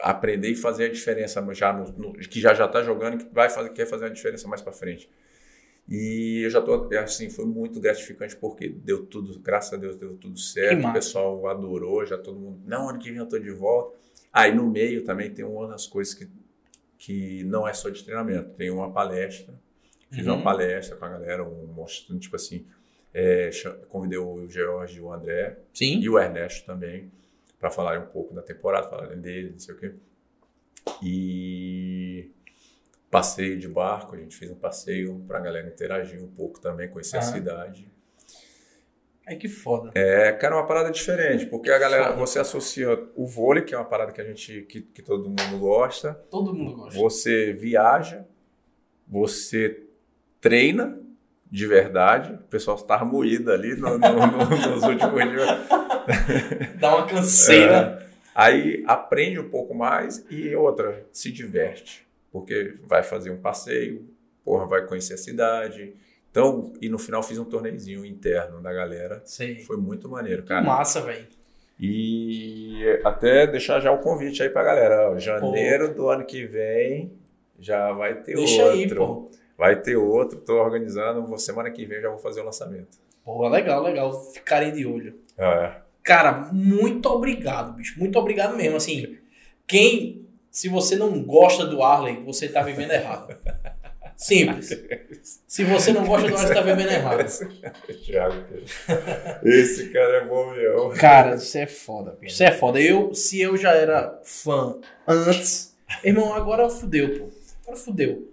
aprender 0.02 0.50
e 0.50 0.56
fazer 0.56 0.86
a 0.86 0.88
diferença 0.92 1.46
já 1.54 1.72
no, 1.72 1.92
no- 1.92 2.12
que 2.14 2.40
já 2.40 2.54
já 2.54 2.66
está 2.66 2.82
jogando 2.82 3.20
e 3.20 3.24
que 3.26 3.34
vai 3.34 3.50
fazer 3.50 3.70
quer 3.70 3.86
fazer 3.86 4.06
a 4.06 4.10
diferença 4.10 4.48
mais 4.48 4.62
para 4.62 4.72
frente. 4.72 5.10
E 5.88 6.42
eu 6.44 6.50
já 6.50 6.62
tô 6.62 6.88
assim 6.98 7.28
foi 7.30 7.44
muito 7.46 7.80
gratificante 7.80 8.36
porque 8.36 8.68
deu 8.68 9.06
tudo 9.06 9.38
graças 9.40 9.72
a 9.72 9.76
Deus 9.76 9.96
deu 9.96 10.16
tudo 10.16 10.38
certo. 10.38 10.88
O 10.88 10.92
pessoal 10.92 11.46
adorou 11.48 12.06
já 12.06 12.16
todo 12.18 12.38
mundo 12.38 12.60
não 12.66 12.88
ano 12.88 12.98
que 12.98 13.10
vem 13.10 13.18
eu 13.20 13.28
tô 13.28 13.38
de 13.38 13.50
volta 13.50 13.96
aí 14.32 14.54
no 14.54 14.66
meio 14.68 15.04
também 15.04 15.30
tem 15.32 15.44
uma 15.44 15.66
das 15.68 15.86
coisas 15.86 16.14
que 16.14 16.28
que 16.98 17.42
não 17.44 17.66
é 17.66 17.72
só 17.72 17.88
de 17.88 18.04
treinamento 18.04 18.50
tem 18.54 18.70
uma 18.70 18.92
palestra 18.92 19.54
fiz 20.10 20.26
Uhum. 20.26 20.34
uma 20.34 20.42
palestra 20.42 20.96
com 20.96 21.04
a 21.04 21.08
galera 21.08 21.42
um, 21.44 21.66
mostrando 21.68 22.20
tipo 22.20 22.36
assim 22.36 22.66
é, 23.12 23.50
convidei 23.88 24.18
o 24.18 24.48
George 24.48 24.98
e 24.98 25.00
o 25.00 25.12
André 25.12 25.58
Sim. 25.74 25.98
e 26.00 26.08
o 26.08 26.16
Ernesto 26.18 26.64
também, 26.64 27.10
para 27.58 27.68
falar 27.70 27.98
um 27.98 28.06
pouco 28.06 28.32
da 28.32 28.40
temporada, 28.40 28.88
falarem 28.88 29.18
dele, 29.20 29.50
não 29.50 29.58
sei 29.58 29.74
o 29.74 29.78
quê. 29.78 29.94
E 31.02 32.30
passeio 33.10 33.58
de 33.58 33.66
barco, 33.66 34.14
a 34.14 34.18
gente 34.18 34.36
fez 34.36 34.50
um 34.50 34.54
passeio 34.54 35.18
para 35.26 35.38
a 35.38 35.40
galera 35.40 35.66
interagir 35.68 36.22
um 36.22 36.28
pouco 36.30 36.60
também, 36.60 36.88
conhecer 36.88 37.16
a 37.16 37.20
Ah. 37.20 37.22
cidade. 37.22 37.90
Ai, 39.30 39.36
que 39.36 39.48
foda. 39.48 39.92
É, 39.94 40.32
cara, 40.32 40.56
uma 40.56 40.66
parada 40.66 40.90
diferente, 40.90 41.46
porque 41.46 41.70
a 41.70 41.78
galera, 41.78 42.12
você 42.12 42.38
associa 42.40 42.98
o 43.14 43.26
vôlei, 43.26 43.62
que 43.62 43.74
é 43.74 43.78
uma 43.78 43.84
parada 43.84 44.10
que 44.12 44.20
a 44.20 44.24
gente, 44.24 44.62
que, 44.62 44.80
que 44.80 45.00
todo 45.02 45.28
mundo 45.28 45.58
gosta, 45.58 46.14
Todo 46.30 46.52
mundo 46.52 46.74
gosta. 46.76 46.98
você 46.98 47.52
viaja, 47.52 48.26
você 49.06 49.84
treina 50.40 50.98
de 51.50 51.66
verdade, 51.66 52.34
o 52.34 52.38
pessoal 52.48 52.76
está 52.76 53.04
moído 53.04 53.50
ali 53.52 53.74
no- 53.74 53.98
no- 53.98 54.26
no- 54.26 54.70
nos 54.74 54.82
últimos 54.84 55.20
dias. 55.30 55.48
Dá 56.78 56.96
uma 56.96 57.06
canseira. 57.06 58.06
É, 58.06 58.10
aí 58.34 58.84
aprende 58.86 59.38
um 59.40 59.48
pouco 59.50 59.74
mais 59.74 60.24
e 60.30 60.54
outra, 60.54 61.04
se 61.12 61.32
diverte, 61.32 62.06
porque 62.30 62.74
vai 62.86 63.02
fazer 63.02 63.30
um 63.30 63.40
passeio, 63.40 64.08
porra, 64.44 64.64
vai 64.66 64.86
conhecer 64.86 65.14
a 65.14 65.18
cidade. 65.18 65.92
Então, 66.30 66.72
e 66.80 66.88
no 66.88 66.98
final 66.98 67.22
fiz 67.22 67.38
um 67.38 67.44
torneizinho 67.44 68.04
interno 68.04 68.60
da 68.62 68.72
galera. 68.72 69.20
Sei. 69.24 69.60
Foi 69.60 69.76
muito 69.76 70.08
maneiro, 70.08 70.42
Que 70.42 70.48
cara. 70.48 70.62
massa, 70.64 71.00
velho. 71.00 71.26
E 71.78 72.84
até 73.04 73.46
deixar 73.46 73.80
já 73.80 73.90
o 73.90 73.98
convite 73.98 74.42
aí 74.42 74.50
pra 74.50 74.62
galera. 74.62 75.10
ó, 75.10 75.18
janeiro 75.18 75.94
do 75.94 76.08
ano 76.08 76.24
que 76.24 76.44
vem 76.46 77.10
já 77.58 77.90
vai 77.92 78.14
ter 78.22 78.34
Deixa 78.34 78.64
outro. 78.64 78.78
aí, 78.78 78.94
pô. 78.94 79.30
Vai 79.56 79.76
ter 79.80 79.96
outro, 79.96 80.38
tô 80.38 80.54
organizando. 80.62 81.36
Semana 81.38 81.70
que 81.70 81.84
vem 81.84 81.96
eu 81.98 82.02
já 82.02 82.08
vou 82.10 82.18
fazer 82.18 82.40
o 82.40 82.44
lançamento. 82.44 82.98
Pô, 83.24 83.46
legal, 83.48 83.82
legal. 83.82 84.12
Ficarem 84.32 84.72
de 84.72 84.86
olho. 84.86 85.14
É. 85.36 85.72
Cara, 86.02 86.48
muito 86.52 87.06
obrigado, 87.08 87.74
bicho. 87.74 87.98
Muito 87.98 88.18
obrigado 88.18 88.56
mesmo. 88.56 88.76
Assim, 88.76 89.18
quem. 89.66 90.26
Se 90.50 90.68
você 90.68 90.96
não 90.96 91.22
gosta 91.22 91.64
do 91.64 91.80
Arley, 91.82 92.24
você 92.24 92.48
tá 92.48 92.60
vivendo 92.62 92.90
errado. 92.92 93.36
Simples. 94.20 94.68
Se 95.46 95.64
você 95.64 95.92
não 95.92 96.04
gosta 96.06 96.28
do 96.28 96.34
Arley, 96.36 96.46
você 96.48 96.54
tá 96.54 96.60
vivendo 96.60 96.90
errado. 96.90 97.24
Thiago, 98.04 98.44
esse 99.44 99.88
cara 99.88 100.18
é 100.18 100.24
bom 100.26 100.50
mesmo. 100.52 100.90
Cara, 100.90 101.36
isso 101.36 101.56
é 101.56 101.66
foda, 101.66 102.10
bicho. 102.20 102.34
Isso 102.34 102.42
é 102.44 102.52
foda. 102.52 102.78
Eu, 102.80 103.14
se 103.14 103.40
eu 103.40 103.56
já 103.56 103.72
era 103.72 104.20
fã 104.22 104.78
antes, 105.08 105.74
irmão, 106.04 106.34
agora 106.34 106.68
fudeu, 106.68 107.18
pô. 107.18 107.28
Agora 107.62 107.76
fudeu. 107.78 108.28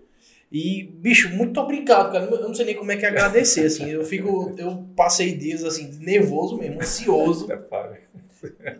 E, 0.51 0.83
bicho, 0.95 1.29
muito 1.29 1.57
obrigado, 1.59 2.11
cara. 2.11 2.25
Eu 2.25 2.41
não 2.41 2.53
sei 2.53 2.65
nem 2.65 2.75
como 2.75 2.91
é 2.91 2.97
que 2.97 3.05
agradecer, 3.05 3.65
assim. 3.65 3.89
Eu 3.89 4.03
fico. 4.03 4.53
Eu 4.57 4.85
passei 4.95 5.35
dias, 5.35 5.63
assim, 5.63 5.89
nervoso 6.01 6.57
mesmo, 6.57 6.81
ansioso. 6.81 7.47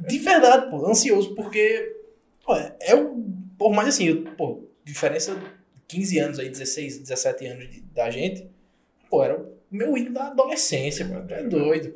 De 0.08 0.20
verdade, 0.20 0.70
pô, 0.70 0.86
ansioso, 0.89 1.34
porque. 1.36 1.95
Pô, 2.45 2.53
é 2.82 2.95
o. 2.95 3.24
Por 3.58 3.74
mais 3.74 3.89
assim, 3.89 4.08
eu- 4.08 4.24
pô, 4.38 4.64
diferença 4.86 5.36
15 5.88 6.20
anos 6.20 6.40
aí, 6.40 6.50
16, 6.50 7.00
17 7.00 7.46
anos 7.46 7.70
de- 7.70 7.82
da 7.82 8.10
gente. 8.10 8.48
Pô, 9.10 9.24
era 9.24 9.38
o 9.40 9.48
meu 9.72 9.98
ídolo 9.98 10.14
da 10.16 10.28
adolescência, 10.28 11.06
tu 11.08 11.34
É 11.34 11.44
doido. 11.44 11.94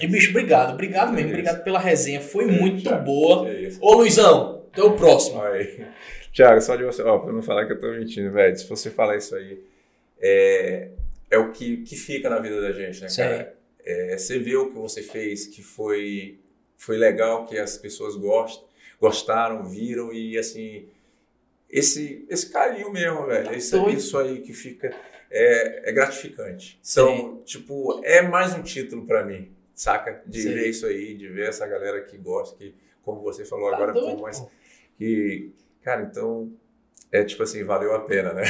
E, 0.00 0.06
bicho, 0.06 0.30
obrigado, 0.30 0.74
obrigado 0.74 1.12
mesmo, 1.12 1.30
obrigado 1.30 1.64
pela 1.64 1.78
resenha. 1.78 2.20
Foi 2.20 2.44
É, 2.44 2.46
muito 2.60 2.82
Thiago, 2.82 3.04
boa. 3.04 3.46
Ô, 3.80 3.94
Luizão, 3.94 4.66
até 4.72 4.82
o 4.82 4.94
próximo. 4.94 5.40
Aí. 5.42 5.86
Tiago, 6.32 6.60
só 6.60 6.76
de 6.76 6.84
você, 6.84 7.02
ó, 7.02 7.18
pra 7.18 7.32
não 7.32 7.42
falar 7.42 7.64
que 7.66 7.72
eu 7.72 7.80
tô 7.80 7.90
mentindo, 7.92 8.30
velho. 8.30 8.56
Se 8.58 8.68
você 8.68 8.90
falar 8.90 9.16
isso 9.16 9.34
aí, 9.34 9.58
é, 10.20 10.90
é 11.30 11.38
o 11.38 11.50
que, 11.50 11.78
que 11.78 11.96
fica 11.96 12.28
na 12.28 12.38
vida 12.38 12.60
da 12.60 12.72
gente, 12.72 13.00
né, 13.00 13.08
Sei. 13.08 13.24
cara? 13.24 13.56
É, 13.84 14.18
você 14.18 14.38
vê 14.38 14.54
o 14.56 14.68
que 14.70 14.76
você 14.76 15.02
fez, 15.02 15.46
que 15.46 15.62
foi, 15.62 16.38
foi 16.76 16.98
legal, 16.98 17.46
que 17.46 17.56
as 17.58 17.78
pessoas 17.78 18.16
gostam, 18.16 18.64
gostaram, 19.00 19.64
viram 19.64 20.12
e 20.12 20.36
assim. 20.36 20.84
Esse, 21.70 22.24
esse 22.28 22.50
carinho 22.50 22.90
mesmo, 22.92 23.26
velho. 23.26 23.54
Isso, 23.54 23.78
Doido. 23.78 23.98
isso 23.98 24.18
aí 24.18 24.40
que 24.40 24.52
fica. 24.52 24.94
É, 25.30 25.90
é 25.90 25.92
gratificante. 25.92 26.78
Então, 26.88 27.42
tipo, 27.44 28.00
é 28.04 28.22
mais 28.22 28.54
um 28.54 28.62
título 28.62 29.04
pra 29.06 29.24
mim, 29.24 29.50
saca? 29.74 30.22
De 30.26 30.40
Sei. 30.42 30.54
ver 30.54 30.68
isso 30.68 30.86
aí, 30.86 31.14
de 31.16 31.28
ver 31.28 31.48
essa 31.48 31.66
galera 31.66 32.00
que 32.02 32.16
gosta, 32.16 32.56
que, 32.56 32.74
como 33.02 33.20
você 33.22 33.44
falou 33.44 33.68
Tá 33.70 33.76
agora, 33.76 33.92
doido, 33.92 34.22
mas 34.22 34.38
pô. 34.40 34.48
que, 34.96 35.50
cara, 35.82 36.02
então 36.02 36.52
é 37.10 37.24
tipo 37.24 37.42
assim, 37.42 37.64
valeu 37.64 37.92
a 37.94 38.00
pena, 38.04 38.32
né? 38.32 38.42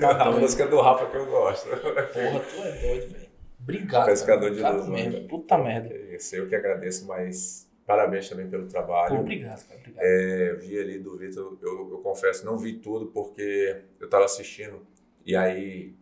Tá 0.00 0.10
a 0.20 0.24
doido. 0.24 0.40
música 0.40 0.66
do 0.66 0.78
Rafa 0.80 1.06
que 1.10 1.16
eu 1.16 1.26
gosto. 1.26 1.68
Porra, 1.70 2.40
tu 2.40 2.62
é 2.62 2.72
doido, 2.72 3.12
velho. 3.12 3.28
Obrigado. 3.60 4.06
Pescador 4.06 4.54
cara. 4.56 4.70
de 4.72 4.76
luz, 4.78 4.88
mesmo. 4.88 5.28
Puta 5.28 5.58
merda. 5.58 5.94
É 5.94 6.14
isso, 6.16 6.36
eu 6.36 6.46
que 6.48 6.54
agradeço, 6.54 7.06
mas 7.06 7.67
parabéns 7.88 8.28
também 8.28 8.48
pelo 8.48 8.66
trabalho. 8.68 9.20
obrigado, 9.20 9.66
cara. 9.66 9.80
Obrigado. 9.80 10.04
É, 10.04 10.52
vi 10.54 10.78
ali 10.78 10.98
do 10.98 11.16
Vitor, 11.16 11.56
eu, 11.62 11.90
eu 11.90 11.98
confesso, 11.98 12.44
não 12.44 12.58
vi 12.58 12.74
tudo 12.74 13.06
porque 13.06 13.80
eu 13.98 14.08
tava 14.08 14.26
assistindo 14.26 14.86
e 15.24 15.34
aí 15.34 15.94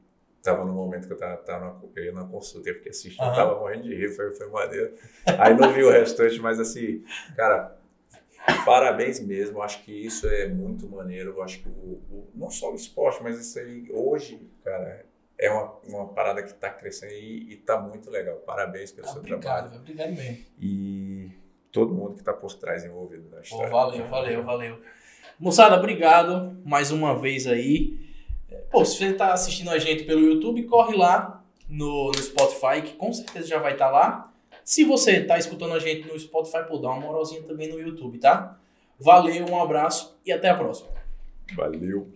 tava 0.43 0.65
no 0.65 0.73
momento 0.73 1.07
que 1.07 1.13
eu 1.13 1.17
tava, 1.17 1.37
tava 1.39 1.65
na, 1.65 1.81
eu 1.95 2.05
ia 2.05 2.13
na 2.13 2.25
consulta, 2.25 2.69
eu 2.69 2.75
fiquei 2.75 2.91
assistindo, 2.91 3.23
Aham. 3.25 3.35
tava 3.37 3.59
morrendo 3.61 3.85
de 3.85 3.95
rir, 3.95 4.09
foi, 4.11 4.33
foi 4.35 4.49
maneiro. 4.49 4.95
Aí 5.39 5.55
não 5.55 5.73
vi 5.73 5.83
o 5.85 5.91
restante, 5.91 6.41
mas 6.41 6.59
assim, 6.61 7.05
cara, 7.37 7.77
parabéns 8.65 9.21
mesmo, 9.21 9.63
acho 9.63 9.83
que 9.85 9.93
isso 9.93 10.29
é 10.29 10.49
muito 10.49 10.89
maneiro, 10.89 11.31
eu 11.31 11.43
acho 11.43 11.61
que 11.63 11.69
o, 11.69 11.73
o- 12.11 12.31
não 12.35 12.51
só 12.51 12.73
o 12.73 12.77
esporte, 12.77 13.23
mas 13.23 13.39
isso 13.41 13.59
aí 13.59 13.89
hoje, 13.91 14.41
cara, 14.65 15.05
é 15.39 15.51
uma, 15.51 15.73
uma 15.87 16.09
parada 16.09 16.43
que 16.43 16.53
tá 16.55 16.71
crescendo 16.71 17.13
e, 17.13 17.53
e 17.53 17.57
tá 17.57 17.79
muito 17.81 18.09
legal. 18.11 18.37
Parabéns 18.37 18.91
pelo 18.93 19.07
seu 19.09 19.19
obrigado, 19.19 19.43
trabalho 19.43 19.69
velho. 19.71 19.81
Obrigado 19.83 20.11
mesmo. 20.15 20.45
e 20.61 21.31
todo 21.73 21.95
mundo 21.95 22.15
que 22.15 22.23
tá 22.23 22.33
por 22.33 22.53
trás 22.55 22.85
envolvido 22.85 23.29
na 23.31 23.41
história. 23.41 23.71
valeu, 23.71 24.07
valeu, 24.07 24.43
valeu. 24.43 24.79
Moçada, 25.39 25.77
obrigado 25.77 26.57
mais 26.65 26.91
uma 26.91 27.19
vez 27.19 27.47
aí. 27.47 27.99
Pô, 28.71 28.85
se 28.85 28.97
você 28.97 29.13
tá 29.13 29.33
assistindo 29.33 29.71
a 29.71 29.79
gente 29.79 30.05
pelo 30.05 30.21
YouTube, 30.21 30.63
corre 30.65 30.97
lá 30.97 31.45
no, 31.69 32.11
no 32.11 32.23
Spotify, 32.23 32.83
que 32.83 32.95
com 32.95 33.13
certeza 33.13 33.47
já 33.47 33.59
vai 33.59 33.73
estar 33.73 33.91
lá. 33.91 34.33
Se 34.65 34.85
você 34.85 35.23
tá 35.23 35.39
escutando 35.39 35.75
a 35.75 35.79
gente 35.79 36.09
no 36.09 36.19
Spotify, 36.19 36.67
pô, 36.67 36.79
dá 36.79 36.89
uma 36.89 37.01
moralzinha 37.01 37.43
também 37.43 37.69
no 37.69 37.79
YouTube, 37.79 38.19
tá? 38.19 38.59
Valeu, 38.99 39.47
um 39.47 39.61
abraço 39.61 40.19
e 40.25 40.33
até 40.33 40.49
a 40.49 40.57
próxima. 40.57 40.89
Valeu. 41.55 42.11